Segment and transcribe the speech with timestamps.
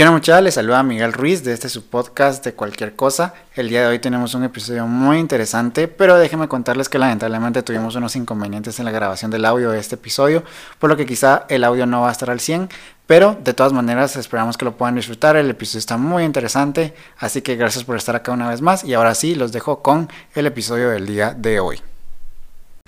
[0.00, 0.44] ¿Qué onda muchachos?
[0.44, 3.34] Les saluda Miguel Ruiz de este su podcast de cualquier cosa.
[3.54, 7.96] El día de hoy tenemos un episodio muy interesante, pero déjenme contarles que lamentablemente tuvimos
[7.96, 10.42] unos inconvenientes en la grabación del audio de este episodio,
[10.78, 12.70] por lo que quizá el audio no va a estar al 100,
[13.06, 15.36] pero de todas maneras esperamos que lo puedan disfrutar.
[15.36, 18.94] El episodio está muy interesante, así que gracias por estar acá una vez más y
[18.94, 21.89] ahora sí los dejo con el episodio del día de hoy.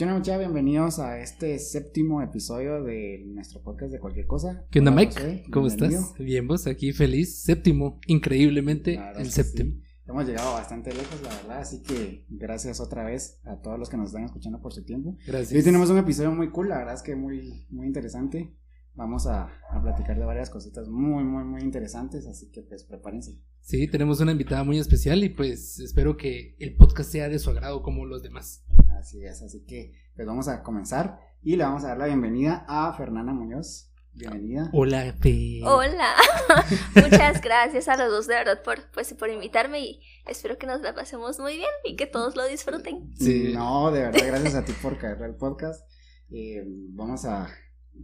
[0.03, 0.41] ¿Qué onda muchachos?
[0.41, 4.67] Bienvenidos a este séptimo episodio de nuestro podcast de cualquier cosa.
[4.69, 5.45] ¿Qué onda Mike?
[5.53, 6.15] ¿Cómo estás?
[6.19, 7.41] Bien, vos aquí feliz.
[7.45, 9.77] Séptimo, increíblemente el séptimo.
[10.09, 13.97] Hemos llegado bastante lejos, la verdad, así que gracias otra vez a todos los que
[13.97, 15.17] nos están escuchando por su tiempo.
[15.25, 15.53] Gracias.
[15.53, 18.57] Hoy tenemos un episodio muy cool, la verdad es que muy, muy interesante.
[18.95, 23.39] Vamos a, a platicar de varias cositas muy, muy, muy interesantes, así que pues prepárense.
[23.61, 27.51] Sí, tenemos una invitada muy especial y pues espero que el podcast sea de su
[27.51, 28.65] agrado como los demás.
[28.99, 32.65] Así es, así que pues vamos a comenzar y le vamos a dar la bienvenida
[32.69, 33.89] a Fernanda Muñoz.
[34.15, 34.69] Bienvenida.
[34.75, 35.63] Hola, Fe.
[35.65, 36.15] Hola.
[36.95, 40.83] Muchas gracias a los dos de verdad por, pues, por invitarme y espero que nos
[40.83, 43.11] la pasemos muy bien y que todos lo disfruten.
[43.17, 43.53] Sí.
[43.55, 45.89] No, de verdad, gracias a ti por caer al podcast.
[46.31, 47.49] Eh, vamos a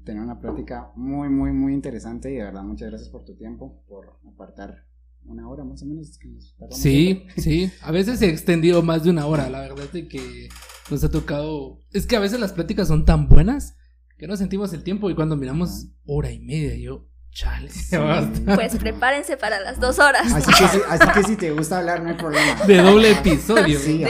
[0.04, 3.82] tener una plática muy, muy, muy interesante y de verdad muchas gracias por tu tiempo,
[3.86, 4.86] por apartar
[5.24, 6.16] una hora más o menos.
[6.18, 7.70] Que nos sí, sí.
[7.82, 10.48] A veces se ha extendido más de una hora, la verdad es que
[10.90, 11.82] nos ha tocado...
[11.92, 13.76] Es que a veces las pláticas son tan buenas
[14.16, 17.70] que no sentimos el tiempo y cuando miramos hora y media, yo, chale,
[18.54, 20.32] Pues prepárense para las dos horas.
[20.32, 22.64] Así que, si, así que si te gusta hablar, no hay problema.
[22.66, 23.78] De doble episodio.
[23.78, 24.04] Sí,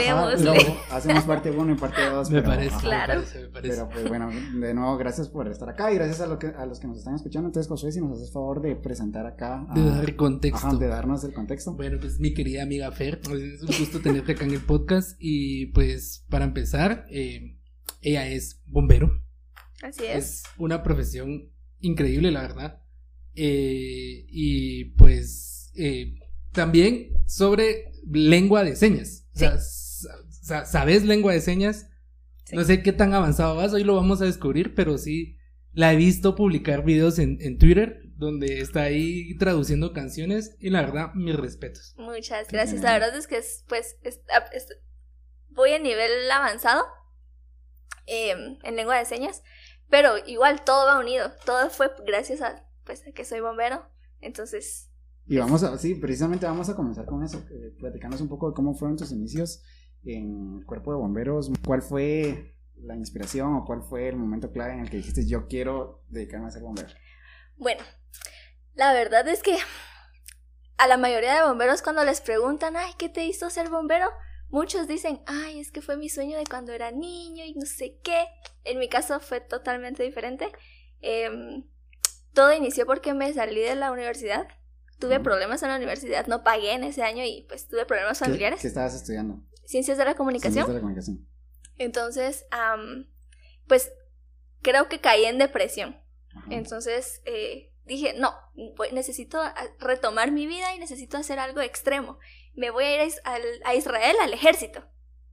[0.91, 2.31] hacemos parte 1 y parte 2.
[2.31, 3.13] Me, parece, claro.
[3.15, 3.75] me parece, me parece.
[3.75, 6.65] Pero pues bueno, de nuevo, gracias por estar acá y gracias a, lo que, a
[6.65, 7.49] los que nos están escuchando.
[7.49, 9.65] Entonces, Josué, si nos haces favor de presentar acá.
[9.69, 10.67] A, de dar contexto.
[10.67, 11.73] Ajá, de darnos el contexto.
[11.73, 15.15] Bueno, pues mi querida amiga Fer, pues, es un gusto tenerte acá en el podcast.
[15.19, 17.57] Y pues para empezar, eh,
[18.01, 19.23] ella es bombero.
[19.83, 20.17] Así es.
[20.17, 22.81] Es una profesión increíble, la verdad.
[23.41, 26.15] Eh, y pues eh,
[26.51, 29.27] también sobre lengua de señas.
[29.33, 31.87] O sea, sa- ¿sabes lengua de señas?
[32.43, 32.55] Sí.
[32.57, 35.37] No sé qué tan avanzado vas, hoy lo vamos a descubrir, pero sí
[35.71, 40.81] la he visto publicar videos en, en Twitter donde está ahí traduciendo canciones y la
[40.81, 41.93] verdad, mis respetos.
[41.97, 42.81] Muchas gracias.
[42.81, 44.67] La verdad es que es, pues es- a- es-
[45.51, 46.83] voy a nivel avanzado
[48.05, 49.43] em, en lengua de señas,
[49.89, 51.31] pero igual todo va unido.
[51.45, 53.83] Todo fue gracias a, pues, a que soy bombero.
[54.19, 54.91] Entonces,
[55.27, 58.55] Y vamos a, sí, precisamente vamos a comenzar con eso, eh, platicarnos un poco de
[58.55, 59.63] cómo fueron tus inicios
[60.03, 64.73] en el cuerpo de bomberos, cuál fue la inspiración o cuál fue el momento clave
[64.73, 66.89] en el que dijiste yo quiero dedicarme a ser bombero.
[67.57, 67.83] bueno,
[68.73, 69.57] la verdad es que
[70.77, 74.07] a la mayoría de bomberos cuando les preguntan, ay, ¿qué te hizo ser bombero?
[74.49, 77.99] Muchos dicen, ay, es que fue mi sueño de cuando era niño y no sé
[78.01, 78.25] qué.
[78.63, 80.51] En mi caso fue totalmente diferente.
[81.01, 81.65] Em,
[82.33, 84.47] todo inició porque me salí de la universidad.
[84.99, 88.25] Tuve problemas en la universidad, no pagué en ese año y pues tuve problemas ¿Qué-
[88.25, 88.61] familiares.
[88.61, 89.41] ¿Qué, estabas estudiando?
[89.65, 90.53] Ciencias de la comunicación.
[90.65, 91.27] Ciencias de la comunicación.
[91.77, 93.07] Entonces, am,
[93.67, 93.91] pues
[94.61, 95.95] creo que caí en depresión.
[96.35, 96.47] Ajá.
[96.51, 98.33] Entonces eh, dije, no,
[98.75, 102.19] voy- necesito a- retomar mi vida y necesito hacer algo extremo.
[102.55, 104.83] Me voy a ir a, al- a Israel, al ejército.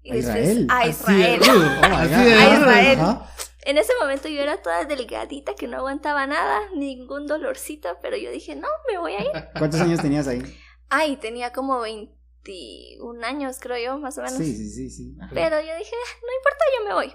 [0.02, 0.66] Y ¿A Israel?
[0.70, 1.40] A Israel.
[1.42, 2.54] así de A.
[2.54, 2.98] Israel.
[3.00, 3.30] Ajá.
[3.66, 8.30] En ese momento yo era toda delgadita, que no aguantaba nada, ningún dolorcito, pero yo
[8.30, 9.30] dije, no, me voy a ir.
[9.58, 10.40] ¿Cuántos años tenías ahí?
[10.88, 14.38] Ay, tenía como 21 años, creo yo, más o menos.
[14.38, 15.16] Sí, sí, sí, sí.
[15.20, 15.30] Ajá.
[15.34, 17.14] Pero yo dije, "Ah, no importa, yo me voy.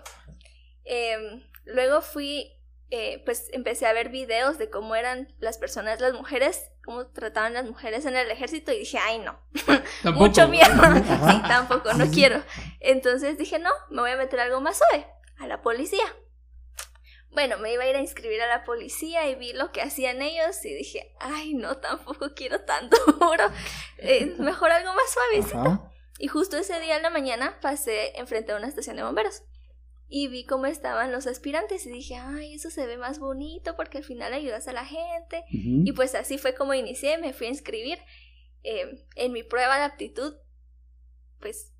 [0.83, 2.51] Em, luego fui,
[2.89, 7.53] eh, pues empecé a ver videos de cómo eran las personas, las mujeres, cómo trataban
[7.53, 9.39] las mujeres en el ejército y dije, ay no,
[10.03, 10.25] Tampoco.
[10.25, 10.67] mucho miedo.
[11.29, 12.15] Sí, tampoco, no Sí, sí.
[12.15, 12.43] quiero.
[12.81, 15.07] Entonces dije, no, me voy a meter a algo más suave,
[15.39, 16.03] a la policía.
[17.31, 20.21] Bueno, me iba a ir a inscribir a la policía y vi lo que hacían
[20.21, 23.45] ellos y dije, ay no, tampoco quiero tanto duro,
[23.97, 25.59] Eh, mejor algo más suavecito.
[25.59, 25.91] Ajá.
[26.19, 29.43] Y justo ese día en la mañana pasé enfrente a una estación de bomberos
[30.13, 33.99] y vi cómo estaban los aspirantes y dije, ay, eso se ve más bonito porque
[33.99, 35.45] al final ayudas a la gente.
[35.47, 35.83] Ujú.
[35.85, 37.97] Y pues así fue como inicié, me fui a inscribir.
[38.63, 40.35] Eh, en mi prueba de aptitud,
[41.39, 41.71] pues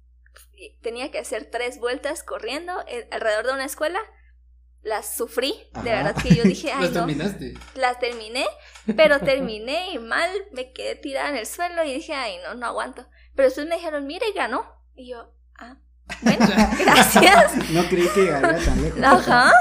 [0.81, 4.00] tenía que hacer tres vueltas corriendo eh, alrededor de una escuela.
[4.83, 7.54] Las sufrí, de verdad que yo dije, ay, ¿Las no, terminaste?
[7.75, 8.45] las terminé,
[8.95, 12.66] pero terminé y mal, me quedé tirada en el suelo y dije, ay, no, no
[12.66, 13.06] aguanto.
[13.36, 14.66] Pero después me dijeron, mire, ganó.
[14.95, 15.78] Y yo, ah,
[16.22, 16.45] bueno,
[16.80, 17.56] gracias.
[17.72, 19.04] No creí que llegaría tan lejos.
[19.04, 19.51] Ajá.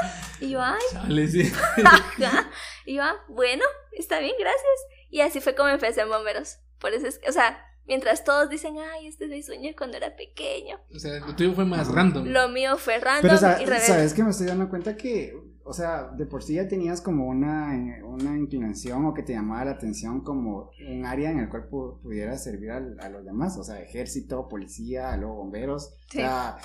[0.40, 1.52] Y yo, ay, Chale, sí.
[1.84, 2.50] ajá.
[2.87, 4.64] Y yo, ah, bueno, está bien, gracias.
[5.11, 6.58] Y así fue como empecé en bomberos.
[6.78, 9.97] Por eso es que, o sea, mientras todos dicen, ay, este es mi sueño cuando
[9.97, 10.79] era pequeño.
[10.94, 12.27] O sea, lo tuyo fue más random.
[12.27, 13.87] Lo mío fue random Pero y rebelde.
[13.87, 15.35] sabes que me estoy dando cuenta que
[15.71, 17.71] o sea, de por sí ya tenías como una,
[18.03, 22.43] una inclinación o que te llamaba la atención como un área en el cual pudieras
[22.43, 25.94] servir a los demás, o sea, ejército, policía, luego bomberos.
[26.09, 26.56] O sea,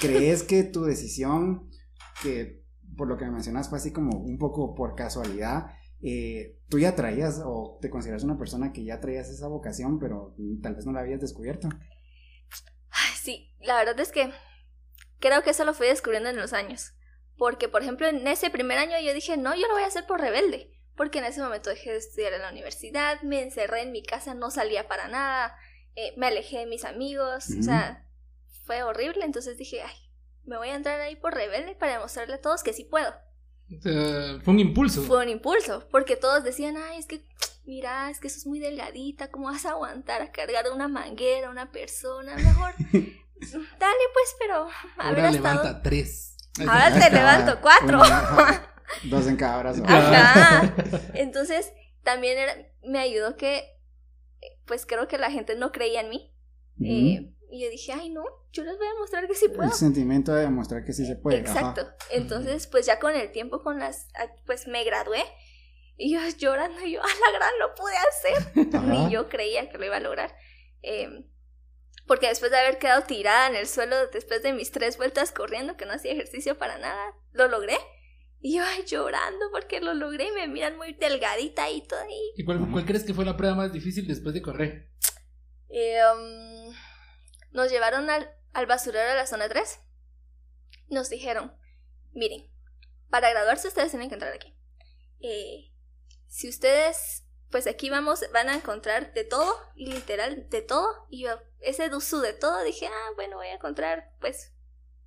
[0.00, 1.70] ¿crees que tu decisión,
[2.22, 2.62] que
[2.96, 6.96] por lo que me mencionas fue así como un poco por casualidad, eh, tú ya
[6.96, 10.92] traías o te consideras una persona que ya traías esa vocación, pero tal vez no
[10.92, 11.68] la habías descubierto?
[13.22, 14.32] Sí, la verdad es que
[15.20, 16.94] creo que eso lo fui descubriendo en los años.
[17.36, 20.06] Porque, por ejemplo, en ese primer año yo dije, no, yo lo voy a hacer
[20.06, 20.70] por rebelde.
[20.96, 24.34] Porque en ese momento dejé de estudiar en la universidad, me encerré en mi casa,
[24.34, 25.56] no salía para nada,
[25.94, 28.06] eh, me alejé de mis amigos, o sea,
[28.64, 29.24] fue horrible.
[29.24, 29.94] Entonces dije, ay,
[30.44, 33.14] me voy a entrar ahí por rebelde para demostrarle a todos que sí puedo.
[33.80, 35.02] Fue un impulso.
[35.02, 37.22] Fue un impulso, porque todos decían, ay, es que,
[37.64, 41.50] mira, es que eso es muy delgadita, ¿cómo vas a aguantar a cargar una manguera,
[41.50, 42.34] una persona?
[42.36, 44.68] Mejor, dale pues, pero...
[44.98, 46.36] Ahora levanta tres.
[46.60, 48.00] Ahora te levanto cuatro.
[49.04, 49.82] dos en cada brazo.
[49.86, 50.74] Ajá.
[51.14, 51.72] Entonces,
[52.02, 52.36] también
[52.84, 53.64] me ayudó que,
[54.66, 56.34] pues creo que la gente no creía en mí.
[56.84, 59.64] eh, y yo dije, ay, no, yo les voy a mostrar que sí puedo.
[59.64, 61.36] El sentimiento de demostrar que sí se puede.
[61.36, 61.86] Exacto.
[62.10, 65.22] Entonces, pues ya con el tiempo, con las, ah, pues me gradué.
[65.98, 68.82] Y yo llorando, y yo, a la gran lo pude hacer.
[68.84, 70.34] Ni yo creía que lo iba a lograr.
[70.80, 71.26] Eh,
[72.06, 75.76] porque después de haber quedado tirada en el suelo, después de mis tres vueltas corriendo,
[75.76, 77.76] que no hacía ejercicio para nada, lo logré.
[78.40, 82.32] Y yo ay, llorando porque lo logré y me miran muy delgadita y todo ahí.
[82.34, 84.88] ¿Y cuál, crees que fue la prueba más difícil después de correr?
[85.68, 86.74] Eh, um,
[87.52, 89.80] nos llevaron al, al basurero de la zona 3.
[90.88, 91.56] Nos dijeron,
[92.12, 92.50] miren,
[93.10, 94.56] para graduarse ustedes tienen que entrar aquí.
[95.20, 95.70] Eh,
[96.26, 101.06] si ustedes, pues aquí vamos, van a encontrar de todo, literal de todo.
[101.10, 104.52] Y yo, ese dusu de todo, dije, ah, bueno, voy a encontrar, pues,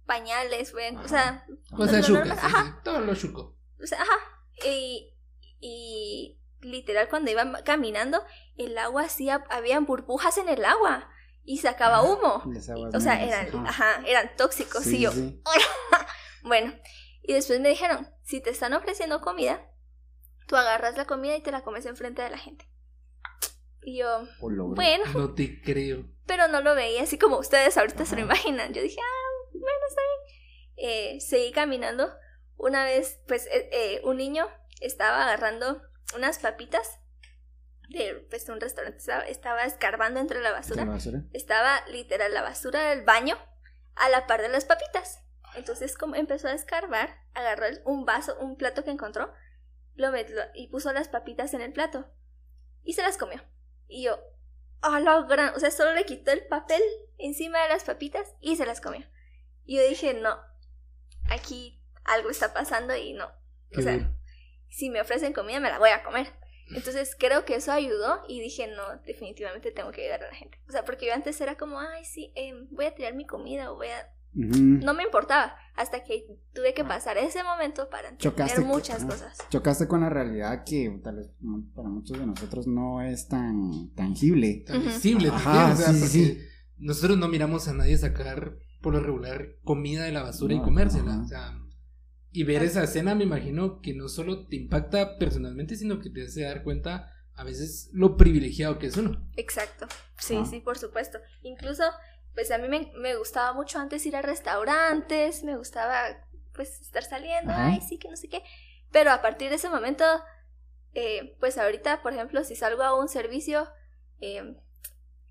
[0.06, 1.45] pañales, bueno, o sea...
[1.71, 2.81] O sea, ajá.
[2.83, 3.57] todo lo chuco.
[3.81, 4.18] O sea, ajá.
[4.63, 5.13] Y,
[5.59, 8.24] y literal cuando iba caminando,
[8.56, 11.09] el agua hacía, habían burbujas en el agua
[11.45, 12.44] y sacaba humo.
[12.94, 14.01] O sea, eran, ajá.
[14.06, 14.83] eran tóxicos.
[14.83, 15.12] Sí, y yo,
[16.44, 16.74] bueno,
[17.21, 19.71] y después me dijeron, si te están ofreciendo comida,
[20.47, 22.68] tú agarras la comida y te la comes enfrente de la gente.
[23.83, 25.06] Y yo, bueno.
[25.13, 26.06] No te creo.
[26.25, 28.74] Pero no lo veía así como ustedes ahorita se lo imaginan.
[28.74, 30.89] Yo dije, ah, bueno, está bien.
[30.89, 32.12] Eh, seguí caminando.
[32.57, 34.47] Una vez, pues, eh, eh, un niño
[34.81, 35.81] estaba agarrando
[36.15, 37.00] unas papitas
[37.90, 40.88] de pues, un restaurante, estaba, escarbando entre la basura.
[41.34, 43.38] Estaba literal la basura del baño
[43.96, 45.22] a la par de las papitas.
[45.56, 49.34] Entonces como empezó a escarbar, agarró un vaso, un plato que encontró,
[49.96, 52.12] lo metió y puso las papitas en el plato.
[52.84, 53.42] Y se las comió.
[53.88, 54.20] Y yo,
[54.81, 56.81] oh, lo gran, o sea, solo le quitó el papel
[57.18, 59.06] encima de las papitas y se las comió.
[59.64, 60.38] Y yo dije, no,
[61.30, 63.31] aquí algo está pasando y no.
[63.78, 64.12] o sea,
[64.70, 66.34] si me ofrecen comida me la voy a comer.
[66.70, 70.58] Entonces creo que eso ayudó y dije, no, definitivamente tengo que ayudar a la gente.
[70.68, 73.72] O sea, porque yo antes era como, ay, sí, eh, voy a tirar mi comida
[73.72, 74.12] o voy a...
[74.38, 76.88] No me importaba hasta que tuve que ah.
[76.88, 79.38] pasar ese momento para entender muchas cosas.
[79.50, 81.32] Chocaste con la realidad que tal vez
[81.74, 84.66] para muchos de nosotros no es tan tangible.
[84.68, 86.38] Tan visible, Ajá, o sea, sí,
[86.78, 91.22] nosotros no miramos a nadie sacar por lo regular comida de la basura y comérsela.
[91.22, 91.58] O sea,
[92.36, 96.26] y ver esa escena me imagino que no solo te impacta personalmente, sino que te
[96.26, 99.26] hace dar cuenta a veces lo privilegiado que es uno.
[99.38, 99.88] Exacto,
[100.20, 101.19] sí, sí, por supuesto.
[101.44, 101.83] Incluso,
[102.33, 105.95] pues a mí me, gustaba mucho antes ir a restaurantes, me gustaba
[106.54, 108.44] pues estar saliendo, ay, sí, que no sé qué.
[108.92, 110.04] Pero a partir de ese momento,
[110.94, 113.69] eh, pues ahorita, por ejemplo, si salgo a un servicio
[114.19, 114.57] eh,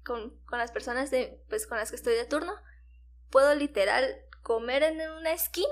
[0.04, 2.54] con, con las personas de, pues con las que estoy de turno,
[3.28, 4.06] puedo literal
[4.42, 5.68] comer en una esquina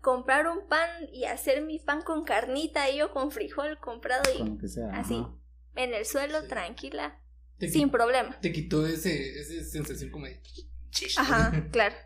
[0.00, 4.58] comprar un pan y hacer mi pan con carnita y yo con frijol comprado y
[4.92, 5.24] así,
[5.76, 7.20] en el suelo, tranquila,
[7.58, 8.38] sin problema.
[8.40, 10.40] Te quitó ese, esa sensación como de...
[11.16, 11.96] Ajá, claro.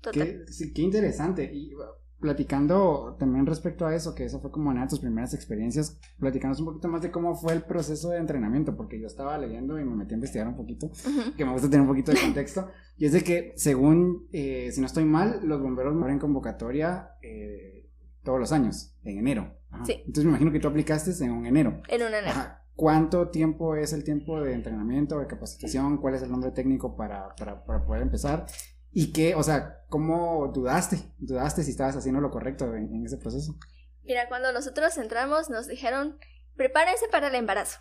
[0.00, 0.44] Total.
[0.46, 1.50] Qué, qué interesante.
[1.52, 1.72] Y
[2.20, 6.60] platicando también respecto a eso, que eso fue como una de tus primeras experiencias, platicamos
[6.60, 9.84] un poquito más de cómo fue el proceso de entrenamiento, porque yo estaba leyendo y
[9.84, 10.90] me metí a investigar un poquito,
[11.36, 14.80] que me gusta tener un poquito de contexto, y es de que según, eh, si
[14.80, 17.88] no estoy mal, los bomberos abren convocatoria eh,
[18.22, 19.54] todos los años, en enero.
[19.84, 19.94] Sí.
[19.98, 21.80] Entonces me imagino que tú aplicaste en un enero.
[21.88, 22.38] En un enero.
[22.74, 25.98] ¿Cuánto tiempo es el tiempo de entrenamiento, de capacitación?
[25.98, 28.46] ¿Cuál es el nombre técnico para, para, para poder empezar?
[28.92, 30.98] ¿Y qué, o sea, cómo dudaste?
[31.18, 33.56] ¿Dudaste si estabas haciendo lo correcto en, ese proceso?
[34.02, 36.18] Mira, cuando nosotros entramos nos dijeron,
[36.56, 37.78] prepárense para el embarazo.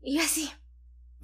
[0.00, 0.50] Y yo así,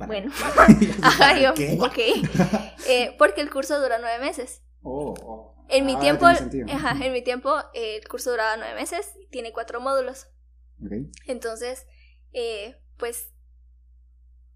[0.07, 0.33] bueno,
[1.03, 1.53] ajá, yo,
[1.85, 1.99] ok.
[2.89, 4.63] Eh, porque el curso dura nueve meses.
[4.83, 5.67] Oh, oh.
[5.69, 9.53] En mi Ah, tiempo, ajá, en mi tiempo eh, el curso duraba nueve meses tiene
[9.53, 10.29] cuatro módulos.
[10.83, 10.93] Ok.
[11.27, 11.87] Entonces,
[12.33, 13.35] eh, pues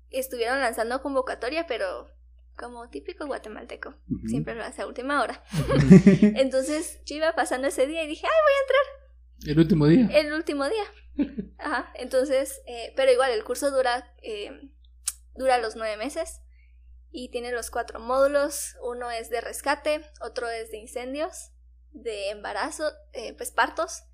[0.09, 2.09] estuvieron lanzando convocatoria, pero
[2.56, 4.28] como típico guatemalteco, Ujú.
[4.28, 5.42] siempre lo hace a última hora.
[6.37, 10.09] Entonces yo iba pasando ese día y dije, ay, El último día.
[10.12, 10.85] el último día.
[11.59, 14.50] Ajá, entonces, eh, pero igual el curso dura, eh,
[15.35, 16.40] dura los nueve meses
[17.11, 18.76] y tiene los cuatro módulos.
[18.82, 21.50] Uno es de rescate, otro es de incendios,
[21.92, 24.04] de embarazo, eh, pues partos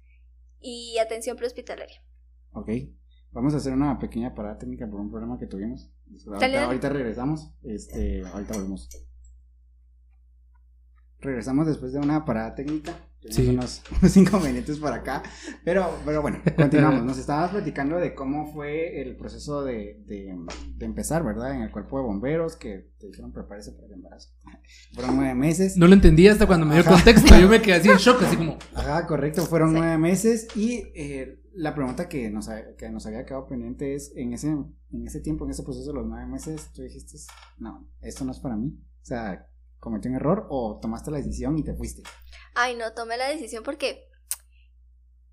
[0.61, 2.03] y atención prehospitalaria.
[2.53, 2.71] Ok.
[3.31, 5.91] Vamos a hacer una pequeña parada técnica por un problema que tuvimos.
[6.11, 6.67] Ahorita, Dale, dale.
[6.67, 7.53] ahorita regresamos.
[7.63, 8.89] Este, ahorita volvemos.
[11.21, 12.93] Regresamos después de una parada técnica.
[13.21, 13.49] Tenemos Sí.
[13.49, 15.25] unos, unos inconvenientes por acá.
[15.65, 17.03] Pero, pero bueno, continuamos.
[17.05, 20.33] Nos estabas platicando de cómo fue el proceso de, de,
[20.77, 21.53] de empezar, ¿verdad?
[21.57, 24.31] En el cuerpo de bomberos, que te dijeron prepárese para el embarazo.
[24.95, 25.77] Fueron nueve meses.
[25.77, 26.93] No lo entendí hasta cuando me dio Ajá.
[26.93, 27.37] contexto.
[27.37, 28.57] Yo me quedé así en shock, así como.
[28.77, 29.77] Ajá, correcto, fueron Sí.
[29.79, 34.33] nueve meses y eh, la pregunta que nos, que nos había quedado pendiente es, en
[34.33, 37.19] ese, en ese tiempo, en ese proceso de los nueve meses, tú dijiste,
[37.59, 38.79] no, esto no es para mí.
[39.03, 42.03] O sea, ¿cometí un error o tomaste la decisión y te fuiste?
[42.55, 44.09] Ay, no, tomé la decisión porque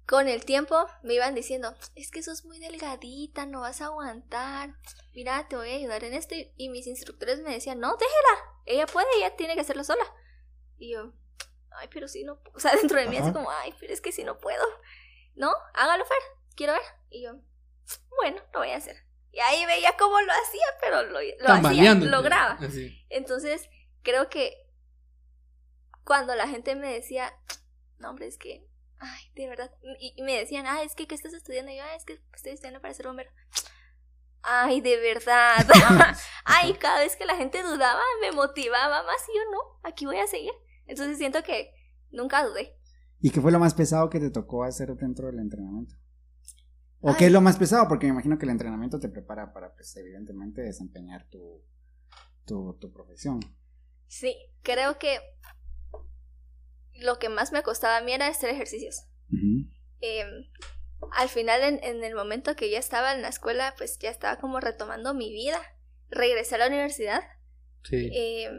[0.05, 4.75] con el tiempo me iban diciendo, es que sos muy delgadita, no vas a aguantar,
[5.13, 6.36] mira, te voy a ayudar en esto.
[6.36, 10.03] Y, y mis instructores me decían, no, déjela, ella puede, ella tiene que hacerlo sola.
[10.77, 11.13] Y yo,
[11.79, 13.34] ay, pero si no, o sea, dentro de mí así Ajá.
[13.34, 14.63] como, ay, pero es que si no puedo.
[15.35, 16.17] No, hágalo, Fer,
[16.55, 16.81] quiero ver.
[17.09, 17.33] Y yo,
[18.17, 18.95] bueno, lo voy a hacer.
[19.31, 22.53] Y ahí veía cómo lo hacía, pero lo, lo hacía, lograba.
[22.53, 23.05] Así.
[23.09, 23.69] Entonces,
[24.01, 24.65] creo que
[26.05, 27.33] cuando la gente me decía,
[27.97, 28.65] no, hombre, es que,
[28.99, 31.71] ay, de verdad, y, y me decían, ah, es que, ¿qué estás estudiando?
[31.71, 33.31] Y yo, ah, es que estoy estudiando para ser bombero.
[34.41, 35.65] Ay, de verdad.
[36.45, 40.19] ay, cada vez que la gente dudaba, me motivaba más y yo no, aquí voy
[40.19, 40.53] a seguir.
[40.85, 41.73] Entonces siento que
[42.11, 42.77] nunca dudé.
[43.22, 45.95] ¿Y qué fue lo más pesado que te tocó hacer dentro del entrenamiento?
[47.01, 47.15] ¿O Ay.
[47.17, 47.88] qué es lo más pesado?
[47.88, 51.62] Porque me imagino que el entrenamiento te prepara para, pues, evidentemente, desempeñar tu,
[52.45, 53.39] tu, tu profesión.
[54.07, 55.19] Sí, creo que
[57.01, 59.05] lo que más me costaba a mí era hacer ejercicios.
[60.01, 60.24] Eh,
[61.12, 64.39] al final, en, en el momento que ya estaba en la escuela, pues ya estaba
[64.39, 65.60] como retomando mi vida.
[66.10, 67.22] Regresé a la universidad.
[67.84, 68.10] Sí.
[68.13, 68.50] eh,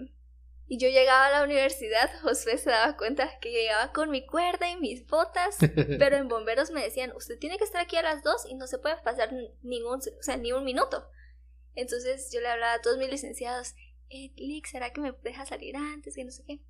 [0.69, 4.27] y yo llegaba a la universidad, Josué se daba cuenta que yo llegaba con mi
[4.27, 5.59] cuerda y mis botas,
[5.99, 8.67] pero en bomberos me decían, usted tiene que estar aquí a las dos y no
[8.67, 9.33] se puede pasar
[9.63, 11.09] ningún, o sea, ni un minuto.
[11.75, 13.75] Entonces yo le hablaba a todos mis licenciados,
[14.09, 16.15] eh, Lick, ¿será que me deja salir antes?
[16.15, 16.61] Que no sé qué.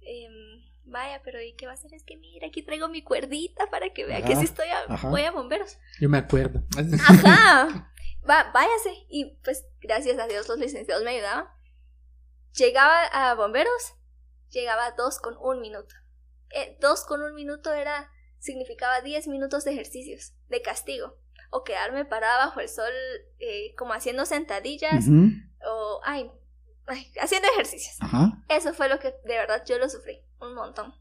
[0.00, 1.92] Em, vaya, pero ¿y qué va a hacer?
[1.94, 5.08] Es que mira, aquí traigo mi cuerdita para que vea que sí estoy a, ajá.
[5.08, 5.78] voy a bomberos.
[6.00, 6.62] Yo me acuerdo.
[6.76, 7.92] Ajá.
[8.28, 9.06] Va, váyase.
[9.08, 11.46] Y pues gracias a Dios los licenciados me ayudaban.
[12.56, 13.94] Llegaba a bomberos,
[14.50, 15.94] llegaba dos con un minuto.
[16.54, 21.14] Eh, dos con un minuto era, significaba 10 minutos de ejercicios, de castigo.
[21.50, 22.92] O quedarme parada bajo el sol
[23.38, 25.06] eh, como haciendo sentadillas
[25.68, 26.30] o, ay,
[26.86, 27.96] ay, haciendo ejercicios.
[28.00, 28.42] Ajá.
[28.48, 30.92] Eso fue lo que de verdad yo lo sufrí, un montón.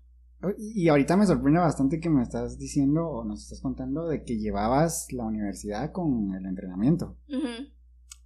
[0.58, 4.38] Y ahorita me sorprende bastante que me estás diciendo o nos estás contando de que
[4.38, 7.18] llevabas la universidad con el entrenamiento.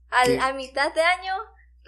[0.09, 1.33] Al- a mitad de año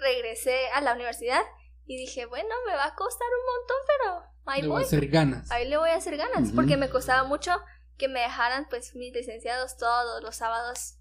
[0.02, 1.40] regresé a la universidad
[1.86, 4.82] y dije, bueno, me va a costar un montón, pero ahí Le voy voy.
[4.82, 5.50] a hacer ganas.
[5.50, 7.52] Ahí le voy a hacer ganas, porque me costaba mucho
[7.98, 10.98] que me dejaran, pues, mis licenciados todos los sábados,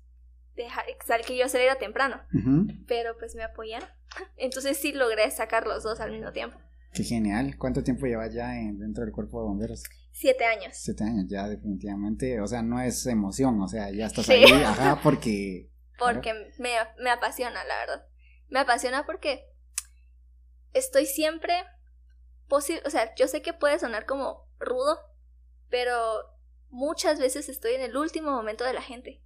[0.55, 0.85] dejar,
[1.25, 2.21] que yo saliera temprano,
[2.87, 3.89] pero pues me apoyaron.
[4.37, 6.57] Entonces sí logré sacar los dos al mismo tiempo.
[6.93, 7.55] Qué genial.
[7.57, 9.83] ¿Cuánto tiempo llevas ya en- dentro del cuerpo de bomberos?
[10.11, 10.73] Siete años.
[10.75, 12.41] Siete años ya, definitivamente.
[12.41, 14.33] O sea, no es emoción, o sea, ya estás Sí.
[14.33, 15.71] ahí, ajá, porque...
[15.97, 18.05] porque me, me apasiona, la verdad.
[18.51, 19.49] Me apasiona porque
[20.73, 21.65] estoy siempre
[22.47, 24.99] posi- o sea, yo sé que puede sonar como rudo,
[25.69, 25.93] pero
[26.69, 29.21] muchas veces estoy en el último momento de la gente.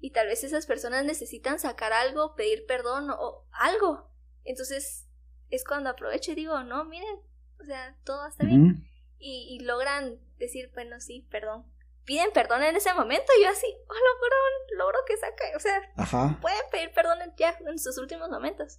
[0.00, 4.10] Y tal vez esas personas necesitan sacar algo, pedir perdón o, o algo.
[4.44, 5.06] Entonces
[5.50, 7.16] es cuando aprovecho y digo, no, miren,
[7.60, 8.88] o sea, todo está bien.
[9.18, 11.64] Y, y logran decir, bueno, sí, perdón.
[12.08, 15.78] Piden perdón en ese momento y yo así, oh, logro, logro que saque, o sea,
[15.94, 16.38] Ajá.
[16.40, 18.78] pueden pedir perdón ya en sus últimos momentos.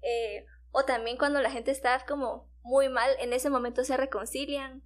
[0.00, 4.84] Eh, o también cuando la gente está como muy mal, en ese momento se reconcilian,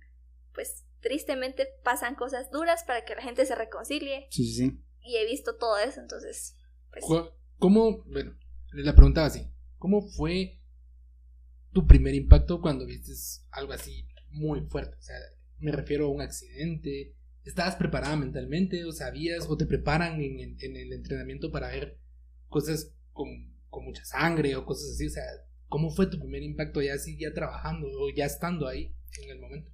[0.54, 4.80] pues tristemente pasan cosas duras para que la gente se reconcilie Sí, sí, sí.
[5.02, 6.56] y he visto todo eso, entonces,
[6.90, 7.04] pues
[7.59, 8.35] ¿Cómo, bueno,
[8.73, 10.62] la preguntaba así, ¿cómo fue
[11.75, 13.12] tu primer impacto cuando viste
[13.50, 14.97] algo así muy fuerte?
[14.97, 15.16] O sea,
[15.59, 17.15] me refiero a un accidente,
[17.47, 21.99] ¿estabas preparada mentalmente o sabías o te preparan en, en- en el entrenamiento para ver
[22.49, 23.29] cosas con,
[23.71, 25.07] con mucha sangre o cosas así?
[25.07, 25.25] O sea,
[25.69, 28.93] ¿cómo fue tu primer impacto ya así, ya trabajando o ya estando ahí?
[29.23, 29.71] en el momento?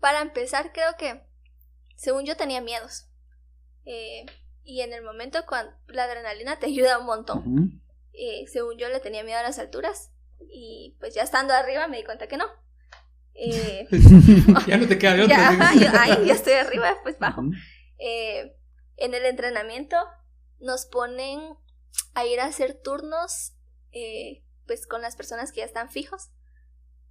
[0.00, 1.22] Para empezar, creo que,
[1.96, 3.06] según yo, tenía miedos.
[3.86, 4.26] Eh,
[4.64, 7.82] y en el momento cuando la adrenalina te ayuda un montón.
[8.12, 10.10] Eh, según yo, le tenía miedo a las alturas.
[10.50, 12.44] Y pues ya estando arriba me di cuenta que no.
[13.38, 13.86] Eh,
[14.66, 15.54] ya no te queda de otra.
[15.58, 17.42] ya, yo, ay, ya estoy arriba, pues bajo.
[17.98, 18.56] Eh,
[18.96, 19.96] en el entrenamiento
[20.58, 21.40] nos ponen
[22.14, 23.52] a ir a hacer turnos
[23.92, 26.30] eh, pues con las personas que ya están fijos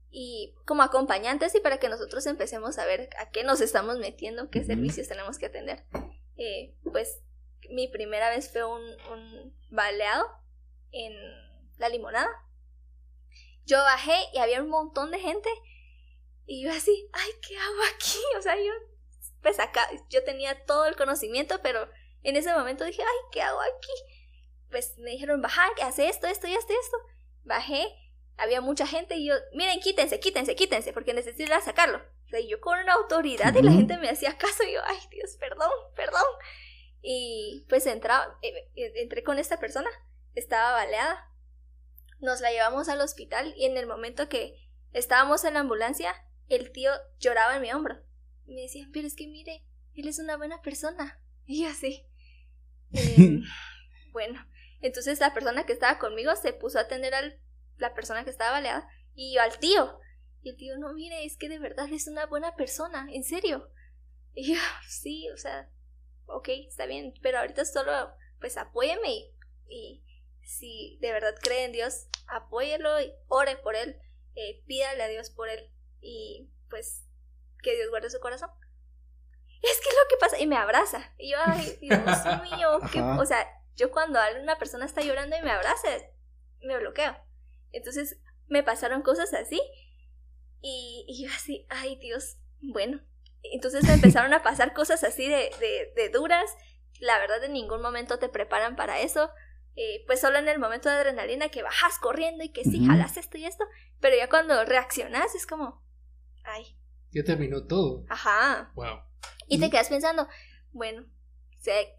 [0.10, 4.50] y como acompañantes y para que nosotros empecemos a ver a qué nos estamos metiendo,
[4.50, 5.86] qué servicios tenemos que atender.
[6.38, 7.22] Eh, pues
[7.70, 10.25] mi primera vez fue un, un baleado
[10.91, 11.13] en
[11.77, 12.29] la limonada.
[13.65, 15.50] Yo bajé y había un montón de gente
[16.46, 18.20] y yo así, ay, ¿qué hago aquí?
[18.38, 18.72] O sea, yo
[19.46, 21.88] pues acá yo tenía todo el conocimiento, pero
[22.24, 23.92] en ese momento dije, ay, ¿qué hago aquí?
[24.72, 26.98] Pues me dijeron, bajar, hace esto, esto y esto y esto.
[27.44, 27.86] Bajé,
[28.38, 32.00] había mucha gente y yo, miren, quítense, quítense, quítense, porque necesito sacarlo.
[32.00, 34.98] O sea, yo con una autoridad y la gente me hacía caso y yo, ay,
[35.12, 36.25] Dios, perdón, perdón.
[37.04, 39.92] Y pues entraba, eh, eh, entré con esta persona,
[40.34, 41.32] estaba baleada.
[42.20, 44.56] Nos la llevamos al hospital y en el momento que
[44.92, 46.16] estábamos en la ambulancia,
[46.50, 47.96] el tío lloraba en mi hombro.
[48.46, 51.22] Y me decían, pero es que mire, él es una buena persona.
[51.48, 52.04] Y yo así.
[52.92, 53.44] "Em,
[54.12, 54.44] bueno,
[54.82, 57.22] entonces la persona que estaba conmigo se puso a atender a
[57.78, 60.00] la persona que estaba baleada y yo al tío.
[60.42, 63.70] Y el tío, no, mire, es que de verdad es una buena persona, en serio.
[64.38, 64.60] Y yo,
[64.90, 65.70] sí, o sea,
[66.25, 69.34] ok, está bien, pero ahorita solo, pues apóyeme y,
[69.70, 70.04] y
[70.42, 73.98] si de verdad cree en Dios, apóyelo y ore por él,
[74.36, 75.72] eh, pídale a Dios por él
[76.05, 77.03] y pues
[77.62, 78.50] que Dios guarde su corazón.
[79.62, 81.13] Es que es lo que pasa, y me abraza.
[81.17, 82.00] Y yo, ay, Dios
[82.43, 82.79] mío,
[83.19, 85.88] o sea, yo cuando una persona está llorando y me abraza,
[86.62, 87.17] me bloqueo.
[87.71, 89.59] Entonces me pasaron cosas así
[90.62, 93.01] y, y yo así, ay Dios, bueno.
[93.41, 96.55] Entonces me empezaron a pasar cosas así de, de, de duras.
[97.00, 99.31] La verdad en ningún momento te preparan para eso.
[99.77, 103.17] Eh, pues solo en el momento de adrenalina que bajas corriendo y que sí, jalas
[103.17, 103.65] esto y esto.
[104.00, 105.84] Pero ya cuando reaccionas es como,
[106.46, 106.77] ay,
[107.12, 108.05] Ya terminó todo.
[108.10, 108.72] ajá.
[108.75, 109.00] Wow.
[109.48, 110.27] Y te quedas pensando,
[110.72, 111.05] bueno,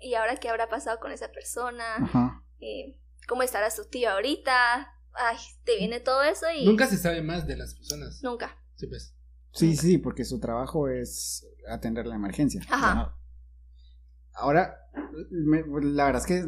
[0.00, 1.96] ¿y ahora qué habrá pasado con esa persona?
[1.96, 2.42] Ajá.
[2.60, 4.92] Eh, ¿Cómo estará su tío ahorita?
[5.12, 6.64] Ay, te viene todo eso y...
[6.66, 8.22] Nunca se sabe más de las personas.
[8.22, 8.56] Nunca.
[8.76, 9.14] Sí, pues.
[9.52, 12.60] Sí, sí, porque su trabajo es atender la emergencia.
[12.68, 13.16] Ajá.
[14.34, 14.76] Ahora,
[15.30, 16.44] me- la verdad es que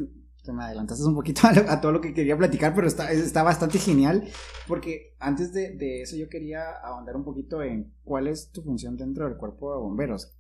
[0.53, 4.29] me adelantaste un poquito a, todo lo que quería platicar, pero está, está bastante genial,
[4.67, 8.97] porque antes de, de eso yo quería ahondar un poquito en cuál es tu función
[8.97, 10.39] dentro del cuerpo de bomberos.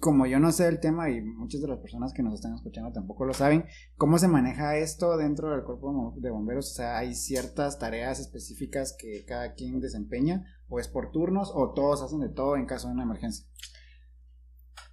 [0.00, 2.92] Como yo no sé el tema y muchas de las personas que nos están escuchando
[2.92, 6.70] tampoco lo saben, ¿cómo se maneja esto dentro del cuerpo de bomberos?
[6.70, 10.46] O sea, ¿hay ciertas tareas específicas que cada quien desempeña?
[10.68, 11.52] ¿O es por turnos?
[11.54, 13.46] ¿O todos hacen de todo en caso de una emergencia?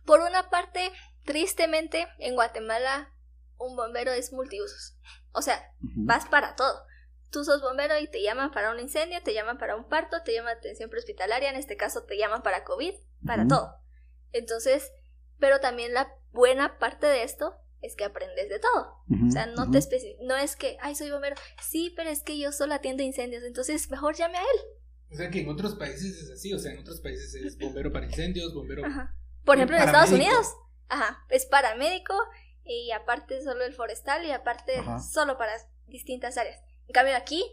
[0.06, 0.92] Por una parte,
[1.24, 3.14] tristemente, en Guatemala,
[3.58, 4.98] un bombero es multiusos.
[5.32, 6.84] O sea, vas para todo.
[7.30, 10.34] Tú sos bombero y te llaman para un incendio, te llaman para un parto, te
[10.34, 12.94] llaman atención prehospitalaria, en este caso te llaman para COVID,
[13.26, 13.74] para todo.
[14.32, 14.92] Entonces,
[15.40, 19.04] pero también la buena parte de esto es que aprendes de todo.
[19.28, 21.36] O sea, no te especi- no es que, ay, soy bombero.
[21.62, 24.60] Sí, pero es que yo solo atiendo incendios, entonces mejor llame a él.
[25.12, 26.54] O sea que en otros países es así.
[26.54, 28.86] O sea, en otros países es bombero para incendios, bombero.
[28.86, 29.16] Ajá.
[29.46, 30.12] Por Y ejemplo, en Estados.
[30.12, 30.48] Unidos,
[30.90, 32.14] ajá, es paramédico
[32.68, 35.00] y aparte solo el forestal y aparte Ajá.
[35.00, 35.52] solo para
[35.88, 36.60] distintas áreas.
[36.88, 37.44] En cambio aquí,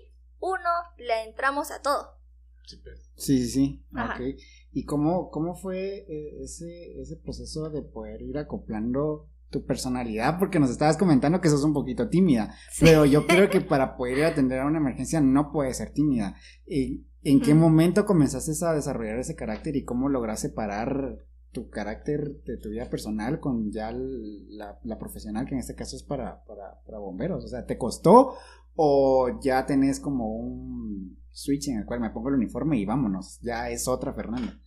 [0.41, 2.19] uno le entramos a todo.
[2.67, 2.81] Sí.
[3.17, 3.85] Sí, sí, sí.
[3.95, 4.15] Ajá.
[4.15, 4.37] Ok.
[4.73, 10.39] ¿Y cómo, cómo fue eh, ese, ese proceso de poder ir acoplando tu personalidad?
[10.39, 12.85] Porque nos estabas comentando que sos un poquito tímida, Sí.
[12.85, 15.93] pero yo creo que para poder ir a atender a una emergencia no puedes ser
[15.93, 16.37] tímida.
[16.67, 17.61] ¿Y ¿En qué Ujú.
[17.61, 21.19] momento comenzaste a desarrollar ese carácter y cómo lograste separar
[21.55, 25.97] tu carácter de tu vida personal con ya la, la profesional, que en este caso
[25.97, 27.45] es para, para, para bomberos?
[27.45, 28.37] O sea, ¿te costó
[28.75, 33.41] o ya tenés como un switch en el cual me pongo el uniforme y vámonos?
[33.41, 34.61] Ya es otra Fernanda.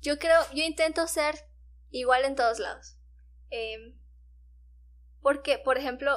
[0.00, 1.34] Yo creo, yo intento ser
[1.90, 2.96] igual en todos lados.
[3.50, 3.96] Eh,
[5.22, 6.12] porque, por ejemplo,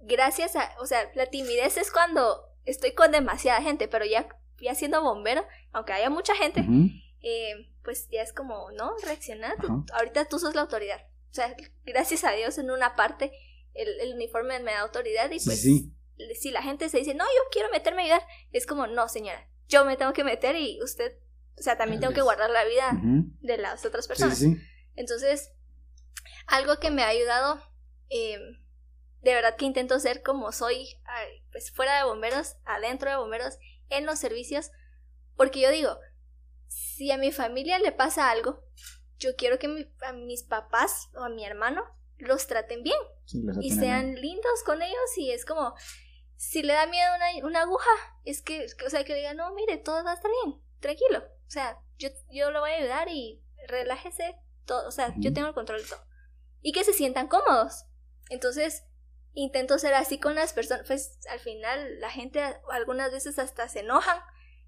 [0.00, 4.28] gracias a, o sea, la timidez es cuando estoy con demasiada gente, pero ya,
[4.60, 6.64] ya siendo bombero, aunque haya mucha gente,
[7.22, 8.94] eh, pues ya es como, ¿no?
[9.04, 9.56] Reaccionar.
[9.60, 11.00] tú- ahorita tú sos la autoridad.
[11.30, 13.32] O sea, gracias a Dios en una parte
[13.74, 15.92] el, el uniforme me da autoridad y pues sí.
[16.38, 19.48] si la gente se dice, no, yo quiero meterme a ayudar, es como, no, señora,
[19.68, 21.16] yo me tengo que meter y usted,
[21.58, 22.90] o sea, también tengo que guardar la vida
[23.40, 24.38] de las otras personas.
[24.38, 24.60] sí, sí.
[24.94, 25.52] Entonces,
[26.46, 27.62] algo que me ha ayudado,
[28.10, 28.38] eh,
[29.22, 31.00] de verdad que intento ser como soy,
[31.50, 33.56] pues fuera de bomberos, adentro de bomberos,
[33.88, 34.70] en los servicios,
[35.36, 35.96] porque yo digo,
[36.72, 38.64] si a mi familia le pasa algo,
[39.18, 41.84] yo quiero que a mis papás o a mi hermano
[42.18, 42.98] los traten bien
[43.60, 45.74] y sean lindos con ellos y es como,
[46.36, 47.90] si le da miedo una, una aguja,
[48.24, 51.50] es que, o sea, que diga, no, mire, todo va a estar bien, tranquilo, o
[51.50, 55.54] sea, yo, yo lo voy a ayudar y relájese, todo, o sea, yo tengo el
[55.54, 56.04] control de todo.
[56.60, 57.86] Y que se sientan cómodos.
[58.30, 58.84] Entonces,
[59.34, 63.80] intento ser así con las personas, pues al final la gente algunas veces hasta se
[63.80, 64.18] enojan,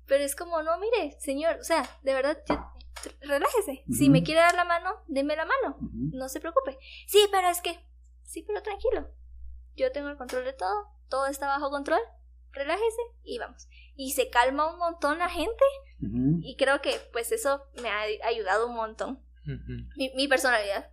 [0.07, 2.39] pero es como, no, mire, señor, o sea, de verdad,
[3.21, 3.85] relájese.
[3.91, 6.79] Si me quiere dar la mano, deme la mano, no se preocupe.
[7.07, 7.79] Sí, pero es que,
[8.23, 9.09] sí, pero tranquilo,
[9.77, 12.01] yo tengo el control de todo, todo está bajo control,
[12.53, 13.69] relájese y vamos.
[13.97, 15.65] Y se calma un montón la gente
[16.43, 19.21] y creo que pues eso me ha ayudado un montón.
[19.97, 20.91] mi, personalidad.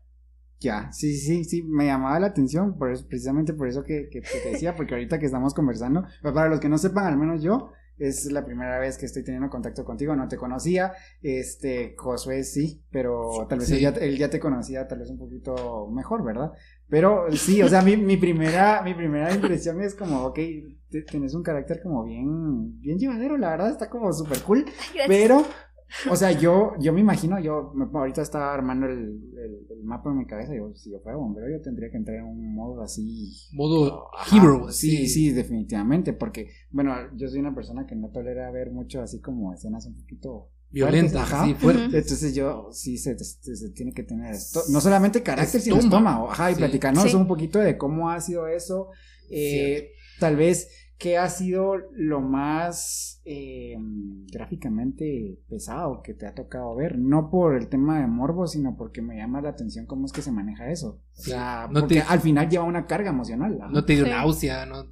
[0.60, 4.22] Ya, sí, sí, sí, me llamaba la atención, por eso, precisamente por eso que, que,
[4.22, 7.72] te decía, porque ahorita que estamos conversando, para los que no sepan, al menos yo,
[7.98, 12.84] es la primera vez que estoy teniendo contacto contigo, no te conocía, este, Josué sí,
[12.92, 16.52] pero tal vez él, ya, él, ya, te conocía tal vez un poquito mejor, ¿verdad?
[16.90, 20.40] Pero sí, o sea, mi, mi, primera, mi primera impresión es como, ok,
[21.10, 24.66] tienes un carácter como bien, bien llevadero, la verdad, está como súper cool.
[25.08, 25.46] Pero,
[26.10, 29.20] o sea, yo, yo me imagino, yo ahorita estaba armando el,
[29.70, 32.26] el, mapa en mi cabeza, yo, si yo fuera bombero, yo tendría que entrar en
[32.26, 33.32] un modo así.
[33.54, 34.72] Modo hero.
[34.72, 39.20] Sí, sí, definitivamente, porque, bueno, yo soy una persona que no tolera ver mucho así
[39.20, 41.46] como escenas un poquito violenta, ajá.
[41.46, 41.98] Sí, fuerte.
[41.98, 46.52] Entonces yo sí se, se, tiene que tener esto, no solamente carácter, sino estómago, ajá,
[46.52, 48.90] y platicarnos un poquito de cómo ha sido eso,
[49.30, 50.70] eh, tal vez
[51.02, 53.76] qué ha sido lo más eh,
[54.32, 59.02] gráficamente pesado que te ha tocado ver, no por el tema de morbo, sino porque
[59.02, 62.48] me llama la atención cómo es que se maneja eso, o sea, porque al final
[62.50, 63.58] lleva una carga emocional.
[63.72, 64.86] No te dio náusea, no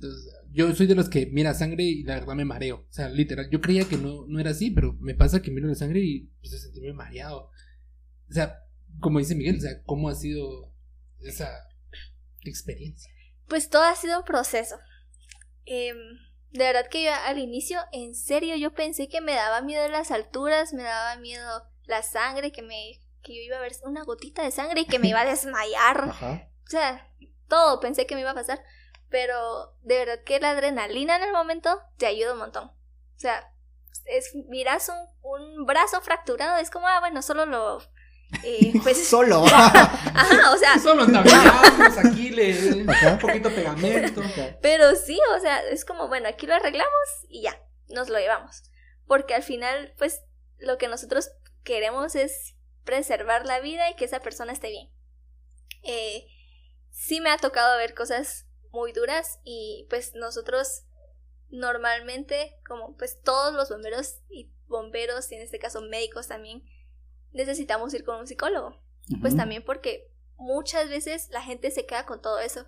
[0.51, 2.87] yo soy de los que mira sangre y la verdad me mareo.
[2.89, 5.67] O sea, literal, yo creía que no, no era así, pero me pasa que miro
[5.67, 7.51] la sangre y pues, se sentí mareado.
[8.29, 8.63] O sea,
[8.99, 10.73] como dice Miguel, o sea, ¿cómo ha sido
[11.19, 11.49] esa
[12.41, 13.11] experiencia?
[13.47, 14.75] Pues todo ha sido un proceso.
[15.71, 16.17] Em,
[16.49, 20.09] de verdad que yo al inicio, en serio, yo pensé que me daba miedo las
[20.09, 24.41] alturas, me daba miedo la sangre, que me que yo iba a ver una gotita
[24.41, 26.13] de sangre y que me iba a desmayar.
[26.69, 27.11] O sea,
[27.47, 28.63] todo pensé que me iba a pasar.
[29.09, 32.65] Pero de verdad que la adrenalina en el momento te ayuda un montón.
[32.65, 33.51] O sea,
[34.05, 37.79] es, miras un, un brazo fracturado, es como, ah, bueno, solo lo...
[38.43, 39.45] Eh, pues, solo.
[39.45, 40.77] Ajá, o sea.
[40.79, 44.21] Solo entablamos, aquí le un poquito pegamento.
[44.61, 46.91] Pero sí, o sea, es como, bueno, aquí lo arreglamos
[47.27, 48.63] y ya, nos lo llevamos.
[49.07, 50.21] Porque al final, pues,
[50.57, 51.31] lo que nosotros
[51.63, 54.89] queremos es preservar la vida y que esa persona esté bien.
[55.83, 56.25] Eh,
[56.91, 60.83] sí me ha tocado ver cosas muy duras y pues nosotros
[61.49, 66.63] normalmente, como pues todos los bomberos y bomberos, y en este caso médicos también,
[67.33, 68.75] necesitamos ir con un psicólogo.
[69.21, 72.67] Pues también porque muchas veces la gente se queda con todo eso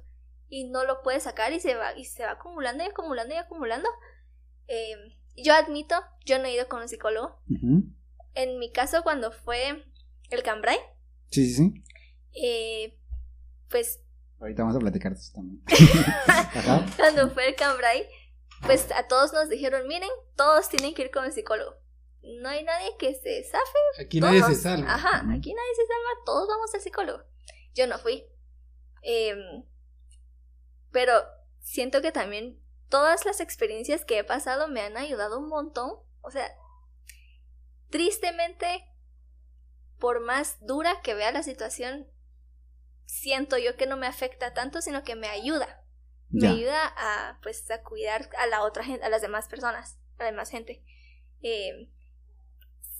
[0.49, 3.37] y no lo puede sacar y se va, y se va acumulando y acumulando y
[3.37, 3.87] acumulando.
[4.67, 4.95] Eh,
[5.37, 5.95] yo admito,
[6.25, 7.39] yo no he ido con un psicólogo.
[8.33, 9.85] En mi caso, cuando fue
[10.29, 10.77] el Cambrai,
[11.29, 11.83] sí, sí, sí.
[12.33, 12.97] Eh,
[13.69, 14.01] pues
[14.41, 15.61] Ahorita vamos a platicar de eso también.
[16.97, 18.07] Cuando fue el Cambrai,
[18.65, 21.75] pues a todos nos dijeron, miren, todos tienen que ir con el psicólogo.
[22.23, 24.03] No hay nadie que se zafe.
[24.03, 24.93] Aquí nadie se salva.
[24.93, 27.23] Ajá, aquí nadie se salva, todos vamos al psicólogo.
[27.73, 28.25] Yo no fui.
[29.01, 29.65] Em,
[30.91, 31.13] pero
[31.59, 35.91] siento que también todas las experiencias que he pasado me han ayudado un montón.
[36.21, 36.51] O sea,
[37.89, 38.87] tristemente,
[39.97, 42.07] por más dura que vea la situación,
[43.05, 45.79] siento yo que no me afecta tanto, sino que me ayuda.
[46.29, 50.23] Me ayuda a, pues, a cuidar a la otra gente, a las demás personas, a
[50.23, 50.81] la demás gente.
[51.41, 51.89] Eh,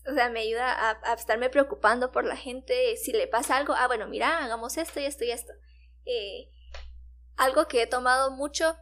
[0.10, 2.96] o sea, me ayuda a, estarme preocupando por la gente.
[2.98, 5.54] Si le pasa algo, ah, bueno, mira, hagamos esto y esto y esto.
[6.06, 6.50] Eh,
[7.36, 8.76] algo que he tomado mucho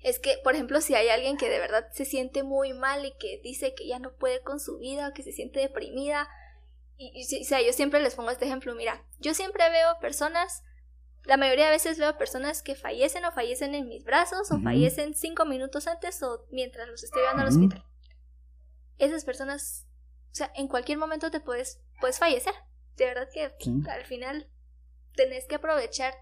[0.00, 3.16] es que, por ejemplo, si hay alguien que de verdad se siente muy mal y
[3.18, 6.28] que dice que ya no puede con su vida, que se siente deprimida,
[6.96, 10.64] y, o sea, yo siempre les pongo este ejemplo, mira, yo siempre veo personas,
[11.24, 15.14] la mayoría de veces veo personas que fallecen o fallecen en mis brazos o fallecen
[15.14, 17.84] cinco minutos antes o mientras los estoy llevando al hospital.
[18.98, 19.87] Esas personas, o
[20.38, 22.54] sea, en cualquier momento te puedes, puedes fallecer.
[22.96, 23.52] De verdad que
[23.90, 24.50] al final
[25.14, 26.14] tenés que aprovechar,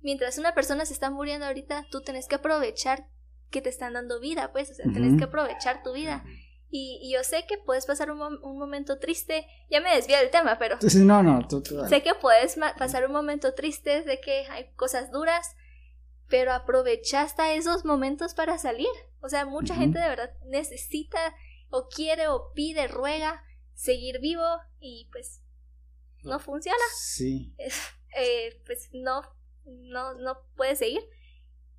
[0.00, 3.08] mientras una persona se está muriendo ahorita, tú tenés que aprovechar
[3.50, 6.24] que te están dando vida, pues, o sea, tenés que aprovechar tu vida.
[6.70, 9.46] Y, yo sé que puedes pasar un, un, momento triste.
[9.70, 10.76] Ya me desvía del tema, pero.
[11.04, 11.46] no, no,
[11.88, 15.54] Sé que puedes pasar un momento triste, sé que hay cosas duras,
[16.28, 18.88] pero aprovecha hasta esos momentos para salir.
[19.20, 21.36] O sea, mucha gente de verdad necesita,
[21.70, 23.40] o quiere, o pide, ruega
[23.74, 24.44] seguir vivo
[24.80, 25.42] y pues
[26.22, 26.84] no funciona.
[26.96, 27.54] Sí.
[28.16, 29.22] Eh, pues no,
[29.64, 31.02] no, no puedes seguir.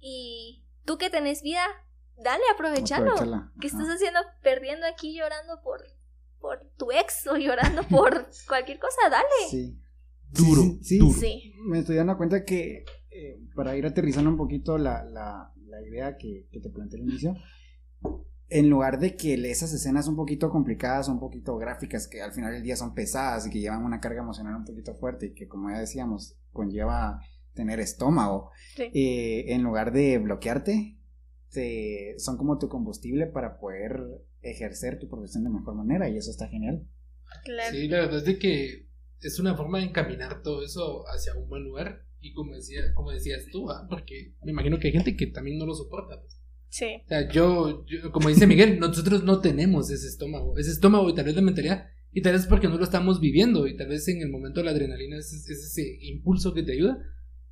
[0.02, 1.66] Y tú que tenés vida,
[2.18, 3.16] dale, aprovechalo.
[3.62, 5.86] ¿Qué estás haciendo perdiendo aquí llorando por,
[6.42, 9.10] por tu ex o llorando por cualquier cosa?
[9.10, 9.26] Dale.
[9.50, 9.80] Sí.
[10.30, 11.18] Duro, Sí, sí, duro.
[11.18, 11.54] Sí.
[11.70, 16.18] Me estoy dando cuenta que eh, para ir aterrizando un poquito la, la, la idea
[16.18, 17.34] que, que te planteé al inicio,
[18.50, 22.54] en lugar de que esas escenas un poquito complicadas, un poquito gráficas, que al final
[22.54, 25.48] del día son pesadas y que llevan una carga emocional un poquito fuerte y que
[25.48, 27.20] como ya decíamos, conlleva
[27.54, 28.84] tener estómago, Sí.
[28.94, 30.98] eh, en lugar de bloquearte,
[31.52, 34.00] te, son como tu combustible para poder
[34.42, 36.86] ejercer tu profesión de mejor manera y eso está genial.
[37.44, 37.76] Claro.
[37.76, 38.88] Sí, la verdad es de que
[39.22, 42.04] es una forma de encaminar todo eso hacia un buen lugar.
[42.20, 43.86] Y como, decía, como decías tú, ¿ah?
[43.90, 46.20] porque me imagino que hay gente que también no lo soporta.
[46.20, 46.40] pues.
[46.78, 47.02] Sí.
[47.06, 51.16] O sea, yo, yo- como dice Miguel, nosotros no tenemos ese estómago, ese estómago y
[51.16, 54.06] tal vez la mentalidad, y tal vez porque no lo estamos viviendo, y tal vez
[54.10, 56.98] en el momento la adrenalina es, es ese impulso que te ayuda,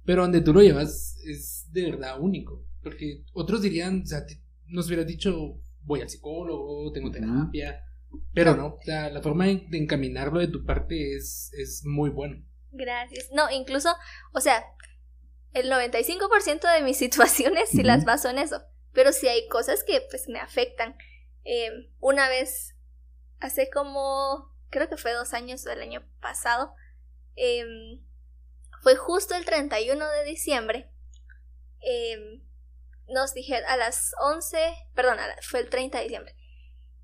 [0.04, 4.26] pero donde tú lo llevas es de verdad único, porque otros dirían, o sea,
[4.68, 7.82] nos hubieras dicho, voy al psicólogo, tengo terapia,
[8.34, 12.10] pero no, o sea, la forma de, de encaminarlo de tu parte es, es muy
[12.10, 12.44] bueno.
[12.74, 13.30] Gracias.
[13.34, 13.90] No, incluso,
[14.34, 14.66] o sea,
[15.54, 17.88] el 95% de mis situaciones sí Ujú.
[17.88, 18.62] las baso en eso.
[18.94, 20.98] Pero sí hay cosas que pues me afectan.
[21.44, 22.76] Eh, una vez,
[23.40, 26.74] hace como, creo que fue dos años del año pasado,
[27.36, 28.02] em,
[28.82, 30.90] fue justo el 31 de diciembre.
[31.86, 32.42] em,
[33.10, 34.58] nos dijeron a las 11,
[34.96, 36.36] perdón, fue el 30 de diciembre.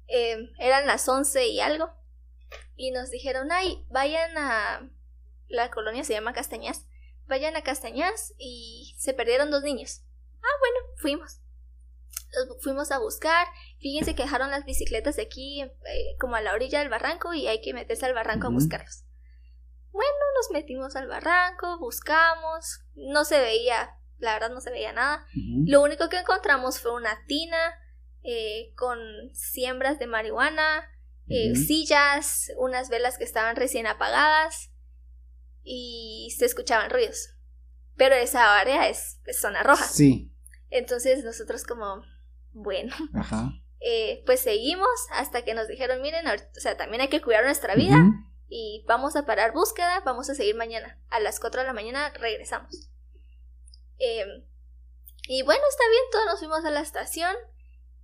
[0.07, 1.93] em, eran las 11 y algo.
[2.75, 4.89] Y nos dijeron, ay, vayan a...
[5.49, 6.87] La colonia se llama Castañas.
[7.27, 10.01] Vayan a Castañas y se perdieron dos niños.
[10.41, 11.41] Ah, bueno, fuimos.
[12.33, 13.47] Los fuimos a buscar.
[13.79, 17.47] Fíjense que dejaron las bicicletas de aquí, eh, como a la orilla del barranco, y
[17.47, 19.03] hay que meterse al barranco a buscarlos.
[19.91, 22.81] Bueno, nos metimos al barranco, buscamos.
[22.95, 25.25] No se veía, la verdad no se veía nada.
[25.65, 27.57] Lo único que encontramos fue una tina
[28.23, 28.99] eh, con
[29.33, 30.87] siembras de marihuana,
[31.27, 34.71] eh, sillas, unas velas que estaban recién apagadas
[35.63, 37.35] y se escuchaban ruidos.
[37.95, 39.85] Pero esa área es, es zona roja.
[39.85, 40.28] Sí,
[40.69, 42.03] Entonces nosotros como,
[42.51, 43.51] bueno, ajá.
[43.79, 47.75] eh, pues seguimos hasta que nos dijeron, miren, o sea, también hay que cuidar nuestra
[47.75, 47.97] vida
[48.47, 50.99] y vamos a parar búsqueda, vamos a seguir mañana.
[51.09, 52.89] A las 4 de la mañana regresamos.
[53.99, 54.25] Eh,
[55.27, 57.35] y bueno, está bien, todos nos fuimos a la estación.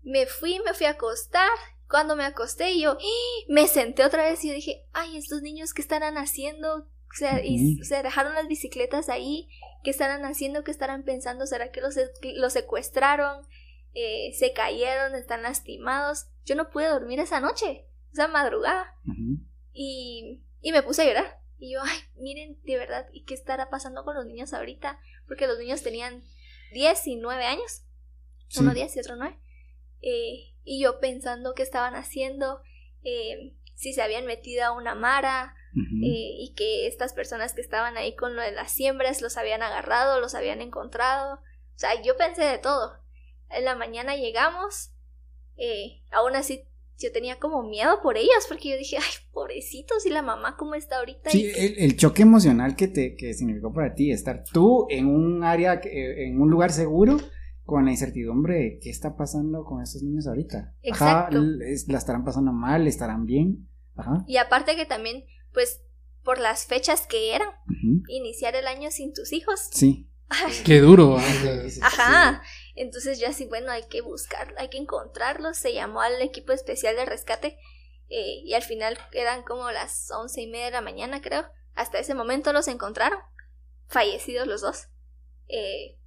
[0.04, 1.49] Me fui, me fui a acostar.
[1.89, 3.45] Cuando me acosté, yo ¡ih!
[3.47, 6.88] me senté otra vez y yo dije, ay, estos niños, ¿qué estarán haciendo?
[7.13, 9.47] Se dejaron las bicicletas ahí.
[9.83, 10.63] ¿Qué estarán haciendo?
[10.63, 11.45] ¿Qué estarán pensando?
[11.45, 11.95] ¿Será que los,
[12.35, 13.45] los secuestraron?
[13.93, 15.15] Eh, ¿Se cayeron?
[15.15, 16.27] ¿Están lastimados?
[16.45, 18.93] Yo no pude dormir esa noche, esa madrugada.
[19.71, 21.39] Y, y me puse a llorar.
[21.57, 24.99] Y yo, ay, miren, de verdad, ¿y qué estará pasando con los niños ahorita?
[25.27, 26.23] Porque los niños tenían
[26.73, 27.83] 10 y 9 años.
[28.47, 28.59] Sí.
[28.59, 29.39] Uno 10 y otro 9.
[30.01, 32.61] Eh, y yo pensando qué estaban haciendo,
[33.03, 37.97] eh, si se habían metido a una mara, eh, y que estas personas que estaban
[37.97, 41.35] ahí con lo de las siembras los habían agarrado, los habían encontrado.
[41.35, 42.93] O sea, yo pensé de todo.
[43.49, 44.93] En la mañana llegamos,
[45.57, 46.63] eh, aún así
[46.97, 50.75] yo tenía como miedo por ellos, porque yo dije, ay, pobrecitos, y la mamá cómo
[50.75, 51.29] está ahorita.
[51.29, 55.43] Sí, el, el choque emocional que te que significó para ti estar tú en un
[55.43, 57.19] área, eh, en un lugar seguro,
[57.65, 60.75] con la incertidumbre de qué está pasando con estos niños ahorita.
[60.84, 61.38] Exacto.
[61.38, 61.47] Ajá,
[61.88, 63.67] la estarán pasando mal, estarán bien.
[63.95, 64.23] Ajá.
[64.28, 65.82] Y aparte que también, pues,
[66.23, 67.49] por las fechas que eran,
[68.08, 69.69] iniciar el año sin tus hijos.
[69.71, 70.10] Sí.
[70.30, 71.17] Ay, Qué duro.
[71.82, 72.43] Ajá.
[72.75, 75.58] Entonces yo así, bueno, hay que buscar, hay que encontrarlos.
[75.58, 77.58] Se llamó al equipo especial de rescate
[78.10, 81.45] eh, y al final eran como las once y media de la mañana, creo.
[81.73, 83.19] Hasta ese momento los encontraron,
[83.88, 84.88] fallecidos los dos.
[85.47, 85.97] Eh,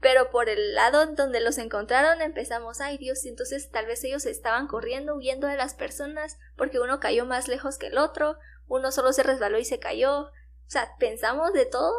[0.00, 4.26] pero por el lado donde los encontraron empezamos, ay Dios, y entonces tal vez ellos
[4.26, 8.92] estaban corriendo, huyendo de las personas, porque uno cayó más lejos que el otro, uno
[8.92, 10.20] solo se resbaló y se cayó.
[10.26, 11.92] O sea, pensamos de todo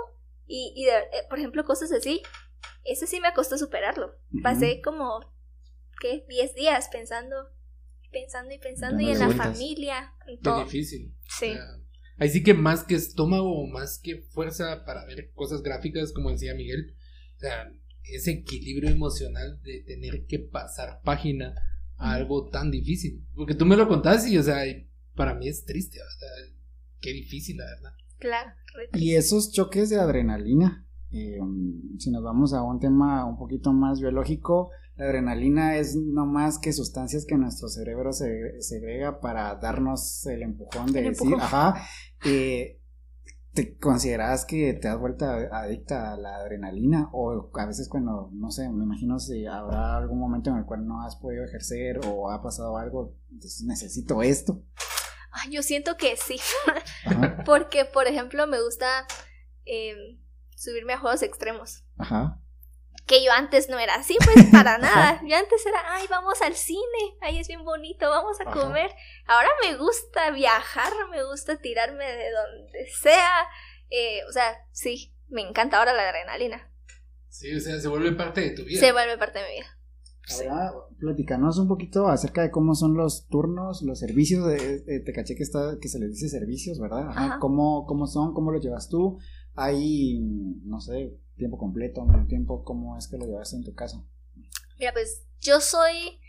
[0.45, 2.21] y, y de- eh, por ejemplo, cosas así.
[2.83, 4.15] Ese sí me costó superarlo.
[4.43, 5.33] Pasé como,
[5.99, 6.25] ¿qué?
[6.29, 7.35] 10 días pensando,
[8.11, 10.63] pensando y pensando, y en la familia, en todo.
[10.63, 11.13] difícil.
[11.27, 11.51] Sí.
[11.51, 11.65] O sea,
[12.19, 16.53] ahí sí que más que estómago, más que fuerza para ver cosas gráficas, como decía
[16.53, 16.95] Miguel,
[17.35, 17.71] o sea,
[18.13, 21.55] ese equilibrio emocional de tener que pasar página
[21.97, 23.25] a algo tan difícil.
[23.35, 24.63] Porque tú me lo contás y, o sea,
[25.15, 26.29] para mí es triste, o sea,
[26.99, 27.93] qué difícil, la verdad.
[28.17, 28.51] Claro.
[28.93, 31.39] Y esos choques de adrenalina eh,
[31.97, 36.59] si nos vamos a un tema un poquito más biológico, la adrenalina es no más
[36.59, 41.81] que sustancias que nuestro cerebro se segrega para darnos el empujón de decir, ajá,
[42.25, 42.78] eh,
[43.59, 47.09] ¿te consideras que te has vuelto adicta a la adrenalina?
[47.11, 50.85] O a veces cuando, no sé, me imagino si habrá algún momento en el cual
[50.85, 54.63] no has podido ejercer o ha pasado algo, entonces necesito esto.
[55.51, 56.37] Yo siento que sí,
[57.45, 58.87] porque por ejemplo me gusta...
[59.65, 60.19] Eh,
[60.59, 61.85] subirme a juegos extremos.
[61.97, 62.41] Ajá.
[63.09, 65.19] Que yo antes no era así, pues para nada.
[65.25, 68.91] Yo antes era, ay, vamos al cine, ay, es bien bonito, vamos a comer.
[69.25, 73.47] Ahora me gusta viajar, me gusta tirarme de donde sea.
[73.89, 76.71] Eh, o sea, sí, me encanta ahora la adrenalina.
[77.29, 78.79] Sí, o sea, se vuelve parte de tu vida.
[78.79, 79.79] Se vuelve parte de mi vida.
[80.51, 84.45] Ahora, platicanos un poquito acerca de cómo son los turnos, los servicios.
[84.45, 87.09] De, te caché que, está, que se les dice servicios, ¿verdad?
[87.09, 87.39] Ajá.
[87.39, 88.35] ¿Cómo, ¿Cómo son?
[88.35, 89.17] ¿Cómo los llevas tú?
[89.55, 90.19] ¿Hay,
[90.63, 92.63] no sé, tiempo completo, medio tiempo?
[92.63, 94.05] ¿Cómo es que lo llevas en tu casa?
[94.77, 96.19] Mira, pues yo soy,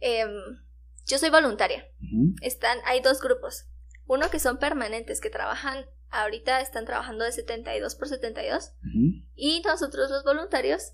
[0.00, 0.30] em,
[1.06, 1.84] yo soy voluntaria.
[2.42, 3.66] Están, hay dos grupos.
[4.06, 8.72] Uno que son permanentes, que trabajan, ahorita están trabajando de 72 por 72.
[9.34, 10.92] Y nosotros los voluntarios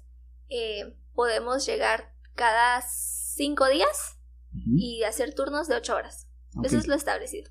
[0.49, 4.19] eh, podemos llegar cada cinco días
[4.77, 6.29] y hacer turnos de ocho horas.
[6.63, 7.51] Eso es lo establecido.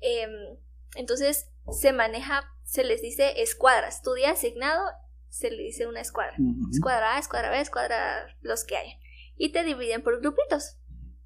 [0.00, 0.58] Em,
[0.94, 4.02] entonces se maneja se les dice escuadras.
[4.02, 4.82] Tu día asignado
[5.32, 6.36] se le dice una escuadra.
[6.70, 8.98] Escuadra A, escuadra B, escuadra los que haya.
[9.36, 10.76] Y te dividen por grupitos.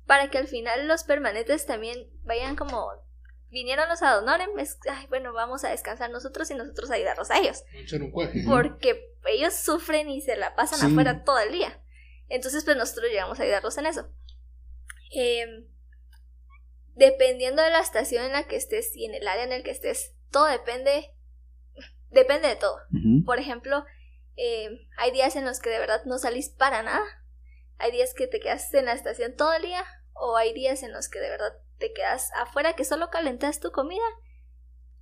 [0.06, 2.88] Para que al final los permanentes también vayan como
[3.50, 7.64] vinieron los adonores, ay, bueno, vamos a descansar nosotros y nosotros ayudarlos a ellos.
[8.46, 11.82] Porque ellos sufren y se la pasan afuera todo el día.
[12.28, 14.08] Entonces, pues nosotros llegamos a ayudarlos en eso.
[15.10, 15.66] Em,
[16.94, 19.72] dependiendo de la estación en la que estés y en el área en el que
[19.72, 21.12] estés, todo depende
[22.10, 22.78] depende de todo.
[23.24, 23.84] Por ejemplo,
[24.36, 27.04] eh, hay días en los que de verdad no salís para nada.
[27.78, 29.84] Hay días que te quedas en la estación todo el día.
[30.14, 33.70] O hay días en los que de verdad te quedas afuera que solo calentas tu
[33.70, 34.04] comida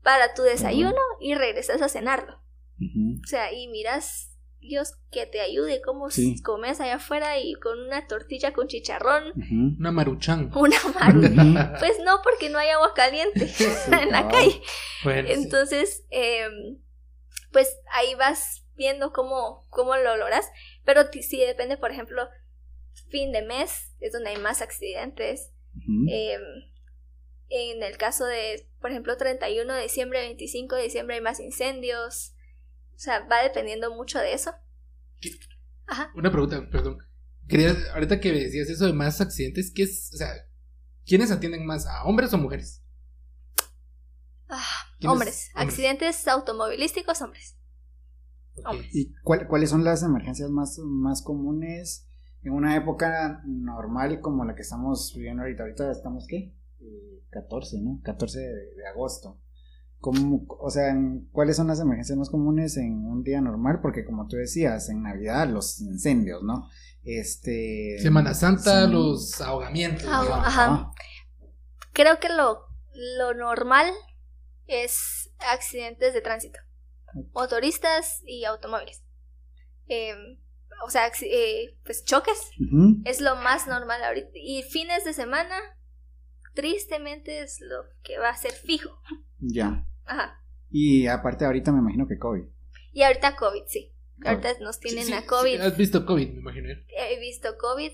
[0.03, 2.41] para tu desayuno y regresas a cenarlo.
[2.81, 7.79] O sea, y miras Dios que te ayude, como si comes allá afuera y con
[7.81, 9.33] una tortilla con chicharrón.
[9.79, 10.51] Una maruchan.
[10.55, 11.77] Una maruchan.
[11.79, 13.53] pues no, porque no hay agua caliente
[14.01, 14.63] en la calle.
[15.05, 16.79] Entonces, em,
[17.53, 20.47] pues ahí vas viendo cómo, cómo lo logras.
[20.85, 22.29] Pero sí depende, por ejemplo,
[23.09, 25.53] fin de mes es donde hay más accidentes.
[26.09, 26.43] Em,
[27.49, 32.35] en el caso de, por ejemplo, 31 de diciembre, 25 de diciembre hay más incendios.
[32.95, 34.55] O sea, va dependiendo mucho de eso.
[35.87, 36.11] Ajá.
[36.15, 36.99] Una pregunta, perdón.
[37.49, 40.29] Quería, ahorita que decías eso de más accidentes, ¿qué es, o sea,
[41.05, 42.83] ¿quiénes atienden más, a hombres o mujeres?
[44.49, 45.51] Ah, hombres.
[45.55, 47.59] Accidentes automovilísticos, hombres.
[48.93, 52.09] ¿Y cuáles son las emergencias más, más comunes
[52.43, 55.63] en una época normal como la que estamos viviendo ahorita?
[55.65, 56.55] Ahorita estamos, ¿qué?
[57.31, 58.01] 14, eh, ¿no?
[58.03, 59.41] 14 de, agosto.
[59.99, 60.95] ¿Cómo, o sea,
[61.33, 63.81] ¿cuáles son las emergencias más comunes en un día normal?
[63.81, 66.69] Porque como tú decías, en Navidad los incendios, ¿no?
[67.03, 67.99] Este...
[68.01, 70.07] Semana Santa, los ahogamientos.
[70.07, 70.93] ajá.
[71.93, 72.67] Creo que lo,
[73.19, 73.87] lo normal
[74.67, 76.59] es accidentes de tránsito,
[77.33, 79.05] motoristas y automóviles.
[79.87, 80.39] Em,
[80.85, 82.51] o sea, eh, pues choques
[83.05, 84.31] es lo más normal ahorita.
[84.35, 85.57] Y fines de semana,
[86.55, 88.99] tristemente, es lo que va a ser fijo.
[89.39, 89.87] Ya.
[90.05, 90.41] Ajá.
[90.71, 92.45] Y aparte ahorita me imagino que COVID.
[92.93, 93.93] Y ahorita COVID, sí.
[94.25, 95.61] Ahorita nos tienen a COVID.
[95.61, 96.69] has visto COVID, me imagino.
[96.89, 97.93] He visto COVID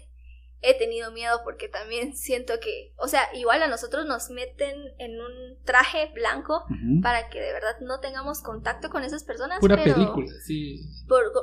[0.62, 5.20] he tenido miedo porque también siento que, o sea, igual a nosotros nos meten en
[5.20, 6.64] un traje blanco
[7.02, 9.60] para que de verdad no tengamos contacto con esas personas.
[9.60, 10.80] Pura película, sí.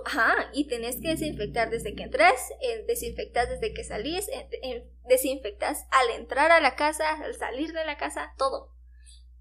[0.06, 5.86] ajá, y tenés que desinfectar desde que entres, eh, desinfectas desde que salís, eh, desinfectas
[5.92, 8.78] al entrar a la casa, al salir de la casa, todo.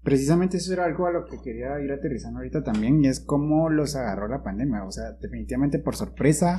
[0.03, 3.69] Precisamente eso era algo a lo que quería ir aterrizando ahorita también, y es cómo
[3.69, 6.57] los agarró la pandemia, o sea, definitivamente por sorpresa,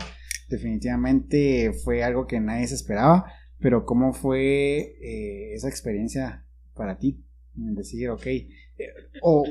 [0.48, 7.24] definitivamente fue algo que nadie se esperaba, pero ¿cómo fue eh, esa experiencia para ti?
[7.56, 8.48] En decir, ok, eh,
[9.22, 9.44] o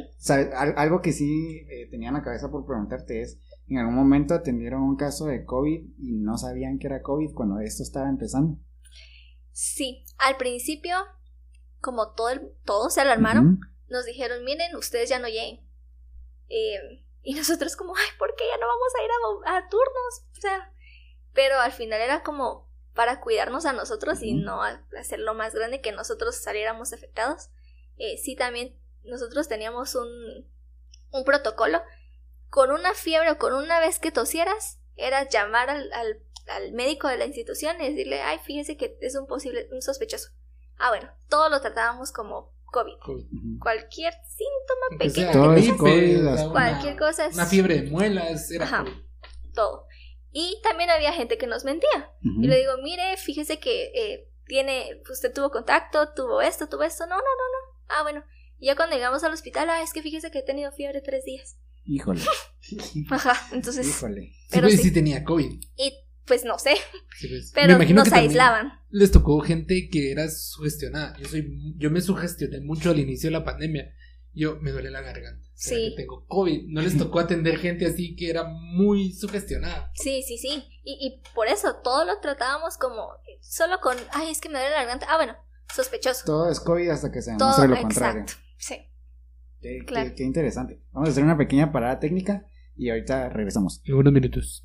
[0.75, 3.37] algo que sí eh, tenía en la cabeza por preguntarte es,
[3.67, 7.59] ¿en algún momento atendieron un caso de COVID y no sabían que era COVID cuando
[7.59, 8.57] esto estaba empezando?
[9.51, 10.95] Sí, al principio,
[11.81, 15.59] como todo el, todos se alarmaron, nos dijeron, miren, ustedes ya no lleguen.
[17.23, 20.27] y nosotros como, ay, ¿por qué ya no vamos a ir a, a turnos?
[20.37, 20.71] O sea,
[21.37, 24.59] pero al final era como para cuidarnos a nosotros y no
[24.99, 27.49] hacerlo más grande que nosotros saliéramos afectados.
[27.97, 30.09] Eh, sí, también nosotros teníamos un,
[31.11, 31.79] un protocolo
[32.49, 37.07] con una fiebre o con una vez que tosieras, era llamar al, al, al médico
[37.07, 40.29] de la institución y decirle, ay, fíjese que es un posible, un sospechoso.
[40.79, 42.97] Ah, bueno, todo lo tratábamos como COVID.
[43.05, 43.59] COVID.
[43.61, 48.49] Cualquier síntoma sea pequeño que COVID, sea, una- cualquier cosa es Una fiebre de muelas
[48.49, 48.83] era Ajá.
[48.85, 48.93] COVID.
[49.53, 49.86] todo.
[50.39, 52.11] Y también había gente que nos mentía.
[52.21, 57.07] Y le digo, mire, fíjese que eh, tiene, usted tuvo contacto, tuvo esto, tuvo esto.
[57.07, 57.85] No, no, no, no.
[57.89, 58.23] Ah, bueno.
[58.59, 61.25] Y ya cuando llegamos al hospital, ah, es que fíjese que he tenido fiebre tres
[61.25, 61.57] días.
[61.85, 62.21] Híjole,
[63.09, 64.33] Ajá, entonces, híjole.
[64.51, 64.89] Pero pues, sí.
[64.89, 65.59] sí tenía COVID.
[65.75, 65.93] Y
[66.25, 66.75] pues no sé,
[67.17, 67.45] Sí, pues.
[67.55, 68.73] Me pero imagino nos que aislaban.
[68.91, 71.17] Les tocó gente que era sugestionada.
[71.17, 73.91] Yo soy, yo me sugestioné mucho al inicio de la pandemia.
[74.37, 75.43] Yo me duele la garganta.
[75.55, 75.89] ¿Será Sí.
[75.89, 76.67] que tengo COVID.
[76.67, 79.91] No les tocó atender gente así que era muy sugestionada.
[79.95, 80.63] Sí, sí, sí.
[80.83, 83.07] Y, y por eso todo lo tratábamos como
[83.41, 85.07] solo con, ay, es que me duele la garganta.
[85.09, 85.35] Ah, bueno,
[85.73, 86.23] sospechoso.
[86.25, 88.21] Todo es COVID hasta que se Todo, demuestre lo contrario.
[88.21, 88.43] exacto.
[88.59, 88.75] Sí.
[89.59, 90.11] Qué, qué- Claro.
[90.15, 90.83] qué interesante.
[90.91, 93.81] Vamos a hacer una pequeña parada técnica y ahorita regresamos.
[93.85, 94.63] En unos minutos.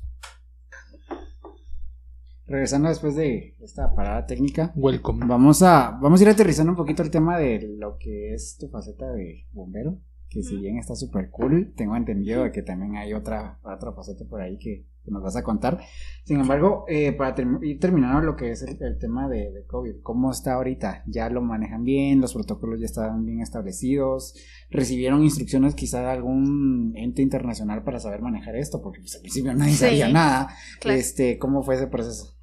[2.45, 5.25] Regresando después de esta parada técnica, Welcome.
[5.25, 8.67] vamos a, vamos a ir aterrizando un poquito el tema de lo que es tu
[8.67, 13.13] faceta de bombero, que si bien está súper cool, tengo entendido de que también hay
[13.13, 15.79] otra, otra faceta por ahí que, que nos vas a contar.
[16.23, 20.01] Sin embargo, eh, para ir terminando lo que es el, el tema de, de COVID,
[20.01, 21.03] ¿cómo está ahorita?
[21.07, 22.21] ¿Ya lo manejan bien?
[22.21, 24.35] ¿Los protocolos ya están bien establecidos?
[24.69, 28.81] ¿Recibieron instrucciones quizá de algún ente internacional para saber manejar esto?
[28.81, 29.79] Porque pues, al principio nadie Sí.
[29.79, 30.47] sabía nada.
[30.79, 30.97] Claro.
[30.99, 32.35] Este, ¿Cómo fue ese proceso?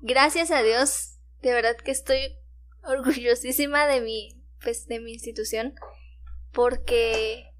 [0.00, 2.18] Gracias a Dios, de verdad que estoy
[2.84, 5.74] orgullosísima de mi, pues, de mi institución,
[6.52, 7.51] porque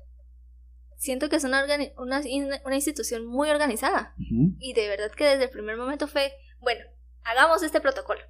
[1.02, 2.22] siento que es una, una,
[2.64, 4.14] una institución muy organizada.
[4.60, 6.84] Y de verdad que desde el primer momento fue, bueno,
[7.24, 8.20] hagamos este protocolo.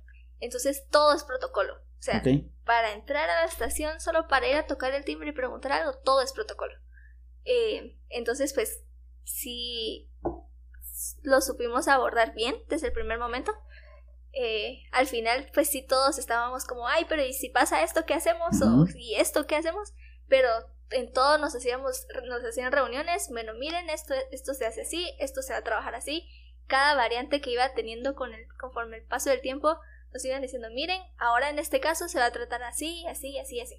[0.40, 1.74] Entonces todo es protocolo.
[1.74, 2.22] O sea,
[2.64, 5.98] para entrar a la estación, solo para ir a tocar el timbre y preguntar algo,
[5.98, 6.72] todo es protocolo.
[7.44, 8.82] Eh, entonces, pues,
[9.24, 10.10] sí
[11.22, 13.52] lo supimos abordar bien desde el primer momento.
[14.32, 18.14] Eh, al final, pues sí, todos estábamos como, ay, pero ¿y si pasa esto, qué
[18.14, 18.62] hacemos?
[18.62, 19.92] O ¿y esto, qué hacemos?
[20.26, 20.48] Pero
[20.94, 25.42] en todo nos hacíamos, nos hacían reuniones, bueno, miren, esto, esto se hace así, esto
[25.42, 26.24] se va a trabajar así.
[26.66, 29.76] Cada variante que iba teniendo con el, conforme el paso del tiempo,
[30.12, 33.60] nos iban diciendo, miren, ahora en este caso se va a tratar así, así, así,
[33.60, 33.76] así.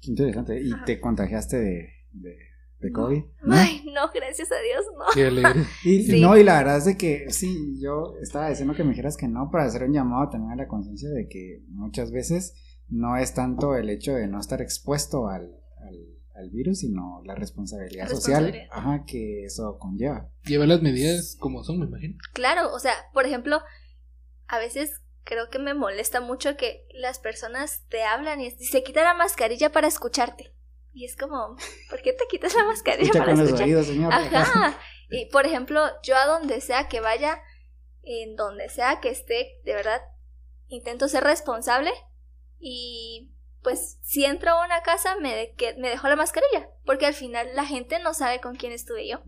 [0.00, 0.60] Qué interesante.
[0.62, 0.84] ¿Y Ajá.
[0.84, 2.36] te contagiaste de, de,
[2.78, 3.02] de No.
[3.02, 3.22] COVID?
[3.42, 3.54] ¿No?
[3.56, 5.04] Ay, no, gracias a Dios, no.
[5.14, 5.62] Qué alegre.
[5.84, 6.20] Y, Sí.
[6.20, 9.28] No, y la verdad es de que sí, yo estaba diciendo que me dijeras que
[9.28, 12.54] no para hacer un llamado también a la conciencia de que muchas veces
[12.88, 15.44] no es tanto el hecho de no estar expuesto al,
[15.88, 15.96] al,
[16.34, 20.30] al virus, sino la responsabilidad, social ajá, que eso conlleva.
[20.44, 22.16] Lleva las medidas como son, me imagino.
[22.32, 23.60] Claro, o sea, por ejemplo,
[24.46, 29.04] a veces creo que me molesta mucho que las personas te hablan y se quita
[29.04, 30.54] la mascarilla para escucharte.
[30.92, 31.56] Y es como,
[31.90, 34.12] ¿por qué te quitas la mascarilla Escucha para con los oídos, señor.
[34.12, 34.78] Ajá.
[35.10, 37.38] Y por ejemplo, yo a donde sea que vaya,
[38.02, 40.00] en donde sea que esté, de verdad,
[40.66, 41.92] intento ser responsable
[42.58, 43.33] y
[43.64, 47.14] pues si entro a una casa me, de- que, me dejo la mascarilla, porque al
[47.14, 49.22] final la gente no sabe con quién estuve yo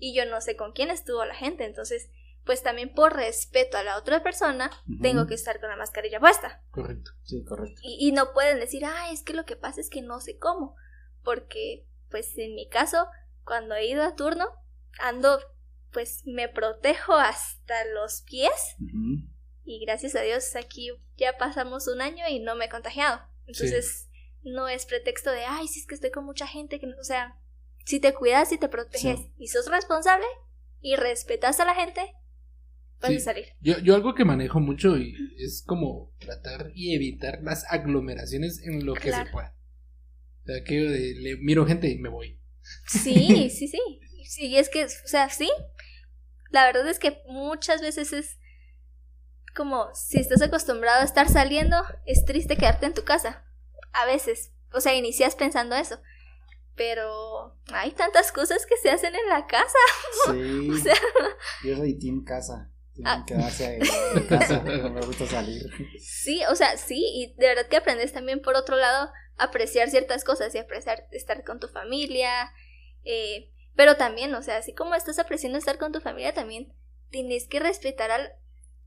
[0.00, 2.10] y yo no sé con quién estuvo la gente, entonces
[2.44, 4.68] pues también por respeto a la otra persona
[5.00, 6.60] tengo que estar con la mascarilla puesta.
[6.72, 7.12] Correcto.
[7.22, 7.80] Sí, correcto.
[7.84, 10.38] Y, y no pueden decir, ah, es que lo que pasa es que no sé
[10.38, 10.74] cómo.
[11.22, 13.06] Porque, pues en mi caso,
[13.44, 14.46] cuando he ido a turno,
[14.98, 15.38] ando,
[15.92, 18.74] pues me protejo hasta los pies.
[19.64, 23.20] Y gracias a Dios aquí ya pasamos un año y no me he contagiado.
[23.46, 24.08] Entonces,
[24.42, 26.78] no es pretexto de, ay, si es que estoy con mucha gente.
[26.80, 26.96] que no-".
[27.00, 27.38] O sea,
[27.84, 29.32] si te cuidas y te proteges Sí.
[29.38, 30.26] y sos responsable
[30.80, 32.00] y respetas a la gente,
[33.00, 33.16] vas Sí.
[33.16, 33.46] a salir.
[33.60, 38.84] Yo, yo algo que manejo mucho y es como tratar y evitar las aglomeraciones en
[38.86, 39.26] lo que Claro.
[39.26, 39.56] se pueda.
[40.42, 42.40] O sea, aquello de le miro gente y me voy.
[42.86, 43.80] Sí, sí, sí.
[44.24, 45.50] Sí, es que, o sea, sí.
[46.50, 48.38] La verdad es que muchas veces es
[49.54, 51.76] como si estás acostumbrado a estar saliendo,
[52.06, 53.44] es triste quedarte en tu casa.
[53.92, 54.52] A veces.
[54.72, 56.00] O sea, inicias pensando eso.
[56.74, 59.78] Pero hay tantas cosas que se hacen en la casa.
[60.32, 60.70] Sí.
[60.70, 60.94] O sea,
[61.64, 62.70] Yo soy team casa.
[62.94, 63.24] Tienen Ah.
[63.26, 63.78] que quedarse
[64.14, 64.62] en casa.
[64.64, 65.62] No me gusta salir.
[65.98, 67.02] sí, o sea, sí.
[67.14, 71.06] Y de verdad que aprendes también, por otro lado, a apreciar ciertas cosas y apreciar
[71.12, 72.52] estar con tu familia.
[73.04, 76.74] eh, pero también, o sea, así como estás apreciando estar con tu familia, también
[77.10, 78.32] tienes que respetar al...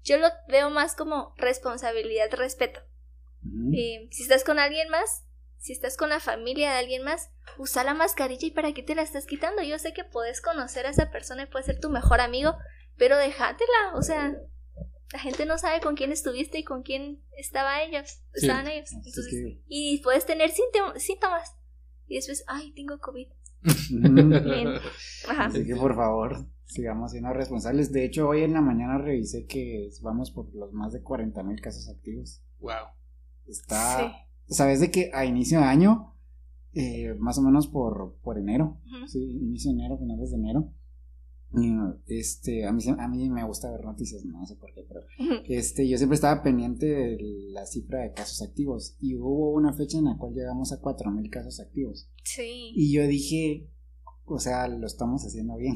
[0.05, 2.79] Yo lo veo más como responsabilidad, respeto.
[3.73, 5.25] Eh, si estás con alguien más,
[5.57, 8.95] si estás con la familia de alguien más, usa la mascarilla y para qué te
[8.95, 9.61] la estás quitando.
[9.63, 12.55] Yo sé que puedes conocer a esa persona y puede ser tu mejor amigo,
[12.97, 14.35] pero déjatela, o sea,
[15.11, 18.45] la gente no sabe con quién estuviste y con quién estaba ellos, Sí.
[18.45, 18.91] estaban ellos.
[18.93, 19.33] Entonces,
[19.67, 21.55] y puedes tener síntom- síntomas
[22.07, 23.27] y después, ay, tengo COVID.
[23.89, 24.67] Bien.
[25.27, 25.45] Ajá.
[25.45, 27.91] Así que por favor, sigamos siendo responsables.
[27.91, 31.61] De hecho, hoy en la mañana revisé que vamos por los más de 40 mil
[31.61, 32.41] casos activos.
[32.59, 32.87] Wow.
[33.47, 34.13] Está.
[34.47, 36.13] ¿Sabes de que a inicio de año,
[36.73, 40.71] eh, más o menos por, por enero, sí, inicio de enero, finales de enero,
[42.07, 45.01] este, a mí, a mí me gusta ver noticias, no sé por qué, pero
[45.47, 47.17] este, yo siempre estaba pendiente de
[47.51, 51.11] la cifra de casos activos y hubo una fecha en la cual llegamos a 4
[51.11, 52.09] mil casos activos.
[52.23, 52.71] Sí.
[52.75, 53.69] Y yo dije,
[54.25, 55.75] o sea, lo estamos haciendo bien.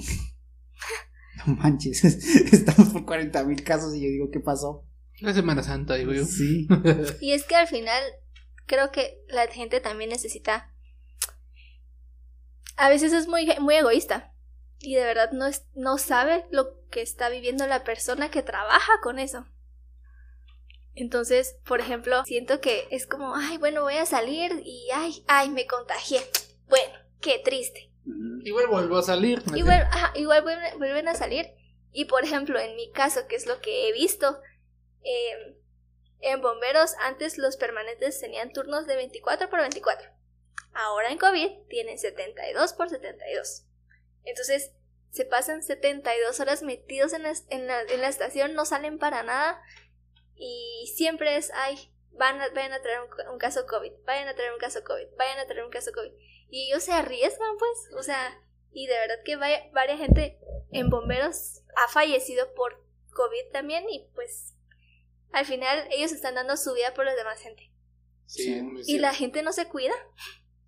[1.46, 2.04] No manches,
[2.54, 4.86] estamos por 40 mil casos y yo digo, ¿qué pasó?
[5.20, 6.26] La Semana Santa, digo yo.
[6.26, 6.68] Sí,
[7.22, 8.02] Y es que al final
[8.66, 10.74] creo que la gente también necesita...
[12.78, 14.34] A veces es muy, muy egoísta
[14.80, 18.94] y de verdad no, es, no sabe lo que está viviendo la persona que trabaja
[19.04, 19.46] con eso.
[20.96, 25.50] Entonces, por ejemplo, siento que es como, ay, bueno, voy a salir y, ay, ay,
[25.50, 26.22] me contagié.
[26.68, 27.89] Bueno, qué triste.
[28.06, 29.43] Igual vuelvo a salir.
[29.56, 31.54] Igual, ajá, igual vuelven, vuelven a salir.
[31.91, 34.39] Y por ejemplo, en mi caso, que es lo que he visto,
[35.04, 35.58] eh,
[36.22, 40.10] en bomberos antes los permanentes tenían turnos de 24 por 24.
[40.74, 43.66] Ahora en COVID tienen 72 por 72.
[44.24, 44.72] Entonces,
[45.12, 49.24] se pasan 72 horas metidos en la, en la, en la estación, no salen para
[49.24, 49.62] nada.
[50.36, 54.36] Y siempre es, ay, van a, vayan a traer un, un caso COVID, vayan a
[54.36, 56.12] traer un caso COVID, vayan a traer un caso COVID.
[56.50, 58.41] Y ellos se arriesgan, pues, o sea,
[58.72, 60.39] y de verdad que vaya, varias gente
[60.72, 64.54] en bomberos ha fallecido por COVID también y pues
[65.32, 67.72] al final ellos están dando su vida por la demás gente.
[68.26, 68.54] Sí, Sí.
[68.54, 69.93] es muy Y la gente no se cuida.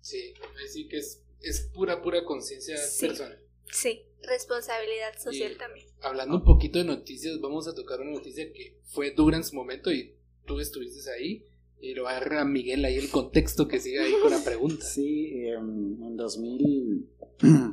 [0.00, 3.06] Sí, así que es, es pura, pura conciencia Sí.
[3.06, 3.38] personal.
[3.70, 5.86] Sí, responsabilidad social Y- también.
[6.02, 9.54] Hablando un poquito de noticias, vamos a tocar una noticia que fue dura en su
[9.54, 11.46] momento y tú estuviste ahí.
[11.82, 14.38] Y lo va a dar a Miguel ahí el contexto que siga ahí con la
[14.44, 14.84] pregunta.
[14.84, 17.10] Sí, eh, en 2000,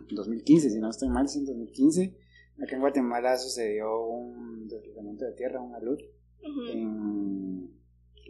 [0.10, 2.18] 2015, si no estoy mal, sí, en 2015,
[2.64, 5.99] acá en Guatemala sucedió un deslizamiento de tierra, una luz,
[6.41, 6.68] Ujú.
[6.72, 7.72] en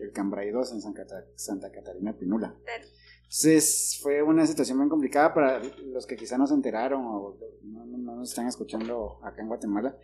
[0.02, 2.58] el Cambrai 2 en San Cata- Santa Catarina Pinula.
[2.66, 2.84] Claro.
[3.24, 7.86] Entonces fue una situación bien complicada para los que quizá no se enteraron o no,
[7.86, 9.96] no- no nos están escuchando acá en Guatemala.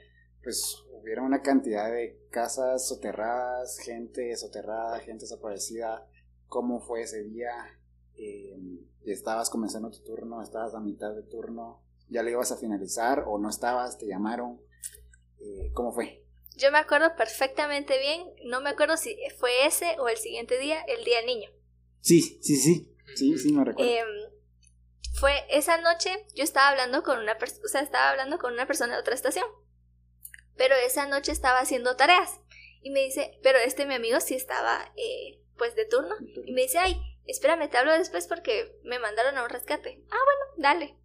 [0.44, 6.10] Pues hubieron una cantidad de casas soterradas, gente soterrada, gente desaparecida.
[6.48, 7.52] ¿Cómo fue ese día?
[8.18, 8.58] Eh,
[9.06, 13.38] estabas comenzando tu turno, estabas a mitad de turno, ya lo ibas a finalizar o
[13.38, 14.60] no estabas, te llamaron.
[15.40, 16.26] Eh, ¿Cómo fue?
[16.58, 20.82] Yo me acuerdo perfectamente bien, no me acuerdo si fue ese o el siguiente día,
[20.88, 21.50] el día del niño.
[22.02, 23.92] Sí, sí, sí, sí, sí, me recuerdo.
[23.92, 24.08] Em,
[25.20, 28.66] fue esa noche, yo estaba hablando con una persona, o sea, estaba hablando con una
[28.66, 29.46] persona de otra estación.
[30.58, 32.40] Pero esa noche estaba haciendo tareas.
[32.82, 36.16] Y me dice, pero este mi amigo sí estaba, eh, pues, de turno.
[36.46, 40.04] Y me dice, ay, espérame, te hablo después porque me mandaron a un rescate.
[40.10, 40.96] Ah, bueno, dale.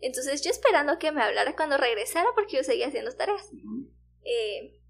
[0.00, 3.50] Entonces yo esperando que me hablara cuando regresara porque yo seguía haciendo tareas.
[4.24, 4.80] Eh,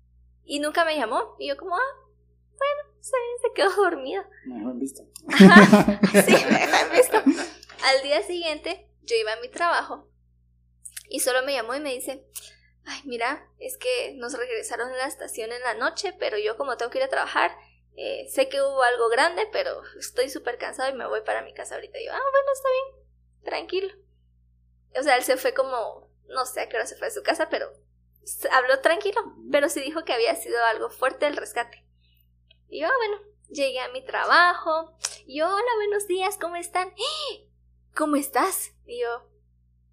[0.45, 1.37] y nunca me llamó.
[1.39, 2.09] Y yo como, ah,
[2.51, 4.25] bueno, se, se quedó dormido.
[4.47, 5.03] Me dejó en visto.
[5.29, 7.17] Ajá, sí, me dejó en visto.
[7.85, 10.09] Al día siguiente, yo iba a mi trabajo
[11.09, 12.25] y solo me llamó y me dice,
[12.87, 16.77] ay, mira, es que nos regresaron a la estación en la noche, pero yo como
[16.77, 17.57] tengo que ir a trabajar,
[17.97, 21.53] eh, sé que hubo algo grande, pero estoy súper cansado y me voy para mi
[21.55, 21.99] casa ahorita.
[22.01, 23.05] Y yo, ah, bueno, está bien,
[23.45, 23.95] tranquilo.
[24.99, 27.23] O sea, él se fue como, no sé a qué hora se fue a su
[27.23, 27.71] casa, pero
[28.51, 29.21] habló tranquilo,
[29.51, 31.85] pero sí dijo que había sido algo fuerte el rescate.
[32.69, 36.89] Y yo, ah, bueno, llegué a mi trabajo, y yo, hola, buenos días, ¿cómo están?
[36.89, 37.49] "¡Eh!
[37.95, 38.73] ¿Cómo estás?
[38.87, 39.29] Y yo,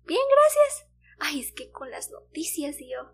[0.06, 0.89] bien, gracias.
[1.20, 3.12] Ay, es que con las noticias, y yo,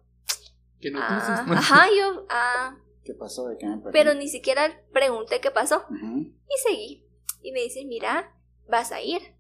[0.80, 1.58] ¿Qué ah, noticias?
[1.58, 3.48] ajá, y yo, ah, ¿Qué pasó?
[3.48, 3.92] ¿De qué me perdí?
[3.92, 5.86] pero ni siquiera pregunté qué pasó.
[5.92, 7.08] Y seguí.
[7.42, 8.36] Y me dice, mira,
[8.68, 9.36] vas a ir.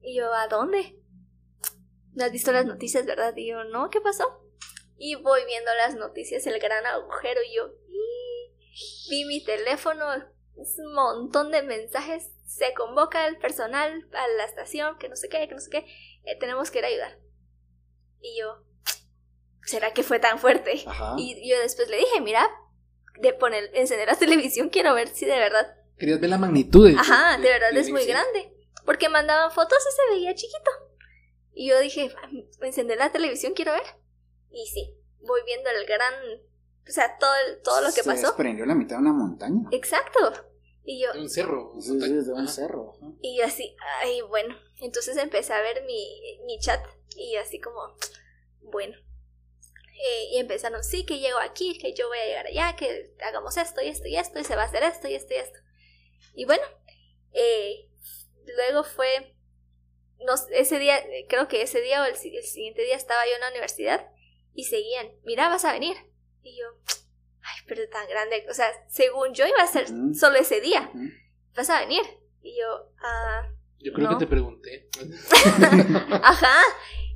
[0.00, 0.96] Y yo, ¿a dónde?
[2.12, 3.34] No has visto las noticias, ¿verdad?
[3.36, 4.24] Y yo, no, ¿qué pasó?
[4.96, 9.10] Y voy viendo las noticias, el gran agujero, y yo, "Y".
[9.10, 10.06] vi mi teléfono,
[10.54, 15.48] un montón de mensajes, se convoca el personal a la estación, que no sé qué,
[15.48, 15.78] que no sé qué,
[16.24, 17.18] eh, tenemos que ir a ayudar.
[18.26, 18.64] Y yo,
[19.64, 20.82] ¿será que fue tan fuerte?
[20.86, 21.14] Ajá.
[21.18, 22.48] Y yo después le dije, mira,
[23.20, 26.98] de poner, encender la televisión, quiero ver si de verdad Querías ver la magnitud de.
[26.98, 28.52] Ajá, de verdad es muy grande.
[28.84, 30.70] Porque mandaban fotos y se veía chiquito.
[31.52, 32.28] Y yo dije, "Ah,
[32.62, 33.84] encender la televisión, quiero ver.
[34.50, 36.12] Y sí, voy viendo el gran.
[36.86, 38.22] O sea, todo, el- todo lo que Se pasó.
[38.26, 39.68] desprendió la mitad de una montaña.
[39.70, 40.18] Exacto.
[40.84, 41.74] Y yo, De un cerro.
[41.78, 42.48] Sí, sí, de un Ajá.
[42.52, 42.94] cerro.
[42.96, 43.12] ajá.
[43.22, 44.56] y yo así, ay, bueno.
[44.80, 46.84] Entonces empecé a ver mi, mi chat
[47.16, 47.96] y así como,
[48.62, 48.96] bueno.
[49.96, 53.56] Eh, y empezaron, sí, que llego aquí, que yo voy a llegar allá, que hagamos
[53.56, 55.58] esto y esto y esto, y se va a hacer esto y esto y esto.
[56.34, 56.64] Y bueno,
[57.32, 57.88] eh,
[58.56, 59.34] luego fue
[60.50, 63.50] ese día, creo que ese día o el, el siguiente día estaba yo en la
[63.50, 64.08] universidad
[64.54, 65.96] y seguían, mira, vas a venir.
[66.42, 66.66] Y yo,
[67.42, 70.90] ay, pero tan grande, o sea, según yo iba a ser solo ese día,
[71.54, 72.02] vas a venir.
[72.42, 73.48] Y yo, ah,
[73.78, 74.18] Yo creo No.
[74.18, 74.88] que te pregunté.
[76.22, 76.60] ajá.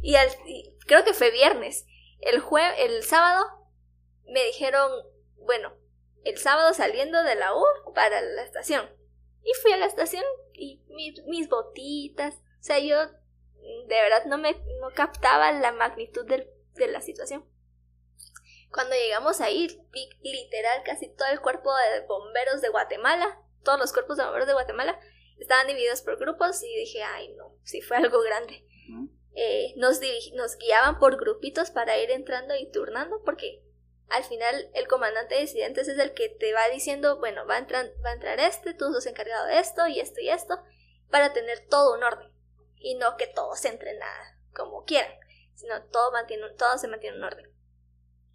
[0.01, 0.29] Y, al,
[0.87, 1.87] creo que fue viernes.
[2.21, 3.45] El jue el sábado
[4.27, 4.91] me dijeron,
[5.37, 5.73] bueno,
[6.25, 8.89] el sábado saliendo de la U para la estación.
[9.43, 12.35] Y fui a la estación y mi- mis botitas.
[12.35, 17.45] O sea, yo de verdad no me no captaba la magnitud de la situación.
[18.71, 23.93] Cuando llegamos ahí, vi literal casi todo el cuerpo de bomberos de Guatemala, todos los
[23.93, 25.01] cuerpos de bomberos de Guatemala,
[25.39, 28.65] estaban divididos por grupos y dije, ay no, sí fue algo grande.
[29.41, 30.01] Eh, nos,
[30.59, 33.63] guiaban por grupitos para ir entrando y turnando porque
[34.09, 37.59] al final el comandante de incidentes es el que te va diciendo, bueno, va a,
[37.59, 40.61] entrar, va a entrar este, tú sos encargado de esto y esto y esto,
[41.09, 42.33] para tener todo un orden
[42.79, 45.13] y no que todos entren a como quieran,
[45.55, 47.49] sino todo, mantiene, todo se mantiene en orden.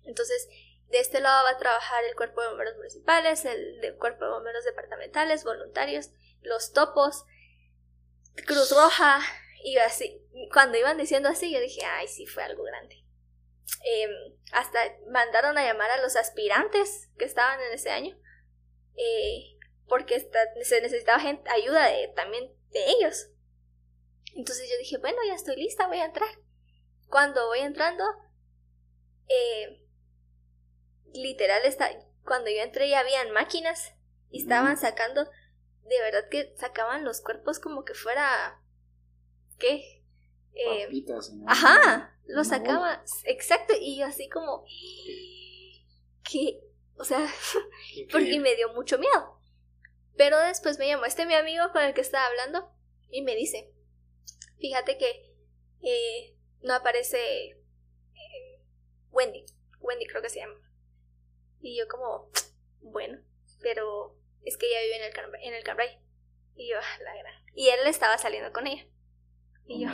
[0.03, 0.47] Entonces,
[0.87, 4.63] de este lado va a trabajar el cuerpo de bomberos municipales, el cuerpo de bomberos
[4.63, 6.11] departamentales, voluntarios,
[6.43, 7.25] los topos,
[8.45, 9.19] Cruz Roja,
[9.63, 10.21] y así.
[10.51, 13.03] Cuando iban diciendo así, yo dije, ay, sí, fue algo grande.
[13.85, 14.11] Em,
[14.51, 18.17] hasta mandaron a llamar a los aspirantes que estaban en ese año,
[18.95, 19.57] eh,
[19.87, 20.19] porque
[20.63, 23.29] se necesitaba gente, ayuda de, también de ellos.
[24.35, 26.29] Entonces yo dije, bueno, ya estoy lista, voy a entrar.
[27.09, 28.03] Cuando voy entrando,
[29.29, 29.85] eh,
[31.13, 31.89] literal, está,
[32.25, 33.93] cuando yo entré ya habían máquinas
[34.29, 35.25] y estaban sacando,
[35.83, 38.59] de verdad que sacaban los cuerpos como que fuera,
[39.63, 40.03] ¿qué?
[40.53, 41.45] Eh, Papitas, ¿no?
[41.49, 44.65] Ajá, lo Una sacaban, exacto, y yo así como,
[46.29, 46.61] que,
[46.97, 47.25] o sea,
[48.11, 49.39] porque y me dio mucho miedo.
[50.15, 52.71] Pero después me llamó este mi amigo con el que estaba hablando
[53.09, 53.73] y me dice,
[54.59, 55.33] fíjate que
[55.81, 58.61] eh, no aparece eh,
[59.11, 59.45] Wendy,
[59.79, 60.59] Wendy creo que se llama.
[61.61, 62.29] Y yo como,
[62.81, 63.19] bueno,
[63.61, 65.99] pero es que ella vive en el, en el Cambrai.
[66.55, 67.33] Y yo, "Ah, la gran.
[67.55, 68.85] Y él estaba saliendo con ella.
[69.65, 69.91] Y yo,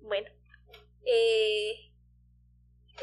[0.00, 0.30] bueno,
[1.04, 1.92] eh,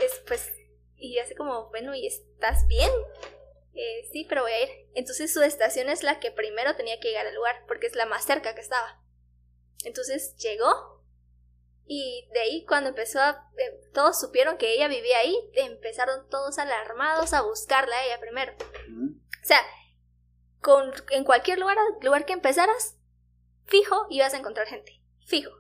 [0.02, 0.52] es pues,
[0.98, 2.90] y así como, bueno, ¿y estás bien?
[3.74, 4.70] Eh, sí, pero voy a ir.
[4.96, 8.06] Entonces su estación es la que primero tenía que llegar al lugar, porque es la
[8.06, 9.02] más cerca que estaba.
[9.84, 11.04] Entonces llegó
[11.86, 13.52] y de ahí cuando empezó a...
[13.58, 18.54] eh, todos supieron que ella vivía ahí, empezaron todos alarmados a buscarla a ella primero.
[18.54, 19.60] O sea,
[20.62, 22.98] con, en cualquier lugar, lugar que empezaras,
[23.66, 25.03] fijo, ibas a encontrar gente.
[25.26, 25.52] Fijo.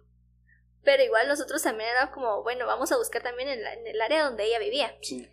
[0.84, 4.02] Pero igual nosotros también era como, bueno, vamos a buscar también en, la- en el
[4.02, 4.98] área donde ella vivía.
[5.02, 5.30] Sí.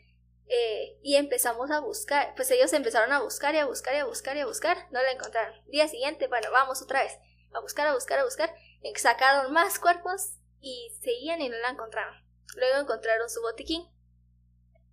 [0.46, 4.04] Eh, y empezamos a buscar, pues ellos empezaron a buscar y a buscar y a
[4.04, 5.54] buscar y a buscar, no la encontraron.
[5.66, 7.16] Día siguiente, bueno, vamos otra vez,
[7.52, 8.52] a buscar, a buscar, a buscar.
[8.82, 12.14] Eh, Sacaron más cuerpos y seguían y no la encontraron.
[12.56, 13.88] Luego encontraron su botiquín.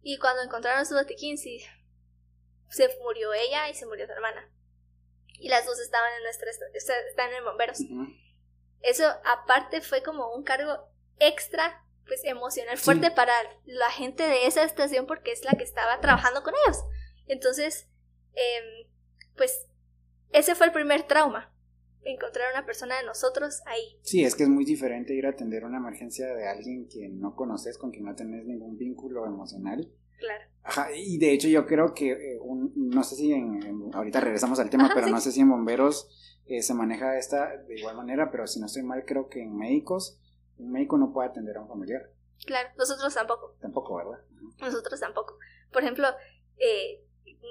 [0.04, 1.64] Y cuando encontraron su botiquín, sí,
[2.70, 4.52] se murió ella y se murió su hermana.
[5.40, 6.62] Y las dos estaban en nuestra, est-
[7.08, 7.80] están en bomberos.
[8.82, 13.14] Eso aparte fue como un cargo extra, pues emocional fuerte Sí.
[13.16, 13.34] para
[13.66, 16.84] la gente de esa estación porque es la que estaba trabajando con ellos.
[17.28, 17.88] Entonces,
[18.34, 18.88] em,
[19.36, 19.68] pues
[20.32, 21.54] ese fue el primer trauma,
[22.04, 24.00] encontrar a una persona de nosotros ahí.
[24.04, 27.36] Sí, es que es muy diferente ir a atender una emergencia de alguien que no
[27.36, 29.92] conoces, con quien no tenés ningún vínculo emocional.
[30.18, 30.44] Claro.
[30.64, 34.20] Ajá, y de hecho yo creo que, eh, un- no sé si en, en- ahorita
[34.22, 35.14] regresamos al tema, Ajá, pero sí.
[35.14, 36.10] no sé si en bomberos
[36.48, 39.56] eh, se maneja esta de igual manera, pero si no estoy mal, creo que en
[39.58, 40.20] médicos,
[40.58, 42.10] un médico no puede atender a un familiar,
[42.46, 44.20] Claro, nosotros tampoco, tampoco, ¿verdad?
[44.60, 45.38] Nosotros tampoco.
[45.74, 46.08] Por ejemplo,
[46.60, 47.04] eh,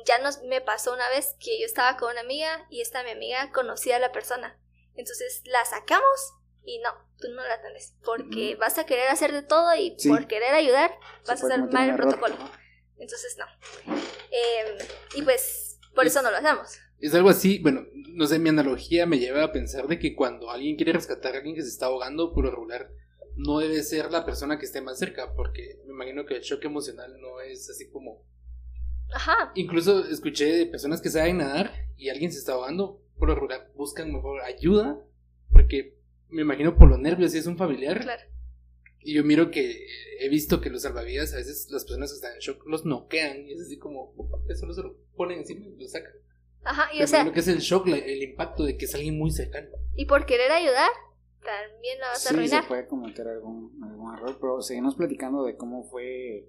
[0.06, 3.10] ya nos me pasó una vez que yo estaba con una amiga y esta mi
[3.10, 4.58] amiga conocía a la persona.
[4.94, 6.34] Entonces la sacamos
[6.64, 10.08] y no, tú no la atendes porque vas a querer hacer de todo y Sí.
[10.08, 10.92] por querer ayudar
[11.22, 12.36] Se vas a hacer mal el protocolo.
[12.96, 13.44] Entonces no.
[14.30, 14.78] Eh,
[15.16, 16.78] y pues por Es- eso no lo hacemos.
[16.98, 20.50] Es algo así, bueno, no sé, mi analogía me lleva a pensar de que cuando
[20.50, 22.90] alguien quiere rescatar a alguien que se está ahogando, por regular,
[23.36, 26.64] no debe ser la persona que esté más cerca, porque me imagino que el shock
[26.64, 28.24] emocional no es así como...
[29.12, 33.34] Ajá, Incluso escuché de personas que saben nadar y alguien se está ahogando, por lo
[33.34, 34.98] regular buscan mejor ayuda,
[35.52, 35.96] porque
[36.28, 38.22] me imagino por los nervios, si es un familiar, claro.
[39.00, 39.86] y yo miro que
[40.18, 43.46] he visto que los salvavidas, a veces las personas que están en shock los noquean,
[43.46, 44.14] y es así como,
[44.48, 46.12] eso lo ponen encima y lo sacan.
[46.66, 49.16] Ajá, y o sea, imagino que es el shock, el impacto de que es alguien
[49.18, 49.68] muy cercano.
[49.94, 50.90] y por querer ayudar,
[51.42, 52.68] también la vas a Sí, se arruinar.
[52.68, 56.46] puede cometer algún, algún error, pero seguimos platicando de cómo fue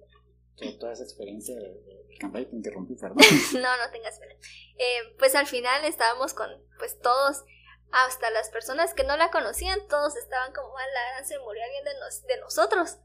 [0.56, 3.18] to- toda esa experiencia de, de Cambrai, te interrumpí, perdón.
[3.54, 4.34] no, no tengas pena.
[4.76, 7.44] Eh, pues al final estábamos con, pues todos,
[7.92, 11.62] hasta las personas que no la conocían, todos estaban como, a la gran se murió
[11.62, 12.96] alguien de, de nosotros.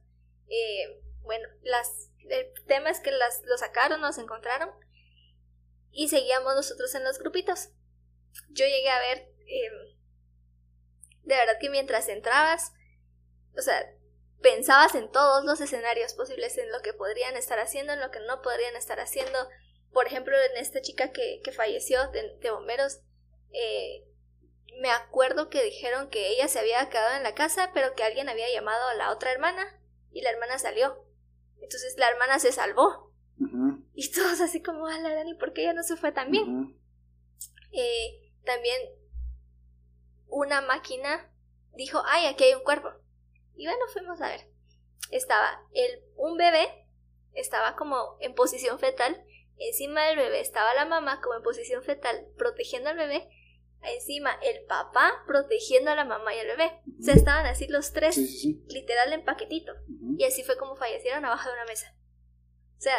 [0.49, 4.69] Eh, bueno, las, el tema es que las, lo sacaron, nos encontraron
[5.93, 7.69] y seguíamos nosotros en los grupitos.
[8.49, 9.97] Yo llegué a ver, em,
[11.23, 12.73] de verdad que mientras entrabas,
[13.55, 13.93] o sea,
[14.41, 18.19] pensabas en todos los escenarios posibles, en lo que podrían estar haciendo, en lo que
[18.19, 19.47] no podrían estar haciendo.
[19.93, 23.01] Por ejemplo, en esta chica que, que falleció de, de bomberos,
[23.51, 24.03] eh,
[24.81, 28.27] me acuerdo que dijeron que ella se había quedado en la casa, pero que alguien
[28.27, 29.79] había llamado a la otra hermana
[30.11, 31.05] y la hermana salió.
[31.61, 33.11] Entonces la hermana se salvó.
[33.93, 36.77] Y todos así como, a la Dani, ¿por qué ella no se fue también?
[37.71, 38.79] eh, también
[40.27, 41.31] una máquina
[41.75, 42.89] dijo, ay, aquí hay un cuerpo.
[43.55, 44.49] Y bueno, fuimos a ver.
[45.11, 46.87] Estaba el, un bebé,
[47.33, 49.23] estaba como en posición fetal.
[49.57, 53.29] Encima del bebé estaba la mamá como en posición fetal, protegiendo al bebé
[53.91, 56.81] encima el papá protegiendo a la mamá y al bebé.
[56.99, 58.17] O sea, estaban así los tres,
[58.67, 59.73] literal en paquetito.
[60.17, 61.95] Y así fue como fallecieron abajo de una mesa.
[62.77, 62.97] O sea,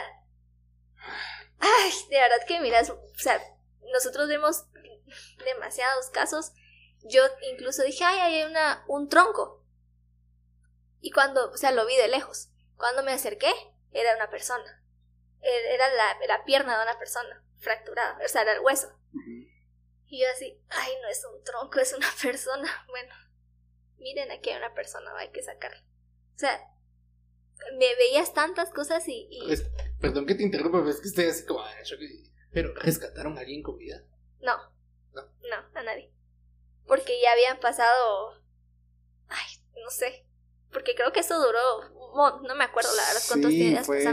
[1.59, 3.43] ay, de verdad que miras, o sea,
[3.93, 4.65] nosotros vemos
[5.45, 6.53] demasiados casos.
[7.03, 9.63] Yo incluso dije, ay, hay una, un tronco.
[11.01, 12.49] Y cuando, o sea, lo vi de lejos.
[12.77, 13.53] Cuando me acerqué,
[13.93, 14.83] era una persona.
[15.43, 18.93] E-, era la, la pierna de una persona fracturada, o sea, era el hueso.
[20.07, 22.69] Y yo así, ay, no es un tronco, es una persona.
[22.89, 23.15] Bueno,
[23.99, 25.83] miren, aquí hay una persona, hay que sacarla.
[26.35, 26.74] O sea,
[27.79, 29.29] me veías tantas cosas y...
[30.01, 31.63] perdón que te interrumpa, pero es que estoy así como...
[32.53, 34.05] Pero, ¿rescataron a alguien con vida?
[34.41, 34.57] No.
[35.13, 35.23] No.
[35.23, 36.13] No, a nadie.
[36.87, 38.35] Porque ya habían pasado...
[39.29, 40.27] Ay, no sé.
[40.73, 42.41] Porque creo que eso duró...
[42.43, 44.05] No me acuerdo la verdad cuántos días fue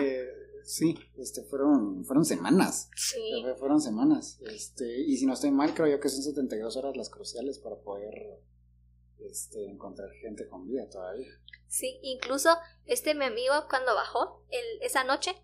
[0.64, 2.90] sí, este, fueron, fueron semanas.
[2.96, 3.44] Sí.
[3.58, 4.40] Fueron semanas.
[4.42, 7.78] Este, y si no estoy mal, creo yo que son 72 horas las cruciales para
[7.78, 8.40] poder
[9.30, 11.30] este, encontrar gente con vida todavía.
[11.68, 15.36] Sí, incluso este mi amigo cuando bajó el, esa noche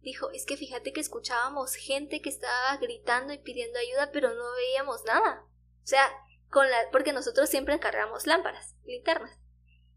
[0.00, 4.52] dijo, es que fíjate que escuchábamos gente que estaba gritando y pidiendo ayuda, pero no
[4.54, 5.44] veíamos nada.
[5.82, 6.10] O sea,
[6.48, 9.40] con la, porque nosotros siempre encargamos lámparas, linternas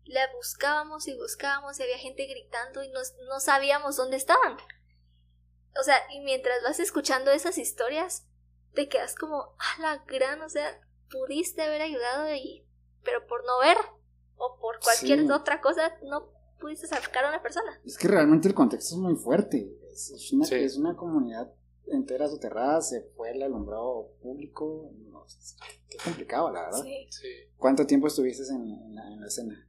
[0.05, 4.57] la buscábamos y buscábamos y había gente gritando y no, no sabíamos dónde estaban.
[5.79, 8.27] O sea, y mientras vas escuchando esas historias,
[8.73, 12.67] te quedas como, a la gran, o sea, pudiste haber ayudado y,
[13.03, 13.77] pero por no ver
[14.35, 17.79] o por cualquier otra cosa, no pudiste sacar a una persona.
[17.85, 19.77] Es que realmente el contexto es muy fuerte.
[19.91, 21.53] Es, una, es una comunidad
[21.87, 24.91] entera soterrada, se fue el alumbrado público.
[25.09, 25.25] No,
[25.89, 26.81] qué complicado, la verdad.
[26.81, 27.29] Sí.
[27.57, 29.67] ¿Cuánto tiempo estuviste en la escena?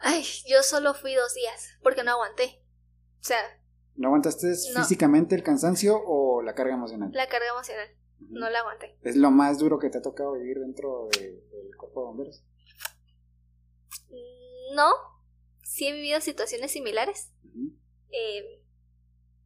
[0.00, 2.62] Ay, yo solo fui dos días, porque no aguanté.
[3.20, 3.38] O sea...
[3.94, 7.10] ¿No aguantaste físicamente el cansancio o la carga emocional?
[7.12, 7.88] La carga emocional,
[8.30, 8.96] no la aguanté.
[9.02, 12.44] ¿Es lo más duro que te ha tocado vivir dentro del cuerpo de bomberos?
[14.08, 14.90] Mm, no,
[15.62, 17.32] sí he vivido situaciones similares.
[18.10, 18.62] Eh,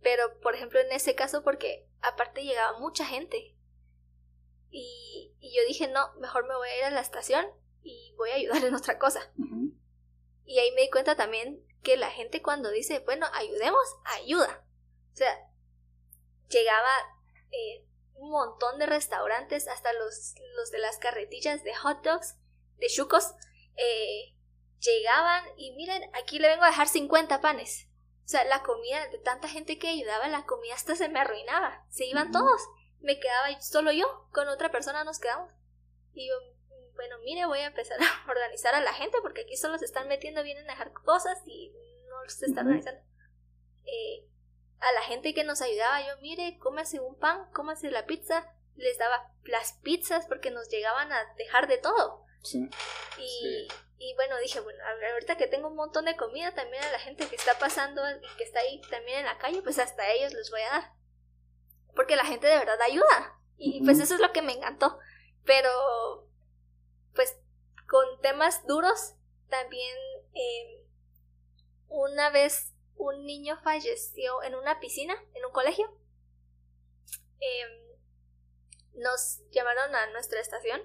[0.02, 3.56] pero, por ejemplo, en ese caso, porque aparte llegaba mucha gente.
[4.70, 7.46] Y, y yo dije, no, mejor me voy a ir a la estación
[7.82, 9.20] y voy a ayudar en otra cosa.
[10.44, 14.64] Y ahí me di cuenta también que la gente cuando dice, bueno, ayudemos, ayuda.
[15.12, 15.34] O sea,
[16.48, 16.90] llegaba
[17.52, 17.85] eh,
[18.16, 22.36] un montón de restaurantes, hasta los, los de las carretillas de hot dogs,
[22.78, 23.34] de chucos,
[23.76, 24.34] eh,
[24.80, 27.88] llegaban y miren, aquí le vengo a dejar 50 panes.
[28.24, 31.84] O sea, la comida, de tanta gente que ayudaba, la comida hasta se me arruinaba.
[31.90, 32.60] Se iban todos.
[33.00, 35.52] Me quedaba solo yo, con otra persona nos quedamos.
[36.12, 36.34] Y yo,
[36.94, 40.08] bueno, mire, voy a empezar a organizar a la gente porque aquí solo se están
[40.08, 41.72] metiendo, vienen a dejar cosas y
[42.08, 43.00] no se están organizando.
[43.84, 44.26] Eh,
[44.80, 48.98] a la gente que nos ayudaba, yo, mire, cómase un pan, cómase la pizza, les
[48.98, 52.24] daba las pizzas porque nos llegaban a dejar de todo.
[52.42, 52.68] Sí.
[53.18, 53.68] Y,
[53.98, 54.78] y bueno, dije, bueno,
[55.12, 58.36] ahorita que tengo un montón de comida, también a la gente que está pasando y
[58.36, 60.92] que está ahí también en la calle, pues hasta a ellos les voy a dar.
[61.94, 63.40] Porque la gente de verdad ayuda.
[63.56, 64.98] Y pues eso es lo que me encantó.
[65.44, 66.28] Pero
[67.14, 67.36] pues
[67.88, 69.14] con temas duros.
[69.48, 69.96] También
[70.34, 70.86] em,
[71.88, 75.86] una vez un niño falleció en una piscina, en un colegio.
[77.40, 77.86] Em,
[78.94, 80.80] nos llamaron a nuestra estación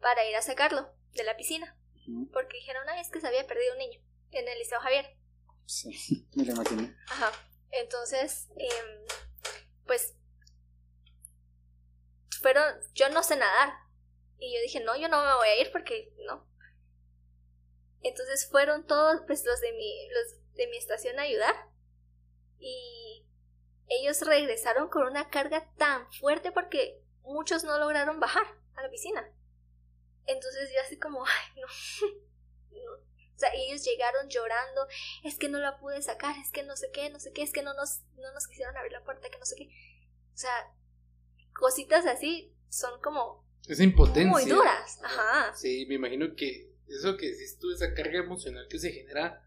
[0.00, 1.76] para ir a sacarlo de la piscina.
[2.32, 4.00] Porque dijeron, ay, es que se había perdido un niño
[4.32, 5.16] en el Liceo Javier.
[5.66, 6.96] Sí, me lo imaginé.
[7.08, 7.30] Ajá.
[7.70, 9.06] Entonces, em,
[9.86, 10.14] pues,
[12.42, 12.60] pero
[12.94, 13.74] yo no sé nadar.
[14.38, 16.46] Y yo dije, no, yo no me voy a ir porque no.
[18.02, 21.54] Entonces fueron todos pues, los, de mi, los de mi estación a ayudar.
[22.58, 23.26] Y
[23.88, 29.24] ellos regresaron con una carga tan fuerte porque muchos no lograron bajar a la piscina.
[30.26, 31.66] Entonces yo así como, ay, no.
[32.70, 32.92] no.
[33.34, 34.86] O sea, ellos llegaron llorando,
[35.24, 37.52] es que no la pude sacar, es que no sé qué, no sé qué, es
[37.52, 39.68] que no nos, no nos quisieron abrir la puerta, que no sé qué.
[40.32, 40.72] O sea,
[41.52, 44.30] cositas así son como esa impotencia.
[44.30, 45.00] muy duras.
[45.02, 45.54] Ajá.
[45.54, 49.41] Sí, me imagino que eso que decís tú, esa carga emocional que se genera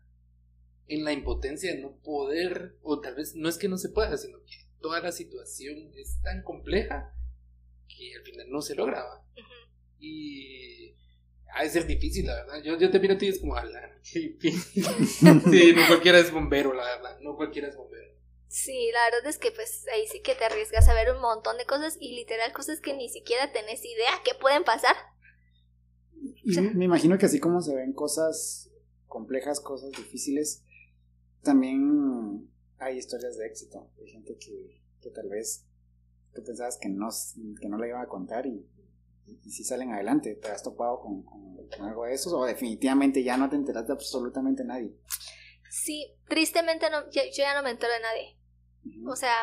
[0.88, 4.18] en la impotencia de no poder, o tal vez no es que no se pueda,
[4.18, 7.14] sino que toda la situación es tan compleja
[7.88, 9.26] que al final no se lograba.
[10.00, 10.94] Y
[11.54, 12.62] ha de ser difícil, la verdad.
[12.64, 14.84] Yo, yo te miro a ti y es como, ala, qué difícil.
[15.50, 17.20] sí, no cualquiera es bombero, la verdad.
[17.22, 18.14] No cualquiera es bombero.
[18.48, 21.58] Sí, la verdad es que pues ahí sí que te arriesgas a ver un montón
[21.58, 24.96] de cosas y literal cosas que ni siquiera tenés idea que pueden pasar.
[26.44, 28.70] Y me imagino que así como se ven cosas
[29.08, 30.64] complejas, cosas difíciles,
[31.46, 33.89] también hay historias de éxito.
[34.00, 35.66] Hay gente que, que tal vez
[36.34, 37.08] tú pensabas que no,
[37.62, 38.68] que no la iba a contar y,
[39.26, 40.36] y, si salen adelante.
[40.36, 42.38] ¿Te has topado con, con, algo de eso?
[42.38, 44.93] ¿O definitivamente ya no te enteras de absolutamente nadie?
[45.70, 48.38] Sí, tristemente no, yo, yo ya no me entero de nadie.
[49.08, 49.36] O sea,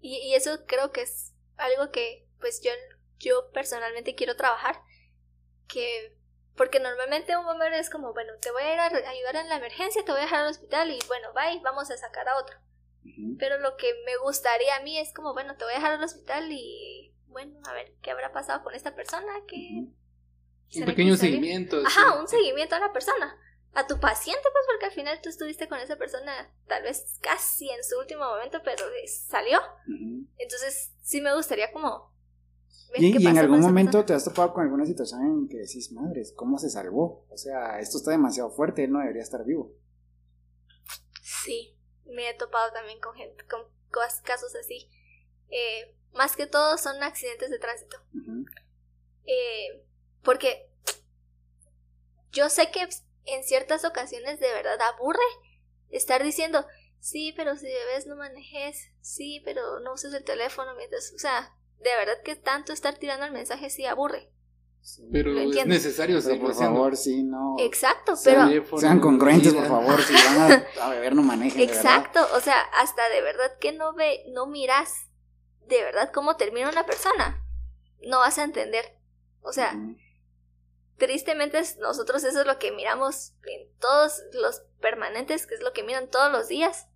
[0.00, 2.70] y, y, eso creo que es algo que pues yo,
[3.18, 4.76] yo personalmente quiero trabajar.
[5.66, 6.15] Que,
[6.56, 9.56] porque normalmente un bombero es como, bueno, te voy a ir a ayudar en la
[9.56, 12.56] emergencia, te voy a dejar al hospital y bueno, bye, vamos a sacar a otro.
[13.04, 13.36] Uh -huh.
[13.38, 16.04] Pero lo que me gustaría a mí es como, bueno, te voy a dejar al
[16.04, 19.56] hospital y bueno, a ver qué habrá pasado con esta persona, que...
[19.56, 20.80] Uh -huh.
[20.80, 21.80] Un pequeño seguimiento.
[21.86, 22.18] Ajá, sí.
[22.18, 23.38] un seguimiento a la persona
[23.76, 27.68] a tu paciente, pues porque al final tú estuviste con esa persona tal vez casi
[27.68, 29.58] en su último momento, pero salió.
[29.58, 30.26] Uh -huh.
[30.38, 32.15] Entonces sí me gustaría como...
[32.94, 36.32] ¿Y, y en algún momento te has topado con alguna situación en que decís, madres,
[36.34, 37.26] ¿cómo se salvó?
[37.28, 39.74] O sea, esto está demasiado fuerte, él no debería estar vivo.
[41.44, 43.62] Sí, me he topado también con, gente, con
[44.24, 44.88] casos así.
[45.48, 47.96] Eh, más que todo son accidentes de tránsito.
[48.14, 48.46] Uh -huh.
[49.24, 49.84] eh,
[50.22, 50.70] porque
[52.32, 52.88] yo sé que
[53.26, 55.20] en ciertas ocasiones de verdad aburre
[55.90, 56.66] estar diciendo,
[57.00, 61.55] sí, pero si bebés no manejes, sí, pero no uses el teléfono mientras, o sea,
[61.78, 64.30] de verdad que tanto estar tirando el mensaje sí aburre.
[64.80, 67.56] Sí, pero es necesario pero por favor, sí, no.
[67.58, 68.48] Exacto, pero
[68.78, 71.60] sean congruentes, por favor, si van a, a beber no manejen.
[71.60, 75.08] Exacto, o sea, hasta de verdad que no ve, no miras
[75.66, 77.44] de verdad cómo termina una persona,
[78.06, 78.84] no vas a entender.
[79.40, 79.96] O sea, uh -huh
[80.98, 85.82] tristemente nosotros eso es lo que miramos en todos los permanentes, que es lo que
[85.82, 86.88] miran todos los días.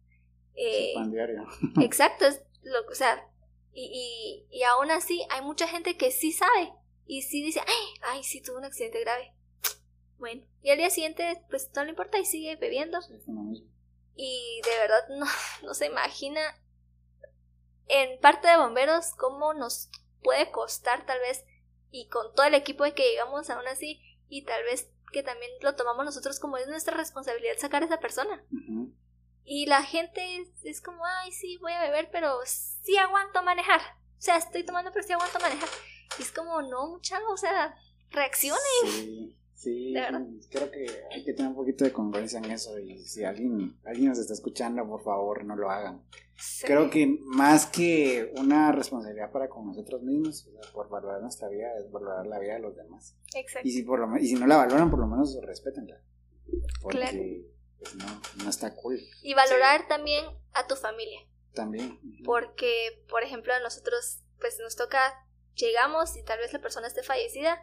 [0.54, 1.44] Eh, diario.
[1.80, 3.26] exacto, es lo, o sea,
[3.72, 6.72] y, y, y, aún así hay mucha gente que sí sabe
[7.06, 9.34] y sí dice, ay, ay, sí tuvo un accidente grave.
[10.18, 12.98] Bueno, y al día siguiente pues no le importa y sigue bebiendo.
[14.14, 15.26] Y de verdad no,
[15.62, 16.40] no se imagina
[17.88, 19.88] en parte de bomberos cómo nos
[20.22, 21.44] puede costar tal vez
[21.90, 25.50] y con todo el equipo de que llegamos aún así y tal vez que también
[25.60, 28.44] lo tomamos nosotros como es nuestra responsabilidad sacar a esa persona.
[28.52, 28.89] Uh -huh.
[29.44, 33.80] Y la gente es, es, como, ay, sí, voy a beber, pero sí aguanto manejar.
[33.80, 35.68] O sea, estoy tomando, pero sí aguanto manejar.
[36.18, 37.74] Y es como, no, mucha, o sea,
[38.10, 38.60] reaccionen.
[38.84, 39.36] Sí.
[39.60, 39.92] Sí,
[40.48, 44.08] creo que hay que tener un poquito de congruencia en eso y si alguien, alguien
[44.08, 46.02] nos está escuchando, por favor, no lo hagan.
[46.38, 46.64] Sí.
[46.66, 51.50] Creo que más que una responsabilidad para con nosotros mismos, o sea, por valorar nuestra
[51.50, 53.14] vida, es valorar la vida de los demás.
[53.34, 53.68] Exacto.
[53.68, 56.00] Y si, por lo, y si no la valoran, por lo menos respétenla.
[56.80, 57.22] Porque claro.
[57.80, 59.00] Pues, no, no está cool.
[59.22, 59.86] Y valorar sí.
[59.88, 61.20] también a tu familia.
[61.54, 61.98] También.
[62.24, 67.02] Porque, por ejemplo, a nosotros, pues nos toca, llegamos y tal vez la persona esté
[67.02, 67.60] fallecida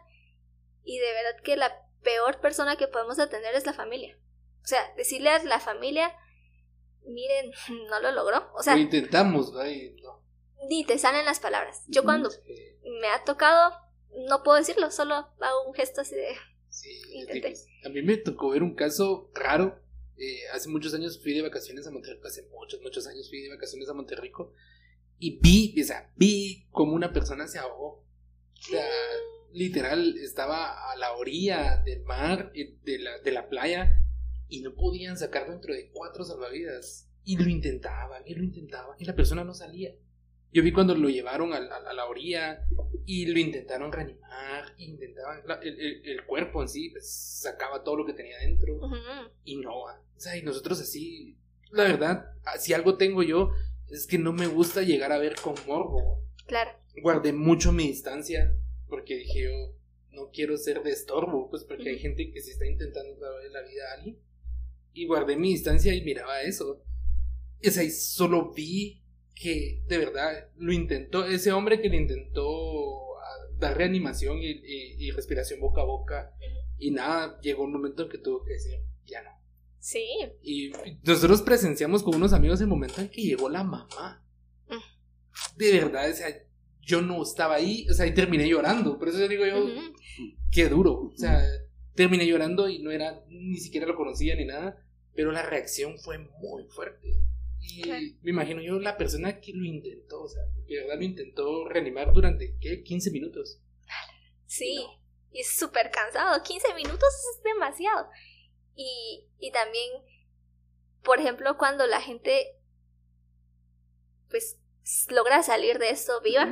[0.84, 4.18] y de verdad que la peor persona que podemos atender es la familia.
[4.62, 6.14] O sea, decirle a la familia,
[7.06, 7.52] miren,
[7.88, 8.50] no lo logró.
[8.54, 10.22] O sea, lo intentamos, ay, no.
[10.68, 11.84] Ni te salen las palabras.
[11.86, 12.40] Yo cuando sí.
[13.00, 13.72] me ha tocado,
[14.28, 16.36] no puedo decirlo, solo hago un gesto así de...
[16.68, 17.54] Sí, intenté.
[17.84, 19.80] A mí me tocó ver un caso raro.
[20.18, 23.50] Eh, hace muchos años fui de vacaciones a Monterrico, hace muchos, muchos años fui de
[23.50, 24.52] vacaciones a Monterrico
[25.18, 28.04] y vi, o sea, vi como una persona se ahogó.
[28.58, 28.84] O sea,
[29.52, 34.02] literal estaba a la orilla del mar, de la, de la playa,
[34.48, 37.08] y no podían sacar dentro de cuatro salvavidas.
[37.24, 39.94] Y lo intentaban, y lo intentaban, y la persona no salía.
[40.52, 42.64] Yo vi cuando lo llevaron a, a, a la orilla
[43.04, 47.10] y lo intentaron reanimar, intentaban, la, el, el, el, cuerpo en sí pues,
[47.42, 49.30] sacaba todo lo que tenía dentro, uh -huh.
[49.44, 51.36] y no, o sea, y nosotros así,
[51.70, 53.50] la verdad, si algo tengo yo,
[53.90, 56.22] es que no me gusta llegar a ver con morbo.
[56.46, 56.70] Claro.
[57.02, 58.54] Guardé mucho mi distancia,
[58.88, 59.78] porque dije yo
[60.10, 61.90] no quiero ser de estorbo, pues porque uh -huh.
[61.90, 64.18] hay gente que se está intentando salvar la vida a alguien.
[64.92, 66.82] Y guardé mi distancia y miraba eso.
[67.64, 69.04] O sea, y solo vi
[69.40, 73.08] que de verdad lo intentó, ese hombre que lo intentó
[73.58, 74.60] dar reanimación y,
[74.98, 76.34] y, respiración boca a boca.
[76.78, 79.30] Y nada, llegó un momento en que tuvo que decir, ya no.
[79.78, 80.06] Sí.
[80.42, 80.72] Y
[81.04, 84.24] nosotros presenciamos con unos amigos el momento en que llegó la mamá.
[85.56, 86.28] De verdad, o sea,
[86.80, 88.98] yo no estaba ahí, o sea, y terminé llorando.
[88.98, 89.66] Por eso yo digo yo,
[90.50, 91.10] qué duro.
[91.12, 91.42] O sea,
[91.94, 94.84] terminé llorando y no era, ni siquiera lo conocía ni nada,
[95.14, 97.20] pero la reacción fue muy fuerte.
[97.70, 101.04] Y me imagino yo la persona que lo intentó, o sea, que de verdad lo
[101.04, 102.82] intentó reanimar durante, ¿qué?
[102.82, 103.60] 15 minutos.
[104.46, 104.86] Sí,
[105.30, 108.08] y es súper cansado, 15 minutos es demasiado.
[108.74, 109.90] Y, y también,
[111.02, 112.56] por ejemplo, cuando la gente,
[114.30, 114.58] pues,
[115.08, 116.48] logra salir de esto viva,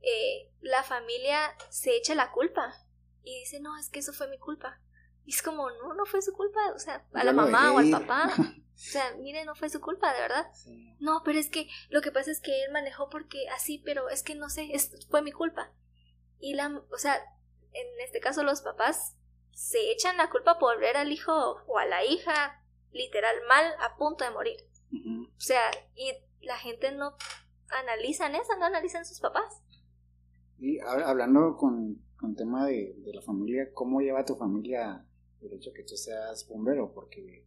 [0.00, 2.74] eh, la familia se echa la culpa
[3.22, 4.80] y dice, no, es que eso fue mi culpa.
[5.26, 7.90] Y es como, no, no fue su culpa, o sea, a la mamá o al
[7.90, 8.32] papá.
[8.80, 10.46] O sea, mire, no fue su culpa, de verdad.
[11.00, 14.22] No, pero es que lo que pasa es que él manejó porque así, pero es
[14.22, 15.70] que no sé, es, fue mi culpa.
[16.38, 17.16] Y la, o sea,
[17.72, 19.16] en este caso los papás
[19.52, 23.96] se echan la culpa por ver al hijo o a la hija literal mal a
[23.96, 24.56] punto de morir.
[25.36, 27.14] O sea, y la gente no
[27.68, 29.62] analizan eso, no analizan sus papás.
[30.58, 35.06] Y hablando con, con tema de, de, la familia, ¿cómo lleva tu familia
[35.42, 36.92] el hecho que tú seas bombero?
[36.92, 37.46] Porque,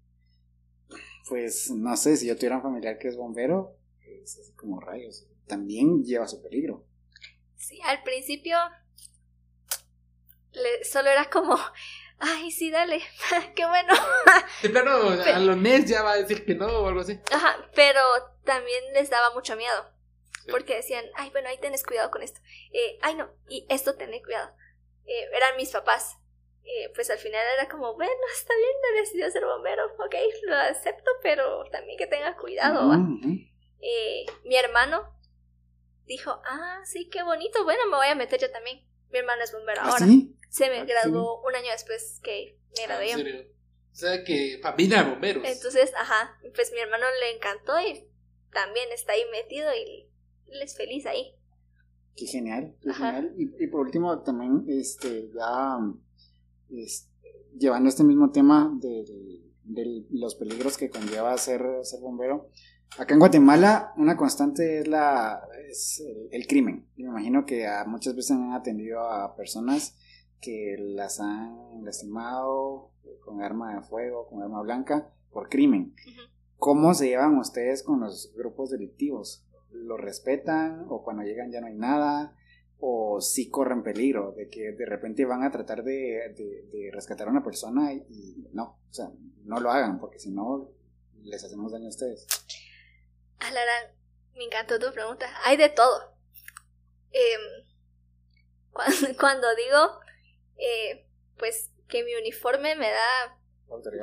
[1.28, 5.28] pues, no sé, si yo tuviera un familiar que es bombero, es así como rayos,
[5.48, 6.86] también lleva su peligro.
[7.56, 8.58] Sí, al principio
[10.84, 11.58] solo era como,
[12.20, 13.02] ay, sí, dale,
[13.56, 13.94] qué bueno.
[14.62, 17.20] De plano, a los mes ya va a decir que no o algo así.
[17.32, 18.02] Ajá, pero
[18.44, 19.92] también les daba mucho miedo.
[20.52, 22.42] Porque decían, ay, bueno, ahí tenés cuidado con esto.
[22.74, 24.54] Eh, ay, no, y esto tenés cuidado.
[25.06, 26.18] Eh, eran mis papás.
[26.66, 30.56] Eh, pues al final era como, bueno, está bien, no decidió ser bombero, ok, lo
[30.56, 32.98] acepto, pero también que tenga cuidado.
[34.46, 35.14] mi hermano
[36.06, 38.86] dijo, ah, sí, qué bonito, bueno, me voy a meter yo también.
[39.12, 40.06] Mi hermano es bombero ¿Ah, ahora.
[40.50, 43.54] Se me ah, graduó un año después que me gradué.
[43.92, 45.44] o sea que familia de bomberos.
[45.46, 48.08] Entonces, ajá, pues mi hermano le encantó y
[48.52, 50.10] también está ahí metido y
[50.48, 51.36] él es feliz ahí.
[52.16, 53.34] Qué genial, qué genial.
[53.38, 55.78] Y, por último, también, este, ya
[57.58, 59.06] llevando este mismo tema de,
[60.10, 62.50] los peligros que conlleva ser, ser bombero,
[62.98, 66.86] acá en Guatemala una constante es, la, es el, crimen.
[66.98, 69.96] me imagino que muchas veces han atendido a personas
[70.42, 72.92] que las han lastimado
[73.24, 75.96] con arma de fuego, con arma blanca, por crimen.
[76.58, 79.46] ¿Cómo se llevan ustedes con los grupos delictivos?
[79.74, 82.36] lo respetan o cuando llegan ya no hay nada
[82.80, 87.32] o si corren peligro de que de repente van a tratar de, de, rescatar a
[87.32, 89.10] una persona y, no, o sea,
[89.44, 90.72] no lo hagan porque si no
[91.24, 92.28] les hacemos daño a ustedes.
[93.40, 93.96] Alarán,
[94.36, 95.28] me encantó tu pregunta.
[95.46, 96.16] Hay de todo.
[97.12, 97.66] Em,
[99.20, 100.00] cuando, digo,
[100.58, 101.08] eh,
[101.38, 103.40] pues que mi uniforme me da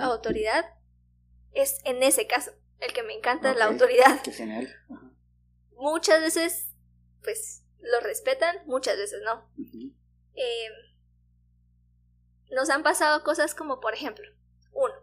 [0.00, 0.64] autoridad,
[1.52, 2.52] es en ese caso.
[2.78, 4.22] El que me encanta es la autoridad.
[4.22, 4.74] Qué genial
[5.80, 6.68] muchas veces,
[7.22, 9.48] pues, lo respetan, muchas veces no.
[10.34, 10.72] Em,
[12.50, 14.26] nos han pasado cosas como, por ejemplo,
[14.72, 14.94] uno,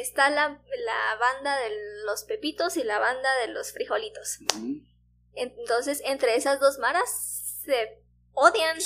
[0.00, 0.48] está la,
[0.84, 1.70] la, banda de
[2.04, 4.38] los pepitos y la banda de los frijolitos.
[5.34, 8.02] Entonces, entre esas dos maras se
[8.32, 8.76] odian,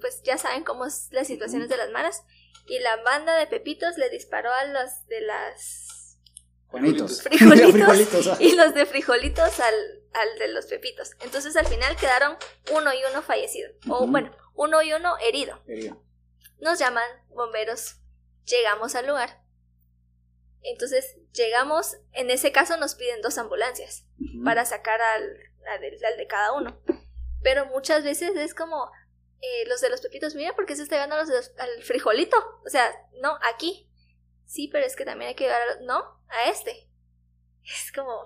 [0.00, 2.24] pues ya saben cómo es las situaciones de las maras.
[2.66, 5.94] Y la banda de pepitos le disparó a los de las
[6.70, 7.22] Frijolitos.
[8.40, 9.74] y los de frijolitos al,
[10.14, 11.12] al, de los pepitos.
[11.20, 12.36] Entonces al final quedaron
[12.72, 13.70] uno y uno fallecido.
[13.88, 15.62] O bueno, uno y uno herido.
[16.60, 17.96] Nos llaman bomberos.
[18.46, 19.44] Llegamos al lugar.
[20.62, 24.06] Entonces llegamos, en ese caso nos piden dos ambulancias
[24.44, 25.36] para sacar al,
[25.66, 25.80] al,
[26.16, 26.80] de, cada uno.
[27.42, 28.90] Pero muchas veces es como
[29.40, 32.36] eh, los de los pepitos, mira, porque se está llevando los al frijolito.
[32.64, 32.90] O sea,
[33.20, 33.90] no, aquí.
[34.46, 36.88] Sí, pero es que también hay que llevar, no, a este.
[37.64, 38.24] Es como,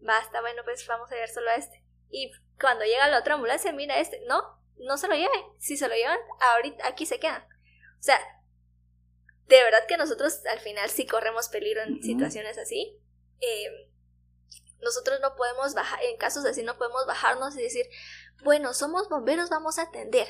[0.00, 1.82] basta, bueno, pues vamos a llevar solo a este.
[2.10, 4.42] Y cuando llega la otra ambulancia, mira este, no,
[4.78, 5.44] no se lo lleven.
[5.58, 6.18] Si se lo llevan,
[6.54, 7.42] ahorita aquí se quedan.
[7.98, 8.20] O sea,
[9.48, 12.98] de verdad que nosotros al final sí corremos peligro en situaciones así.
[13.40, 13.90] Eh,
[14.80, 17.86] nosotros no podemos bajar, en casos así no podemos bajarnos y decir,
[18.44, 20.28] bueno, somos bomberos, vamos a atender.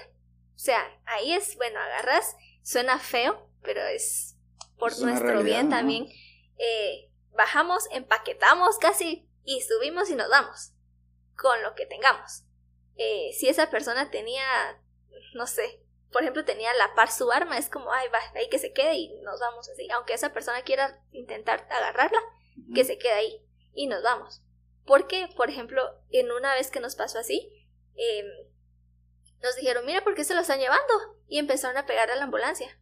[0.54, 4.36] O sea, ahí es, bueno, agarras, suena feo, pero es
[4.78, 6.08] por nuestro bien también,
[6.58, 10.72] eh, bajamos, empaquetamos casi y subimos y nos vamos
[11.36, 12.42] con lo que tengamos.
[12.96, 14.44] Eh, si esa persona tenía,
[15.34, 15.80] no sé,
[16.10, 18.94] por ejemplo, tenía la par su arma, es como, ay, va, ahí que se quede
[18.96, 19.88] y nos vamos así.
[19.90, 22.18] Aunque esa persona quiera intentar agarrarla,
[22.74, 24.42] que se quede ahí y nos vamos.
[24.84, 27.52] Porque, por ejemplo, en una vez que nos pasó así,
[27.96, 28.26] em,
[29.42, 30.94] nos dijeron, mira, ¿por qué se lo están llevando?
[31.28, 32.80] Y empezaron a pegar a la ambulancia.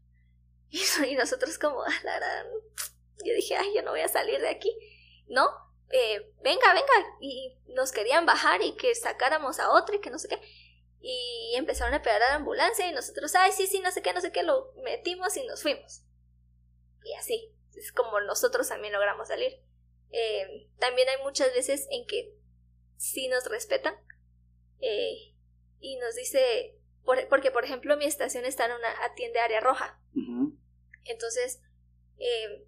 [1.07, 2.47] Y, nosotros como, ah, la verdad,
[3.25, 4.75] yo dije, ay, yo no voy a salir de aquí.
[5.29, 5.49] No,
[5.91, 7.16] eh, venga, venga.
[7.20, 10.41] Y nos querían bajar y que sacáramos a otro y que no sé qué.
[11.01, 14.12] Y empezaron a pegar a la ambulancia y nosotros, ay, sí, sí, no sé qué,
[14.12, 16.03] no sé qué, lo metimos y nos fuimos.
[17.05, 19.61] Y así, es como nosotros también logramos salir.
[20.11, 22.35] Eh, también hay muchas veces en que
[22.97, 23.95] sí nos respetan
[24.80, 25.35] eh,
[25.80, 30.01] y nos dice, porque por ejemplo mi estación está en una atiende área roja.
[31.05, 31.61] Entonces,
[32.18, 32.66] eh,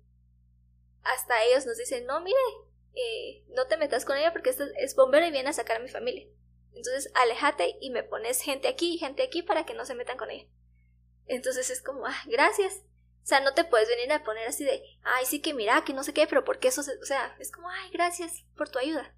[1.03, 2.37] hasta ellos nos dicen, no, mire,
[3.49, 5.89] no te metas con ella porque es, es bombero y viene a sacar a mi
[5.89, 6.27] familia.
[6.75, 10.19] Entonces, alejate y me pones gente aquí y gente aquí para que no se metan
[10.19, 10.47] con ella.
[11.27, 12.83] Entonces es como, ah, gracias.
[13.23, 15.93] O sea, no te puedes venir a poner así de, ay, sí que mira, que
[15.93, 16.83] no sé qué, pero ¿por qué eso?
[16.83, 16.97] Se...
[16.99, 19.15] O sea, es como, ay, gracias por tu ayuda.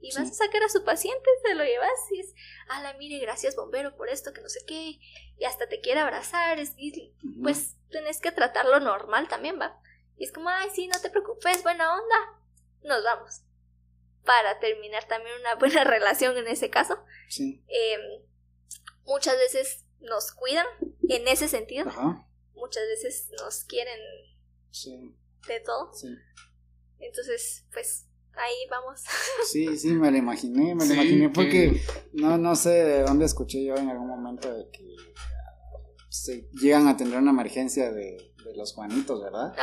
[0.00, 2.34] Y vas a sacar a su paciente, te lo llevas y es,
[2.68, 4.98] ala, mire, gracias bombero por esto, que no sé qué,
[5.38, 9.78] y hasta te quiere abrazar, es, y, pues tenés que tratarlo normal también, ¿va?
[10.16, 12.39] Y es como, ay, sí, no te preocupes, buena onda,
[12.82, 13.42] nos vamos.
[14.24, 16.98] Para terminar también una buena relación en ese caso.
[17.28, 17.64] Sí.
[17.68, 18.22] Em,
[19.04, 20.66] muchas veces nos cuidan
[21.08, 21.88] en ese sentido.
[21.88, 22.26] Ajá
[22.60, 23.98] muchas veces nos quieren
[25.48, 25.90] de todo.
[26.98, 29.02] Entonces, pues ahí vamos.
[29.50, 31.80] Sí, sí, me lo imaginé, me lo imaginé porque
[32.12, 34.86] no, no sé de dónde escuché yo en algún momento de que
[36.08, 39.54] se llegan a tener una emergencia de, los Juanitos, ¿verdad?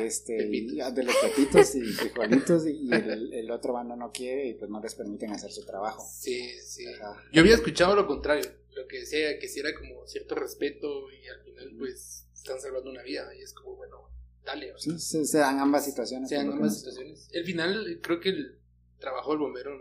[0.00, 1.82] Este, de los Pepitos y
[2.14, 6.04] Juanitos y el, otro bando no quiere y pues no les permiten hacer su trabajo.
[6.10, 6.84] Sí, sí.
[7.32, 11.26] Yo había escuchado lo contrario, lo que decía que si era como cierto respeto y
[11.28, 14.10] al final pues están salvando una vida y es como, bueno,
[14.44, 14.72] dale.
[14.78, 16.28] sí, se, dan ambas situaciones.
[16.28, 17.28] Se dan ambas situaciones.
[17.32, 18.58] El final, creo que el
[18.98, 19.78] trabajo del bombero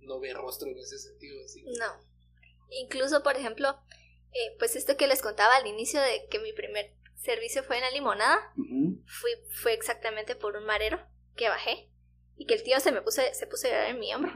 [0.00, 1.36] no, ve rostro en ese sentido.
[1.78, 2.10] No.
[2.70, 3.76] Incluso, por ejemplo,
[4.32, 7.82] eh, pues esto que les contaba al inicio de que mi primer servicio fue en
[7.82, 9.30] la limonada, fui,
[9.62, 10.98] fue exactamente por un marero
[11.36, 11.90] que bajé
[12.36, 14.32] y que el tío se me puso, se puso a llorar en mi hombro.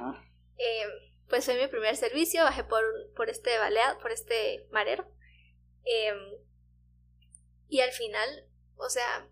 [0.59, 0.85] Eh,
[1.28, 2.85] pues fue mi primer servicio, bajé por,
[3.16, 5.11] por este baleado, por este marero.
[5.85, 6.12] Eh,
[7.68, 9.28] y al final, o sea,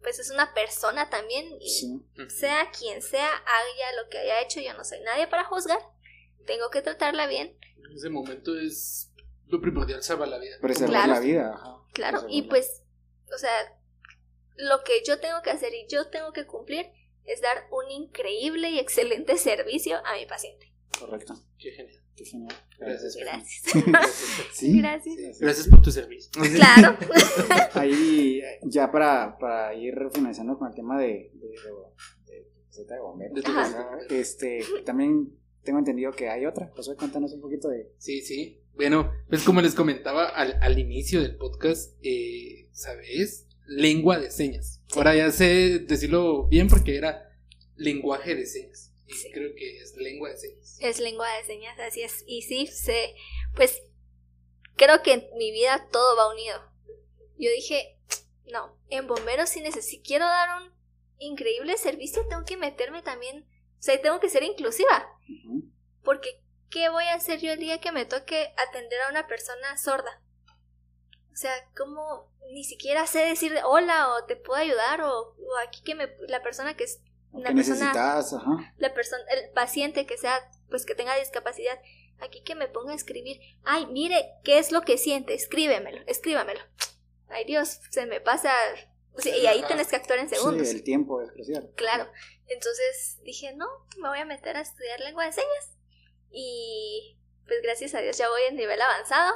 [0.00, 4.74] pues es una persona también y sea quien sea, haya lo que haya hecho, yo
[4.74, 5.78] no soy nadie para juzgar,
[6.46, 7.56] tengo que tratarla bien.
[7.76, 9.11] En ese momento es
[9.52, 10.56] lo primordial, salvar la vida.
[10.60, 11.60] Preservar la vida.
[11.92, 12.82] Claro, y pues,
[13.32, 13.50] o sea,
[14.56, 16.86] lo que yo tengo que hacer y yo tengo que cumplir
[17.24, 20.72] es dar un increíble y excelente servicio a mi paciente.
[20.98, 21.34] Correcto.
[21.58, 22.02] Qué genial.
[22.78, 23.16] Gracias.
[23.16, 23.74] Gracias.
[25.40, 25.68] Gracias.
[25.68, 26.30] por tu servicio.
[26.54, 26.96] Claro.
[27.74, 31.48] Ahí, ya para, para ir finalizando con el tema de, de,
[34.08, 35.30] de, este, también
[35.62, 36.70] tengo entendido que hay otra.
[36.74, 37.92] Pues cuéntanos un poquito de.
[37.98, 38.61] Sí, sí.
[38.74, 43.46] Bueno, pues como les comentaba al, al inicio del podcast, eh, ¿sabes?
[43.66, 44.80] Lengua de señas.
[44.94, 47.28] Ahora ya sé decirlo bien porque era
[47.76, 48.92] lenguaje de señas
[49.32, 50.78] creo que es lengua de señas.
[50.80, 52.24] Es lengua de señas, así es.
[52.26, 53.14] Y sí, sé,
[53.54, 53.82] pues
[54.76, 56.60] creo que en mi vida todo va unido.
[57.38, 57.98] Yo dije,
[58.46, 60.72] no, en bomberos si necesito, quiero dar un
[61.18, 63.46] increíble servicio, tengo que meterme también,
[63.78, 65.08] o sea, tengo que ser inclusiva.
[66.02, 66.41] Porque,
[66.72, 70.20] ¿qué voy a hacer yo el día que me toque atender a una persona sorda?
[71.32, 75.82] O sea, como ni siquiera sé decir hola o te puedo ayudar o, o aquí
[75.82, 77.00] que me, la persona que es
[77.30, 77.92] una persona,
[78.76, 81.78] la persona, el paciente que sea, pues que tenga discapacidad,
[82.18, 85.34] aquí que me ponga a escribir, ay, mire, ¿qué es lo que siente?
[85.34, 86.60] Escríbemelo, escríbamelo.
[87.28, 88.52] Ay Dios, se me pasa,
[89.24, 90.68] y ahí tienes que actuar en segundos.
[90.68, 91.70] Sí, el tiempo es crucial.
[91.74, 92.06] Claro,
[92.48, 93.66] entonces dije, no,
[93.96, 95.70] me voy a meter a estudiar lengua de señas.
[96.32, 99.34] Y pues gracias a Dios ya voy en nivel avanzado.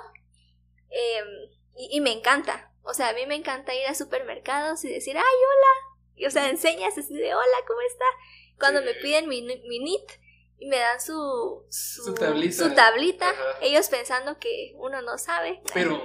[0.90, 4.88] Em, y, y me encanta, o sea, a mí me encanta ir a supermercados y
[4.88, 8.04] decir, ay, hola, y, o sea, enseñas así de, hola, ¿cómo está?
[8.58, 10.12] Cuando me piden mi, mi NIT
[10.58, 15.60] y me dan su, su, tablita, ellos pensando que uno no sabe.
[15.72, 16.02] Pero...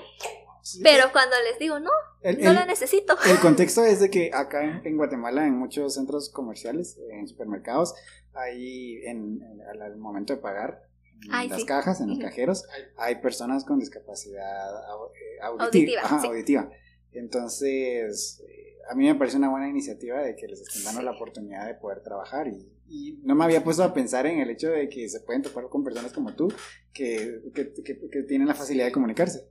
[0.83, 1.89] Pero cuando les digo, no,
[2.21, 3.17] no la necesito.
[3.25, 7.95] El contexto es de que acá en, Guatemala, en muchos centros comerciales, en supermercados,
[8.33, 9.41] ahí en,
[9.81, 10.87] al, momento de pagar,
[11.23, 12.65] en las cajas, en los cajeros,
[12.97, 14.69] hay personas con discapacidad
[15.13, 16.01] eh, auditiva.
[16.01, 16.71] auditiva.
[17.13, 18.41] Entonces,
[18.89, 21.75] a mí me parece una buena iniciativa de que les estén dando la oportunidad de
[21.75, 22.67] poder trabajar y,
[23.23, 25.81] no me había puesto a pensar en el hecho de que se pueden topar con
[25.81, 26.53] personas como tú
[26.93, 27.39] que,
[28.27, 29.47] tienen la facilidad de comunicarse.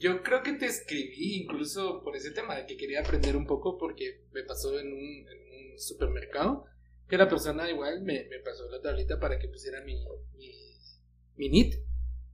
[0.00, 3.78] Yo, creo que te escribí incluso por ese tema de que quería aprender un poco
[3.78, 5.24] porque me pasó en un,
[5.78, 6.64] supermercado
[7.10, 9.96] que la persona igual me, pasó la tablita para que pusiera mi,
[10.38, 10.52] mi,
[11.36, 11.74] mi NIT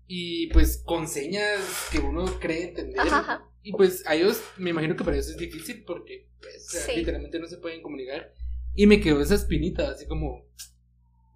[0.06, 3.00] y pues con señas que uno cree entender.
[3.00, 3.50] Ajá, ajá.
[3.62, 6.80] Y pues a ellos, me imagino que para ellos es difícil porque pues, o sea,
[6.82, 6.96] Sí.
[6.96, 8.32] literalmente no se pueden comunicar.
[8.74, 10.46] Y me quedó esa espinita, así como,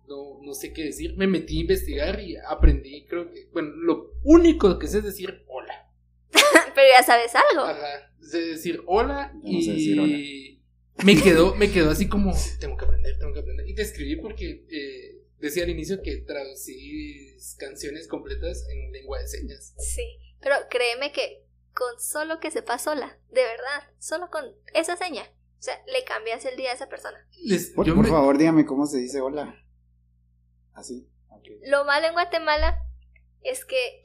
[0.06, 1.16] no, no sé qué decir.
[1.16, 5.42] Me metí a investigar y aprendí, creo que, bueno, lo único que sé es decir
[5.48, 5.90] hola.
[6.74, 7.64] Pero ya sabes algo.
[7.64, 11.04] Ajá, sé decir hola Yo no y sé decir hola.
[11.04, 12.86] me quedó, me quedó así como, tengo que
[13.80, 19.74] te escribí porque eh, decía al inicio que traducí canciones completas en lengua de señas.
[19.78, 20.18] Sí.
[20.40, 24.44] Pero créeme que con solo que sepas sola, de verdad, solo con
[24.74, 25.22] esa seña,
[25.58, 27.26] o sea, le cambias el día a esa persona.
[27.42, 29.54] Les- Por, yo por me- favor, dígame cómo se dice hola.
[30.74, 31.08] Así.
[31.30, 31.44] ok.
[31.66, 32.82] Lo malo en Guatemala
[33.42, 34.02] es que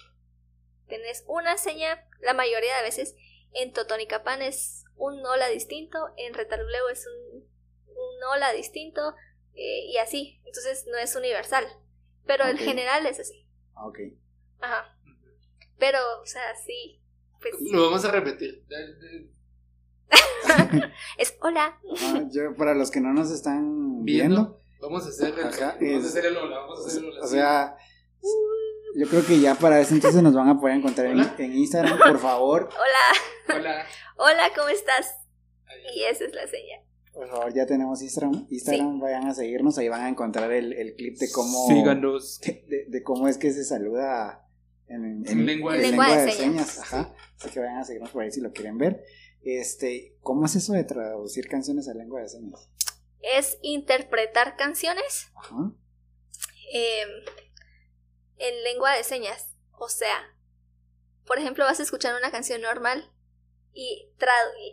[0.87, 3.15] tenés una seña, la mayoría de veces,
[3.53, 7.41] en Totonicapán es un hola distinto, en Retaluleu es un,
[7.87, 9.15] un hola distinto,
[9.55, 10.39] eh, y así.
[10.45, 11.65] Entonces no es universal.
[12.25, 12.61] Pero en Ok.
[12.63, 13.47] general es así.
[13.75, 13.99] Ah, Ok.
[14.61, 14.97] Ajá.
[15.77, 17.01] Pero, o sea, sí.
[17.41, 18.63] Pues Lo vamos a repetir.
[21.17, 21.79] es hola.
[22.01, 24.35] Ah, yo, para los que no nos están Viendo.
[24.35, 27.09] viendo, Vamos a hacer el, vamos es- a hacer el hola, vamos a hacer el
[27.09, 27.21] hola.
[27.21, 27.33] o sí.
[27.35, 27.77] sea,
[28.95, 31.97] yo creo que ya para ese entonces nos van a poder encontrar en, en Instagram,
[31.97, 32.69] por favor.
[32.71, 33.57] Hola.
[33.59, 33.85] hola.
[34.17, 35.17] Hola, ¿cómo estás?
[35.93, 36.77] Y esa es la seña.
[37.15, 38.45] Por favor, ya tenemos Instagram.
[38.49, 42.39] Instagram, vayan a seguirnos, ahí van a encontrar el, el clip de cómo, Síganos.
[42.45, 44.45] de, de- de cómo es que se saluda
[44.87, 46.67] en, En lengua de Lengua de señas.
[46.67, 46.79] señas.
[46.79, 47.15] Ajá.
[47.39, 49.03] Así que vayan a seguirnos por ahí si lo quieren ver.
[49.41, 52.69] Este, ¿cómo es eso de traducir canciones a lengua de señas?
[53.21, 55.71] Es interpretar canciones Ajá.
[56.73, 57.01] eh,
[58.37, 59.55] en lengua de señas.
[59.71, 60.17] O sea,
[61.25, 63.11] por ejemplo, vas a escuchar una canción normal
[63.75, 64.09] y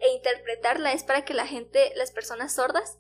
[0.00, 2.98] e interpretarla es para que la gente, las personas sordas,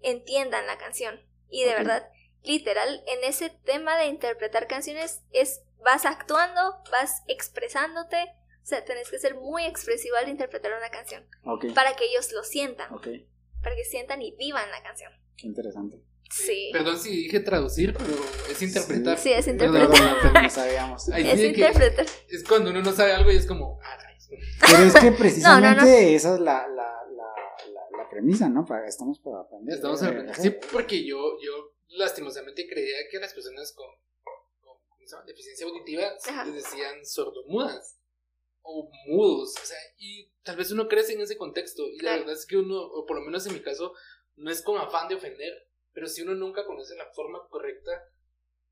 [0.00, 1.20] entiendan la canción.
[1.50, 2.08] Y de verdad,
[2.42, 8.16] literal, en ese tema de interpretar canciones es vas actuando, vas expresándote,
[8.62, 11.66] o sea, tenés que ser muy expresivo al interpretar una canción Ok.
[11.74, 13.08] para que ellos lo sientan, Ok.
[13.62, 15.12] para que sientan y vivan la canción.
[15.36, 16.00] Qué interesante.
[16.30, 16.70] Sí.
[16.72, 18.14] Perdón si dije traducir, pero
[18.50, 19.18] es interpretar.
[19.18, 20.20] Sí, es Perdón, interpretar.
[20.22, 21.08] Perdón, no sabíamos.
[21.10, 22.06] Ahí Es sí que- interpretar.
[22.28, 23.98] Es cuando uno no sabe algo y es como, ah.
[24.60, 27.34] Pero es que precisamente No, no, esa es la, la, la,
[27.72, 28.64] la, la premisa, ¿no?
[28.64, 29.74] Para, estamos para aprender.
[29.76, 30.32] Estamos Eh, aprendiendo.
[30.32, 30.42] ajá.
[30.42, 33.86] Sí, porque yo, yo lastimosamente creía que las personas con,
[35.26, 36.44] deficiencia auditiva Ajá.
[36.46, 37.98] les decían sordomudas
[38.62, 39.54] o mudos.
[39.62, 41.86] O sea, y tal vez uno crece en ese contexto.
[41.86, 43.92] Y la verdad es que uno, o por lo menos en mi caso,
[44.36, 45.52] no es con afán de ofender,
[45.92, 47.90] pero si uno nunca conoce la forma correcta,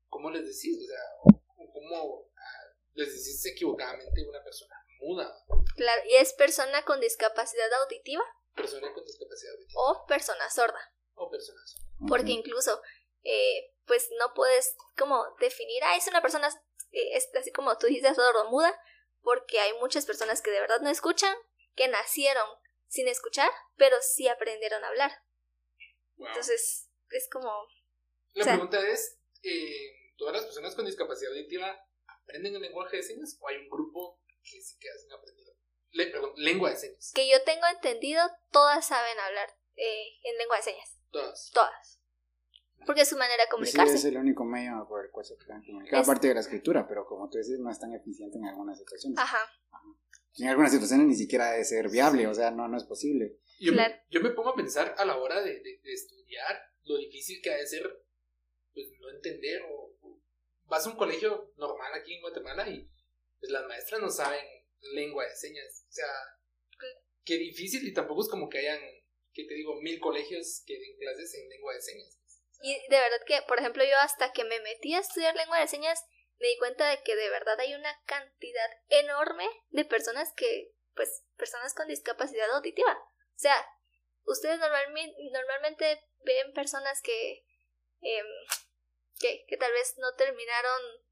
[0.09, 0.75] ¿cómo les decís?
[0.83, 4.73] O sea, o cómo ah, les decís equivocadamente a una persona
[5.03, 5.33] muda,
[5.75, 8.23] Claro, y es persona con discapacidad auditiva
[8.55, 10.79] persona con discapacidad auditiva o persona sorda.
[11.15, 11.75] o personas.
[12.01, 12.07] Ok.
[12.09, 12.81] Porque incluso,
[13.23, 16.47] eh, pues no puedes como definir, ah, es una persona,
[16.91, 18.79] eh, es así como tú dices, sordomuda,
[19.21, 21.35] porque hay muchas personas que de verdad no escuchan,
[21.75, 22.47] que nacieron
[22.87, 25.11] sin escuchar, pero sí aprendieron a hablar.
[26.17, 26.27] Wow.
[26.27, 27.49] Entonces, es como,
[28.33, 31.75] La O sea- pregunta es, eh, ¿todas las personas con discapacidad auditiva
[32.07, 35.55] aprenden el lenguaje de señas o hay un grupo que sí que hacen aprender
[35.91, 37.11] le- perdón, lengua de señas?
[37.13, 38.21] que yo tengo entendido,
[38.51, 41.51] todas saben hablar eh, en lengua de señas, Todas.
[41.53, 41.99] todas.
[42.85, 43.95] Porque es su manera de Pues sí, comunicarse.
[43.95, 46.01] es el único medio por el cual se pueden comunicar.
[46.01, 48.77] Es- Aparte de la escritura, pero como tú dices, no es tan eficiente en algunas
[48.77, 49.17] situaciones.
[49.19, 49.39] Ajá,
[50.39, 53.37] En algunas situaciones ni siquiera debe ser viable, o sea, no, no es posible.
[53.59, 53.93] Yo, Claro.
[53.93, 57.39] me, yo me pongo a pensar a la hora de, de- de estudiar lo difícil
[57.41, 58.03] que ha de ser
[58.73, 60.19] pues, no entender o, o-
[60.65, 62.89] vas a un colegio normal aquí en Guatemala y
[63.43, 64.45] pues, las maestras no saben
[64.93, 65.85] lengua de señas.
[65.89, 66.07] O sea,
[67.25, 68.79] qué difícil y tampoco es como que hayan,
[69.33, 72.17] que te digo, mil colegios que den clases en lengua de señas.
[72.61, 75.67] Y de verdad que, por ejemplo, yo hasta que me metí a estudiar lengua de
[75.67, 75.99] señas,
[76.39, 81.25] me di cuenta de que de verdad hay una cantidad enorme de personas que, pues,
[81.35, 82.93] personas con discapacidad auditiva.
[82.93, 83.57] O sea,
[84.23, 87.43] ustedes normalmente, normalmente ven personas que,
[87.99, 88.25] em,
[89.19, 91.02] que, que tal vez no terminaron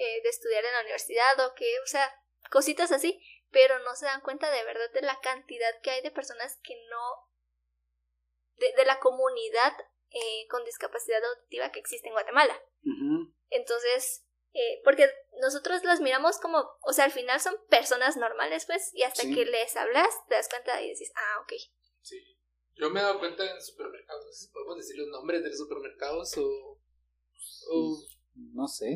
[0.00, 2.10] eh, de estudiar en la universidad o que, o sea,
[2.50, 3.20] cositas así,
[3.50, 6.74] pero no se dan cuenta de verdad de la cantidad que hay de personas que
[6.88, 7.04] no,
[8.56, 9.72] de, de la comunidad
[10.10, 12.58] eh, con discapacidad auditiva que existe en Guatemala.
[13.50, 14.24] Entonces,
[14.54, 15.08] eh, porque
[15.40, 19.34] nosotros los miramos como, o sea, al final son personas normales, pues, y hasta Sí.
[19.34, 21.52] que les hablas, te das cuenta y dices, ah, ok.
[22.00, 22.16] Sí.
[22.76, 25.50] Yo me he dado cuenta en supermercados, no sé si podemos decir los nombres de
[25.50, 26.80] los supermercados o...
[27.72, 27.98] o...
[28.54, 28.86] No sé,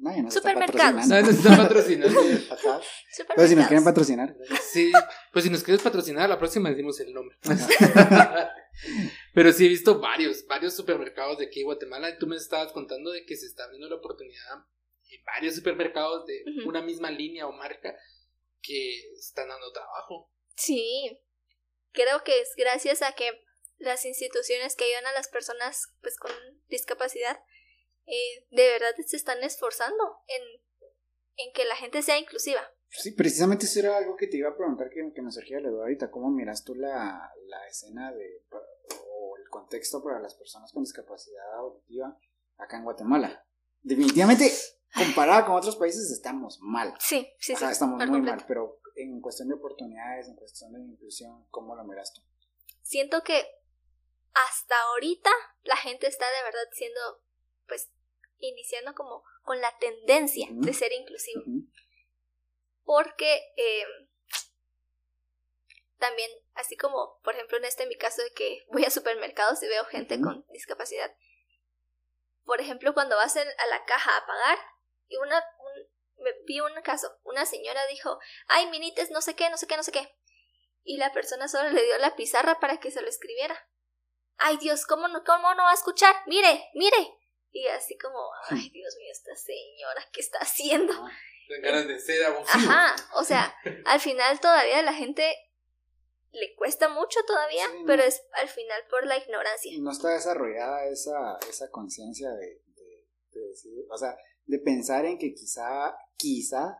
[0.00, 1.02] nadie nos Supermercados.
[1.02, 1.26] está patrocinando.
[1.26, 2.20] Nos están patrocinando.
[2.20, 2.80] Ajá.
[3.12, 3.34] Supermercados.
[3.36, 4.36] Pero si nos quieren patrocinar.
[4.72, 4.92] Sí,
[5.32, 7.36] pues si nos quieres patrocinar, la próxima decimos el nombre.
[9.34, 12.16] Pero sí he visto varios, varios supermercados de aquí en Guatemala.
[12.18, 14.64] Tú me estabas contando de que se está abriendo la oportunidad
[15.10, 17.94] en varios supermercados de una misma línea o marca
[18.62, 20.30] que están dando trabajo.
[20.56, 21.18] Sí,
[21.92, 23.30] creo que es gracias a que
[23.78, 26.32] las instituciones que ayudan a las personas pues con
[26.68, 27.38] discapacidad
[28.10, 30.42] eh, de verdad se están esforzando en,
[31.36, 32.60] en que la gente sea inclusiva.
[32.88, 35.62] Sí, precisamente eso era algo que te iba a preguntar que, que me surgía de
[35.62, 36.10] la duda ahorita.
[36.10, 38.44] ¿Cómo miras tú la, la escena de
[39.06, 42.18] o el contexto para las personas con discapacidad auditiva
[42.56, 43.46] acá en Guatemala?
[43.82, 44.50] Definitivamente,
[44.94, 46.92] comparada con otros países, estamos mal.
[46.98, 47.60] Sí, sí, O sí.
[47.60, 48.36] sea, estamos muy completo.
[48.36, 52.22] mal, pero en cuestión de oportunidades, en cuestión de inclusión, ¿cómo lo miras tú?
[52.82, 53.46] Siento que
[54.34, 55.30] hasta ahorita
[55.62, 57.00] la gente está de verdad siendo
[57.68, 57.88] pues
[58.40, 61.42] iniciando como con la tendencia de ser inclusivo.
[62.84, 63.84] Porque eh,
[65.98, 69.68] también, así como por ejemplo en este mi caso de que voy a supermercados y
[69.68, 71.14] veo gente con discapacidad,
[72.44, 74.58] por ejemplo cuando vas en- a la caja a pagar
[75.08, 78.18] y una un- me vi un caso, una señora dijo,
[78.48, 80.16] ay minites no sé qué, no sé qué, no sé qué,
[80.82, 83.56] y la persona solo le dio la pizarra para que se lo escribiera.
[84.42, 86.14] Ay Dios, ¿cómo no, cómo no va a escuchar?
[86.26, 86.96] Mire, mire.
[87.52, 88.18] Y así como,
[88.48, 90.92] ay Dios mío, esta señora, ¿qué está haciendo?
[91.48, 92.70] Tengo ganas de ser abusivo.
[92.70, 93.54] Ajá, o sea,
[93.86, 95.24] al final todavía la gente
[96.32, 97.86] le cuesta mucho todavía, Sí, no.
[97.86, 99.72] pero es al final por la ignorancia.
[99.80, 104.16] no está desarrollada esa, esa conciencia de, de, de decir, o sea,
[104.46, 106.78] de pensar en que quizá, quizá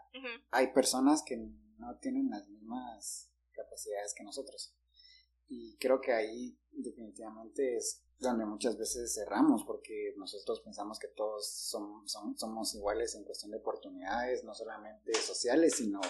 [0.53, 4.73] hay personas que no tienen las mismas capacidades que nosotros.
[5.49, 11.51] Y creo que ahí definitivamente es donde muchas veces cerramos, porque nosotros pensamos que todos
[11.51, 16.01] son, son- somos iguales en cuestión de oportunidades, no solamente sociales, sino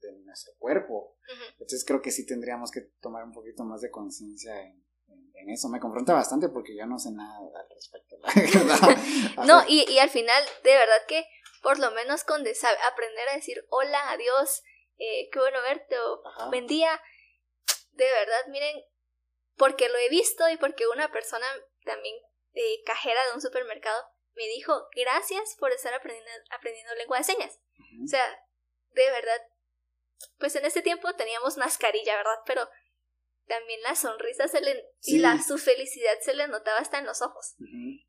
[0.00, 1.16] de nuestro cuerpo.
[1.52, 5.50] Entonces creo que sí tendríamos que tomar un poquito más de conciencia en, en- en
[5.50, 5.68] eso.
[5.68, 8.16] Me confronta bastante porque yo no sé nada al respecto.
[9.46, 11.24] No, y, y al final, de verdad que
[11.62, 12.54] por lo menos con de
[12.90, 14.62] aprender a decir hola, adiós,
[14.98, 16.98] eh, qué bueno verte o buen día,
[17.92, 18.76] de verdad, miren,
[19.60, 21.44] porque lo he visto y porque una persona
[21.84, 22.16] también
[22.54, 24.02] eh, cajera de un supermercado
[24.34, 27.60] me dijo gracias por estar aprendiendo, aprendiendo lengua de señas.
[28.02, 28.24] O sea,
[28.94, 29.38] de verdad,
[30.38, 32.38] pues en ese tiempo teníamos mascarilla, ¿verdad?
[32.46, 32.70] Pero
[33.46, 37.20] también la sonrisa se le, y la, su felicidad se le notaba hasta en los
[37.20, 37.56] ojos.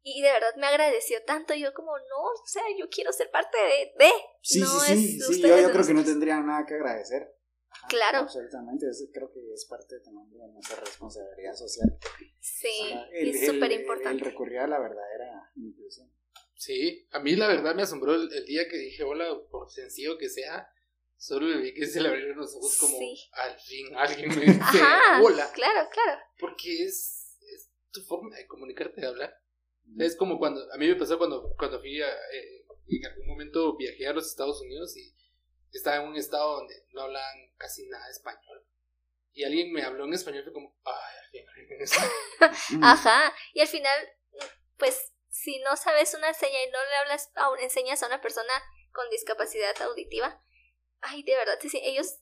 [0.03, 1.53] Y de verdad me agradeció tanto.
[1.53, 4.05] Yo como, no, o sea, yo quiero ser parte de...
[4.05, 4.11] de.
[4.41, 7.35] Sí, no sí, sí, es sí, yo, creo que no tendrían nada que agradecer.
[7.81, 8.17] Ajá, Claro.
[8.19, 11.97] Absolutamente, eso creo que es parte también de nuestra responsabilidad social.
[12.39, 14.23] Sí, el- es súper el- El importante.
[14.23, 16.11] recurrir a la verdadera inclusión.
[16.55, 20.17] Sí, a mí la verdad me asombró el, el día que dije hola, por sencillo
[20.17, 20.67] que sea,
[21.17, 23.29] solo le vi que se le abrieron los ojos como Sí.
[23.33, 26.19] al fin alguien me dice Ajá, hola, claro, claro.
[26.39, 29.35] porque es, es tu forma de comunicarte, de hablar.
[29.97, 33.75] Es como cuando, a mí me pasó cuando, cuando fui a, eh, en algún momento
[33.75, 35.13] viajé a los Estados Unidos y
[35.77, 38.65] estaba en un estado donde no hablaban casi nada de español.
[39.33, 42.11] Y alguien me habló en español y fue como, ay, al fin alguien en español.
[42.71, 42.83] Mm.
[42.83, 43.33] Ajá.
[43.53, 44.09] Y al final,
[44.77, 48.51] pues, si no sabes una seña y no le hablas, a, enseñas a una persona
[48.91, 50.43] con discapacidad auditiva,
[50.99, 52.19] ay, de verdad, sí, sí, ellos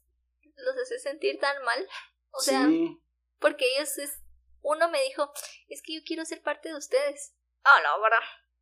[0.56, 1.88] los hace sentir tan mal.
[2.32, 3.02] O sea, Sí,
[3.40, 4.22] porque ellos es...
[4.62, 5.32] Uno me dijo,
[5.70, 7.34] es que yo quiero ser parte de ustedes.
[7.64, 8.20] Ah, no, ¿verdad?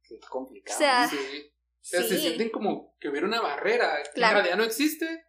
[0.07, 0.77] qué complicado.
[0.77, 1.09] O sea, ¿no?
[1.09, 1.53] Sí.
[1.81, 4.31] O sea, se sienten como que hubiera una barrera que Claro.
[4.39, 5.25] en realidad no existe.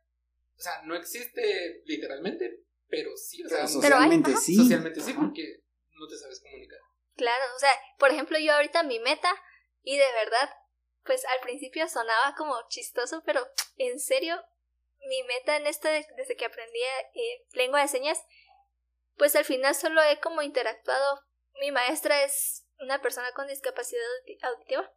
[0.57, 4.55] O sea, no existe literalmente, pero sí, o sea, Pero Pero hay, socialmente sí.
[4.57, 6.79] socialmente sí, porque no te sabes comunicar.
[7.17, 9.33] Claro, o sea, por ejemplo, yo ahorita mi meta,
[9.83, 10.51] y de verdad,
[11.05, 13.47] pues al principio sonaba como chistoso, pero
[13.77, 14.41] en serio,
[15.09, 16.79] mi meta en esto, de- desde que aprendí
[17.15, 18.19] eh, lengua de señas,
[19.17, 21.21] pues al final solo he como interactuado.
[21.61, 24.93] Mi maestra es una persona con discapacidad audi- auditiva,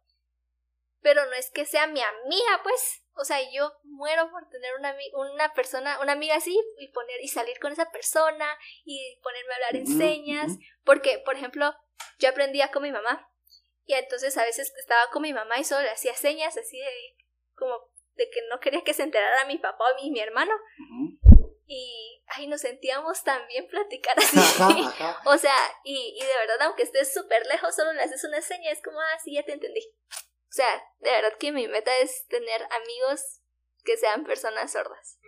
[1.02, 3.00] pero no es que sea mi amiga, pues.
[3.14, 7.28] O sea, yo muero por tener una, una persona, una amiga así y poner y
[7.28, 8.46] salir con esa persona
[8.84, 10.52] y ponerme a hablar en señas.
[10.84, 11.74] Porque, por ejemplo,
[12.18, 13.28] yo aprendía con mi mamá.
[13.84, 17.16] Y entonces a veces estaba con mi mamá y solo le hacía señas así de
[17.54, 20.54] como de que no quería que se enterara mi papá y mi hermano.
[20.54, 21.18] Ujú.
[21.66, 24.38] Y ay, nos sentíamos tan bien platicar así.
[24.38, 25.20] Ajá, ajá.
[25.26, 28.70] o sea, y, y de verdad, aunque estés súper lejos, solo le haces una seña,
[28.70, 29.80] es como, ah, sí, ya te entendí.
[30.52, 33.40] O sea, de verdad que mi meta es tener amigos
[33.84, 35.18] que sean personas sordas.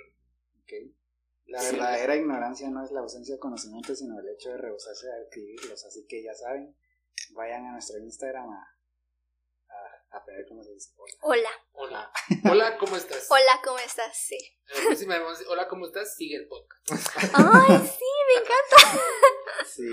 [1.47, 5.15] La verdadera ignorancia no es la ausencia de conocimiento, sino el hecho de rehusarse a
[5.25, 5.83] adquirirlos.
[5.87, 6.77] Así que ya saben,
[7.31, 8.74] vayan a nuestro Instagram a,
[10.15, 10.91] a, aprender cómo se dice.
[10.97, 11.11] Hola.
[11.23, 11.51] Hola.
[11.73, 12.13] Hola.
[12.51, 13.27] Hola, ¿cómo estás?
[13.31, 14.17] Hola, ¿cómo estás?
[14.17, 14.39] Sí.
[14.75, 16.15] La próxima vamos a decir, hola, ¿cómo estás?
[16.15, 16.85] Sigue el podcast.
[17.35, 19.03] Ay, sí, me encanta.
[19.67, 19.89] Sí,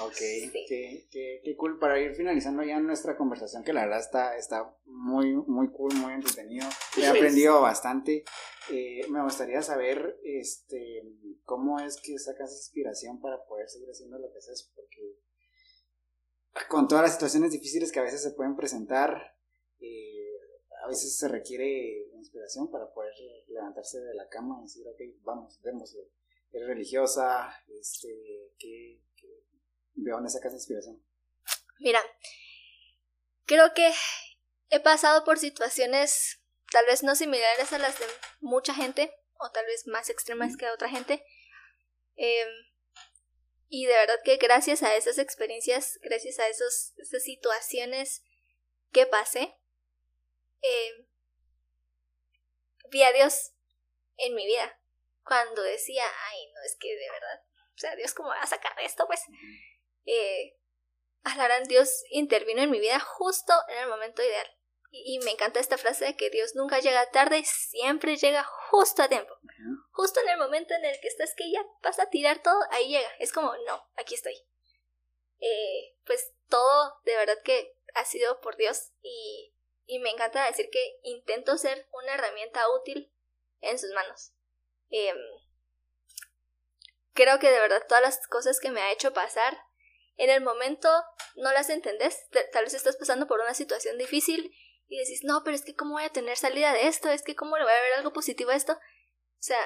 [0.00, 0.14] ok.
[0.16, 4.74] Qué, qué, qué, cool para ir finalizando ya nuestra conversación, que la verdad está, está
[4.84, 6.66] muy, muy cool, muy entretenido.
[6.96, 8.24] He aprendido bastante.
[8.70, 11.02] Eh, me gustaría saber este,
[11.44, 15.18] cómo es que sacas inspiración para poder seguir haciendo lo que haces, porque
[16.68, 19.31] con todas las situaciones difíciles que a veces se pueden presentar,
[19.82, 20.38] eh,
[20.82, 23.12] a veces se requiere inspiración para poder
[23.48, 26.08] levantarse de la cama y decir, ok, vamos, démosle.
[26.52, 27.54] ¿Eres religiosa?
[27.68, 29.00] Este, ¿qué,
[29.94, 31.02] ¿De dónde sacas inspiración?
[31.78, 32.00] Mira,
[33.44, 33.92] creo que
[34.70, 36.40] he pasado por situaciones
[36.70, 38.06] tal vez no similares a las de
[38.40, 41.24] mucha gente, o tal vez más extremas que otra gente.
[42.16, 42.48] Em,
[43.68, 48.22] y de verdad que gracias a esas experiencias, gracias a esos, esas situaciones
[48.92, 49.54] que pasé,
[50.62, 51.06] em,
[52.90, 53.52] vi a Dios
[54.16, 54.78] en mi vida.
[55.24, 57.44] Cuando decía, ay, no, es que de verdad,
[57.74, 59.06] o sea, Dios, ¿cómo va a sacar esto?
[59.06, 59.20] Pues
[60.04, 60.56] eh,
[61.68, 64.46] Dios intervino en mi vida justo en el momento ideal.
[64.94, 69.08] Y, me encanta esta frase de que Dios nunca llega tarde, siempre llega justo a
[69.08, 69.34] tiempo.
[69.90, 72.88] Justo en el momento en el que estás que ya vas a tirar todo, ahí
[72.88, 73.08] llega.
[73.18, 74.34] Es como, no, aquí estoy.
[75.40, 79.51] Eh, pues todo de verdad que ha sido por Dios y,
[79.86, 83.12] y me encanta decir que intento ser una herramienta útil
[83.60, 84.32] en sus manos.
[84.90, 85.16] Em,
[87.12, 89.58] creo que de verdad todas las cosas que me ha hecho pasar
[90.16, 90.88] en el momento
[91.36, 94.54] no las entendés, tal vez estás pasando por una situación difícil
[94.88, 97.34] y decís, no, pero es que cómo voy a tener salida de esto, es que
[97.34, 98.74] cómo le voy a ver algo positivo a esto.
[98.74, 99.58] O sea,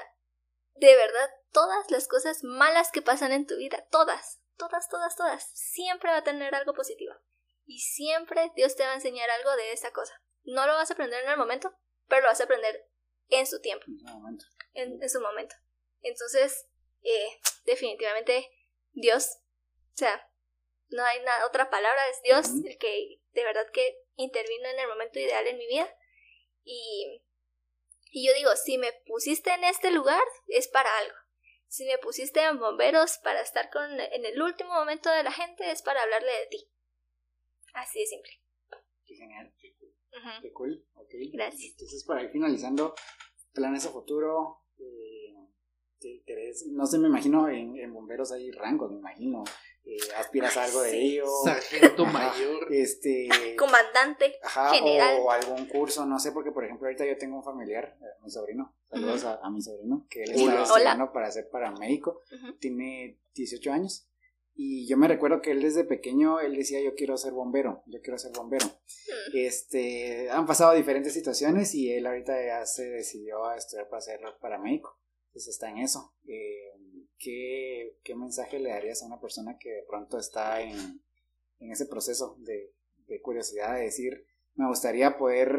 [0.74, 5.51] de verdad, todas las cosas malas que pasan en tu vida, todas, todas, todas, todas,
[5.52, 7.14] siempre va a tener algo positivo.
[7.66, 10.22] Y siempre Dios te va a enseñar algo de esa cosa.
[10.44, 11.76] No lo vas a aprender en el momento,
[12.06, 12.88] pero lo vas a aprender
[13.28, 13.84] en su tiempo.
[14.72, 15.55] En, su momento.
[16.02, 16.68] Entonces,
[17.02, 18.48] eh, definitivamente,
[18.93, 19.38] Dios,
[19.94, 20.30] o sea,
[20.88, 24.88] no hay nada, otra palabra, es Dios el que de verdad que intervino en el
[24.88, 25.93] momento ideal en mi vida.
[26.62, 27.22] Y,
[28.10, 31.16] y yo digo, si me pusiste en este lugar, es para algo.
[31.68, 35.70] Si me pusiste en bomberos para estar con, en el último momento de la gente,
[35.70, 36.70] es para hablarle de ti.
[37.77, 38.31] Así de simple.
[39.05, 40.85] Qué genial, qué cool.
[41.32, 41.73] Gracias.
[41.73, 42.94] Entonces, para ir finalizando,
[43.53, 45.35] planes a futuro, eh,
[46.69, 49.44] no sé, me imagino en, en bomberos hay rangos, me imagino
[49.85, 51.27] eh, aspiras a algo de ello.
[51.44, 52.73] Sargento mayor.
[52.73, 53.28] Este.
[53.59, 54.39] Comandante.
[54.73, 55.19] general.
[55.20, 58.31] O algún curso, no sé, porque por ejemplo ahorita yo tengo un familiar, eh, mi
[58.31, 62.23] sobrino, saludos a, mi sobrino, que él está estudiando para ser paramédico,
[62.59, 64.09] tiene 18 años.
[64.59, 68.01] Y yo me recuerdo que él desde pequeño, él decía, yo quiero ser bombero, yo
[68.01, 68.65] quiero ser bombero.
[68.65, 69.37] Mm.
[69.37, 74.20] Este, han pasado diferentes situaciones y él ahorita ya se decidió a estudiar para ser
[74.41, 74.99] paramédico.
[75.27, 76.15] Entonces está en eso.
[76.27, 76.73] Eh,
[77.19, 81.03] ¿qué, ¿qué, mensaje le darías a una persona que de pronto está en,
[81.59, 82.73] en ese proceso de,
[83.09, 84.24] de, curiosidad, de decir,
[84.55, 85.51] me gustaría poder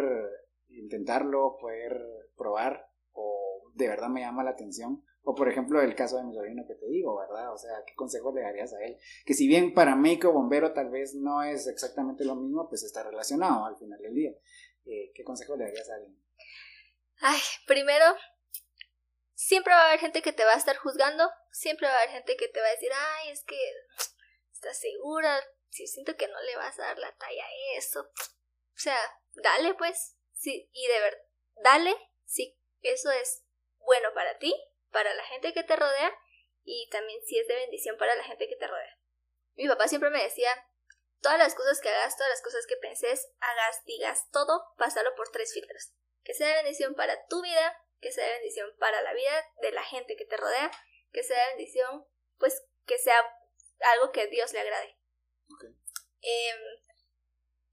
[0.69, 2.01] intentarlo, poder
[2.35, 5.03] probar, o de verdad me llama la atención?
[5.29, 7.53] O por ejemplo el caso de mi sobrino que te digo, ¿verdad?
[7.53, 8.97] O sea, ¿qué consejo le darías a él?
[9.25, 13.03] Que si bien para médico bombero tal vez no es exactamente lo mismo, pues está
[13.03, 14.31] relacionado al final del día.
[14.85, 16.17] Eh, ¿Qué consejo le darías a alguien?
[17.19, 18.05] Ay, primero,
[19.33, 22.11] siempre va a haber gente que te va a estar juzgando, siempre va a haber
[22.11, 23.59] gente que te va a decir, ay, es que
[24.53, 27.99] estás segura, si siento que no le vas a dar la talla a eso.
[27.99, 28.97] O sea,
[29.43, 31.21] dale pues, sí, y de verdad,
[31.65, 33.43] dale si eso es
[33.79, 34.55] bueno para ti,
[34.91, 36.13] para la gente que te rodea
[36.63, 38.97] y también si es de bendición para la gente que te rodea.
[39.55, 40.51] Mi papá siempre me decía,
[41.21, 45.29] todas las cosas que hagas, todas las cosas que penses, hagas, digas, todo, pásalo por
[45.29, 45.93] tres filtros.
[46.23, 49.83] Que sea de bendición para tu vida, que sea bendición para la vida de la
[49.83, 50.71] gente que te rodea,
[51.11, 52.05] que sea bendición,
[52.37, 53.19] pues que sea
[53.93, 54.97] algo que a Dios le agrade.
[56.21, 56.59] Em,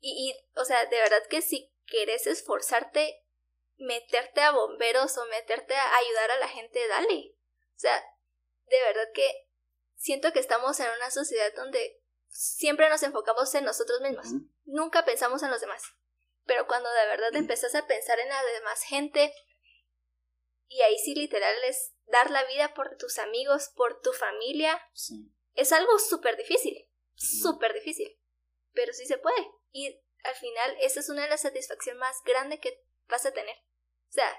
[0.01, 3.24] y, y, o sea, de verdad que si quieres esforzarte,
[3.77, 7.37] meterte a bomberos o meterte a ayudar a la gente, dale.
[7.75, 8.03] O sea,
[8.67, 9.49] de verdad que
[9.97, 14.27] siento que estamos en una sociedad donde siempre nos enfocamos en nosotros mismos.
[14.65, 15.83] Nunca pensamos en los demás.
[16.45, 19.35] Pero cuando de verdad empezás a pensar en la demás gente,
[20.69, 24.81] y ahí sí literal es dar la vida por tus amigos, por tu familia.
[25.55, 28.19] Es algo súper difícil, súper difícil,
[28.73, 29.51] pero sí se puede.
[29.71, 33.57] Y al final esa es una de las satisfacciones más grandes que vas a tener.
[33.57, 34.37] O sea,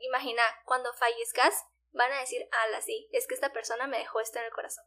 [0.00, 4.38] imagina, cuando fallezcas, van a decir, ala, sí, es que esta persona me dejó esto
[4.38, 4.84] en el corazón.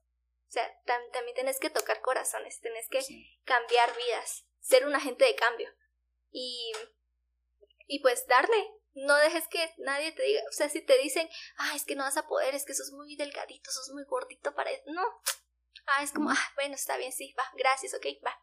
[0.47, 2.99] O sea, también tenés que tocar corazones, tenés que
[3.45, 5.69] cambiar vidas, ser un agente de cambio.
[6.29, 6.73] Y,
[7.87, 11.73] y pues darle, No dejes que nadie te diga, o sea, si te dicen, ah,
[11.75, 14.71] es que no vas a poder, es que sos muy delgadito, sos muy gordito para
[14.71, 14.83] eso.
[14.87, 15.03] No.
[15.85, 18.37] Ah, es como, ah, bueno, está bien, sí, va, gracias, ok, va.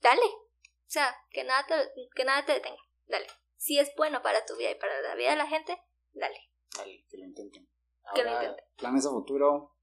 [0.00, 0.22] Dale.
[0.22, 2.82] O sea, que nada te, que nada te detenga.
[3.06, 3.26] Dale.
[3.60, 5.78] Si es bueno para tu vida y para la vida de la gente,
[6.12, 6.50] dale.
[6.78, 7.68] Dale, que lo intenten.
[8.14, 8.64] Que lo intenten.
[8.78, 9.76] planes a futuro,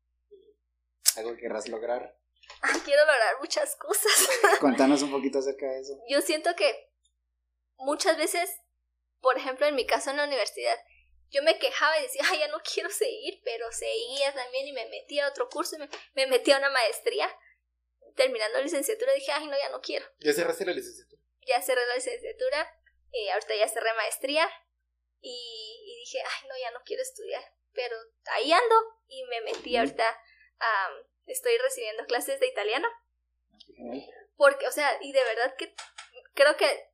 [1.15, 2.17] algo que querrás lograr.
[2.63, 4.11] Ah, quiero lograr muchas cosas.
[4.61, 5.93] Contanos un poquito acerca de eso.
[6.09, 6.89] Yo siento que
[7.77, 8.49] muchas veces,
[9.21, 10.79] por ejemplo, en mi caso en la universidad,
[11.29, 14.89] yo me quejaba y decía, ay, ya no quiero seguir, pero seguía también y me
[14.89, 17.29] metí a otro curso y me, me metí a una maestría.
[18.15, 20.07] Terminando licenciatura dije, ay, no, ya no quiero.
[20.21, 21.21] ¿Ya cerraste la licenciatura?
[21.45, 22.67] Ya cerré la licenciatura,
[23.17, 24.47] eh, ahorita ya cerré maestría
[25.21, 27.43] y, y dije, ay, no, ya no quiero estudiar.
[27.73, 27.95] Pero
[28.33, 28.75] ahí ando
[29.07, 30.21] y me metí ahorita,
[31.25, 32.87] estoy recibiendo clases de italiano.
[34.35, 35.73] Porque, o sea, y de verdad que
[36.33, 36.91] creo que,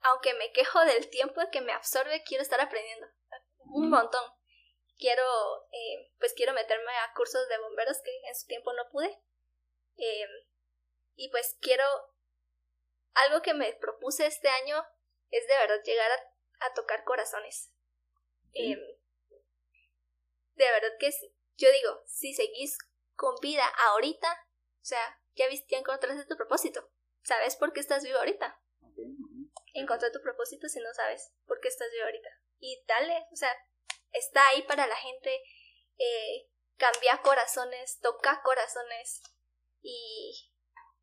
[0.00, 3.06] aunque me quejo del tiempo que me absorbe, quiero estar aprendiendo
[3.58, 4.22] un montón.
[4.98, 5.24] Quiero,
[5.72, 9.20] eh, pues quiero meterme a cursos de bomberos que en su tiempo no pude.
[9.96, 10.28] Eh,
[11.16, 11.84] y pues quiero,
[13.14, 14.84] algo que me propuse este año
[15.30, 17.72] es de verdad llegar a, a tocar corazones.
[18.52, 18.72] Sí.
[18.72, 19.00] Eh,
[20.54, 21.26] de verdad que es-
[21.56, 22.76] yo digo, si seguís
[23.14, 24.32] con vida ahorita,
[24.80, 26.90] o sea, ya viste, ya encontraste tu propósito.
[27.22, 28.60] ¿Sabes por qué estás vivo ahorita?
[28.82, 29.50] Ok, ujú.
[29.74, 32.28] Encontrar tu propósito si no sabes por qué estás vivo ahorita.
[32.58, 33.54] Y dale, o sea,
[34.12, 35.42] está ahí para la gente.
[35.98, 39.22] Eh, cambia corazones, toca corazones.
[39.82, 40.50] Y,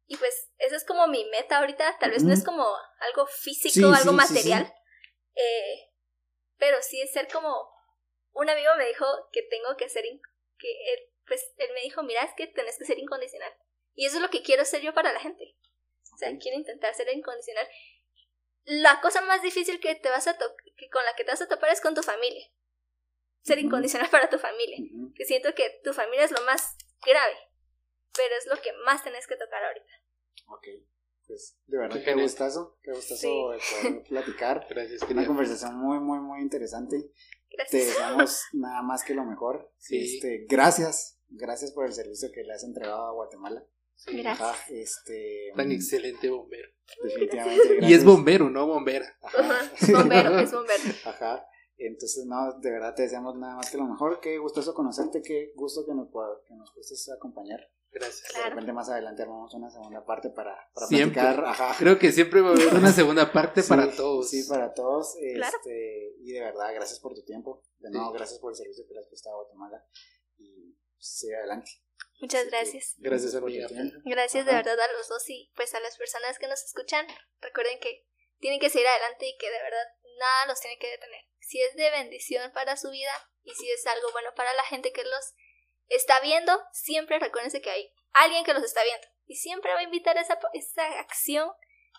[0.07, 1.97] y pues esa es como mi meta ahorita.
[1.99, 2.65] Tal vez no es como
[2.99, 4.73] algo físico, Sí, algo sí, sí, material.
[5.35, 5.89] Eh,
[6.57, 7.71] pero sí es ser como...
[8.33, 10.03] Un amigo me dijo que tengo que ser...
[10.57, 13.53] que él, pues él me dijo, mira, es que tenés que ser incondicional.
[13.95, 15.55] Y eso es lo que quiero ser yo para la gente.
[16.13, 17.67] O sea, quiero intentar ser incondicional.
[18.65, 21.41] La cosa más difícil que te vas a to- que con la que te vas
[21.41, 22.45] a topar es con tu familia.
[23.41, 24.77] Ser incondicional para tu familia.
[25.15, 26.75] Que siento que tu familia es lo más
[27.05, 27.35] grave.
[28.15, 29.93] Pero es lo que más tenés que tocar ahorita.
[30.47, 30.67] Ok.
[31.25, 33.27] Pues de verdad, Qué gustazo, qué gustazo Sí.
[33.29, 33.59] el
[33.91, 34.67] poder platicar.
[34.69, 36.97] Gracias, Una conversación muy, muy, muy interesante.
[37.49, 37.85] Te Gracias.
[37.87, 39.71] deseamos nada más que lo mejor.
[39.77, 40.15] Sí.
[40.15, 43.63] Este, gracias, gracias por el servicio que le has entregado a Guatemala.
[43.95, 44.49] Sí, Gracias.
[44.49, 46.67] Ajá, este, Tan excelente bombero.
[47.03, 47.63] definitivamente.
[47.65, 48.03] Y es gracias.
[48.05, 49.15] bombero, no bombera.
[49.21, 49.71] Ajá.
[49.91, 50.83] Bombero, es bombero.
[51.05, 51.47] Ajá.
[51.77, 54.19] Entonces, no, de verdad te deseamos nada más que lo mejor.
[54.19, 57.61] Qué gustoso conocerte, qué gusto que nos, pueda- que nos puedes acompañar.
[57.93, 58.27] Gracias.
[58.29, 58.43] Claro.
[58.45, 61.21] De repente más adelante armamos una segunda parte para, para Siempre.
[61.21, 61.45] platicar.
[61.45, 61.75] Ajá.
[61.77, 64.29] Creo que siempre va a haber una segunda parte Sí, para todos.
[64.29, 65.15] Sí, para todos.
[65.35, 65.57] Claro.
[65.57, 67.63] Este, y de verdad, gracias por tu tiempo.
[67.79, 68.17] De nuevo, Sí.
[68.17, 69.85] gracias por el servicio que le has prestado a Guatemala.
[70.39, 71.71] Y sigue adelante.
[72.19, 72.95] Muchas gracias.
[72.97, 73.67] Gracias, por tu amiga.
[73.67, 73.97] tiempo.
[74.05, 77.05] Gracias de verdad a los dos y pues a las personas que nos escuchan.
[77.41, 78.07] Recuerden que
[78.39, 79.85] tienen que seguir adelante y que de verdad
[80.17, 81.21] nada los tiene que detener.
[81.39, 83.11] Si es de bendición para su vida
[83.43, 85.33] y si es algo bueno para la gente que los
[85.89, 89.83] está viendo, siempre recuérdense que hay alguien que los está viendo y siempre va a
[89.83, 91.49] invitar a esa, esa acción.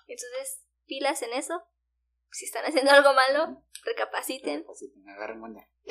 [0.07, 1.63] Entonces, pilas en eso.
[2.31, 4.65] Si están haciendo algo malo, recapaciten.
[4.65, 5.41] Que agarren.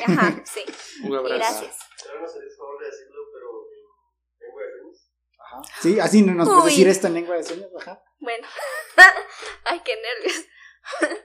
[0.05, 0.63] Ajá, sí.
[1.03, 1.35] Un Y abrazo.
[1.61, 1.77] gracias.
[2.03, 3.67] Pero no hacer el favor de decirlo, pero
[4.39, 5.11] en lengua de señas.
[5.39, 5.61] Ajá.
[5.81, 6.69] Sí, así no nos puedes Uy.
[6.71, 7.69] decir esto en lengua de señas.
[7.79, 8.03] Ajá.
[8.19, 8.47] Bueno.
[9.65, 10.45] Ay, qué nervios.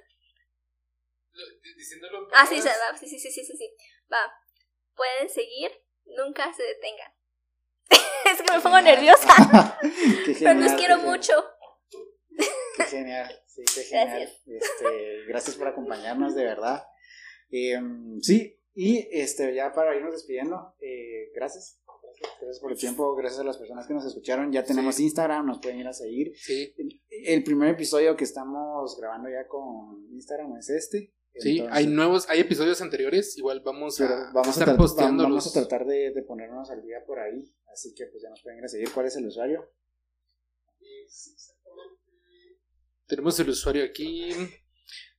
[1.77, 2.29] Diciéndolo.
[2.33, 2.97] Ah, sí, va.
[2.99, 3.77] Sí, sí, sí, sí, sí, sí.
[4.13, 4.33] Va.
[4.95, 5.71] Pueden seguir,
[6.17, 7.13] nunca se detengan.
[8.33, 9.79] es que me pongo nerviosa.
[10.25, 11.33] Qué Pero los quiero qué mucho.
[12.77, 14.23] Qué genial, sí, qué genial.
[14.47, 16.85] Este, gracias por acompañarnos, de verdad.
[17.51, 17.81] Eh,
[18.23, 21.81] sí, y este, ya para irnos despidiendo, eh, gracias.
[21.85, 22.39] gracias.
[22.41, 24.53] Gracias por el tiempo, gracias a las personas que nos escucharon.
[24.53, 25.05] Ya tenemos Sí.
[25.05, 26.33] Instagram, nos pueden ir a seguir.
[26.37, 26.75] Sí,
[27.11, 31.13] El primer episodio que estamos grabando ya con Instagram es este.
[31.39, 31.59] Sí.
[31.59, 33.37] Entonces, Hay nuevos, hay episodios anteriores.
[33.39, 35.31] Igual vamos a vamos, a estar posteándolos.
[35.31, 37.53] vamos a tratar de, de ponernos al día por ahí.
[37.73, 38.91] Así que pues ya nos pueden ir a seguir.
[38.93, 39.71] ¿Cuál es el usuario?
[40.81, 41.97] Es exactamente.
[43.07, 44.31] Tenemos el usuario aquí.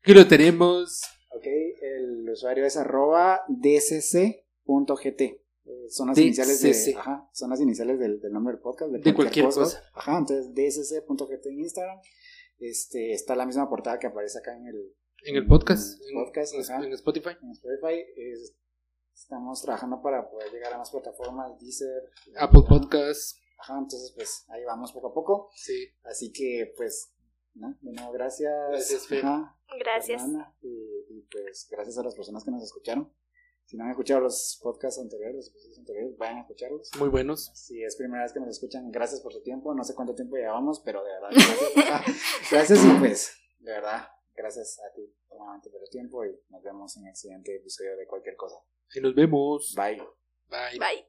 [0.02, 1.02] Aquí lo tenemos.
[1.32, 5.22] Ok, el usuario es arroba dcc.gt.
[5.22, 6.26] Eh, Son las DCC.
[6.26, 8.92] iniciales de, ajá, son las iniciales del, del nombre del podcast.
[8.92, 9.84] De cualquier cosa.
[9.94, 12.00] Ajá, entonces dcc.gt en Instagram.
[12.58, 14.94] Este, está la misma portada que aparece acá en el,
[15.26, 16.02] En el podcast.
[16.02, 16.86] En el podcast, en, ajá.
[16.86, 17.30] en Spotify.
[17.42, 18.06] en Spotify.
[18.16, 18.56] Es-
[19.14, 22.04] estamos trabajando para poder llegar a más plataformas, Deezer.
[22.38, 23.38] Apple ajá, Podcast.
[23.60, 25.50] Ajá, entonces pues ahí vamos poco a poco.
[25.56, 25.88] Sí.
[26.04, 27.14] Así que pues,
[27.56, 27.78] ¿no?
[27.82, 28.52] De nuevo, gracias.
[28.70, 29.26] Gracias, Fer.
[29.26, 30.22] Ajá, Gracias.
[30.22, 30.68] Fernanda, y,
[31.10, 33.14] y, pues gracias a las personas que nos escucharon.
[33.66, 36.90] Si no han escuchado los podcasts anteriores, los episodios anteriores, vayan a escucharlos.
[36.98, 37.52] Muy buenos.
[37.54, 39.76] Si es primera vez que nos escuchan, gracias por su tiempo.
[39.76, 41.30] No sé cuánto tiempo llevamos, pero de verdad,
[41.76, 42.16] gracias.
[42.52, 44.08] Gracias y pues, de verdad,
[44.40, 46.70] gracias a ti nuevamente por el tiempo y nos vemos.
[46.70, 48.56] vemos en el siguiente episodio de cualquier cosa.
[48.94, 49.74] Y nos vemos.
[49.76, 50.02] Bye.
[50.48, 50.80] Bye.
[50.80, 51.09] Bye.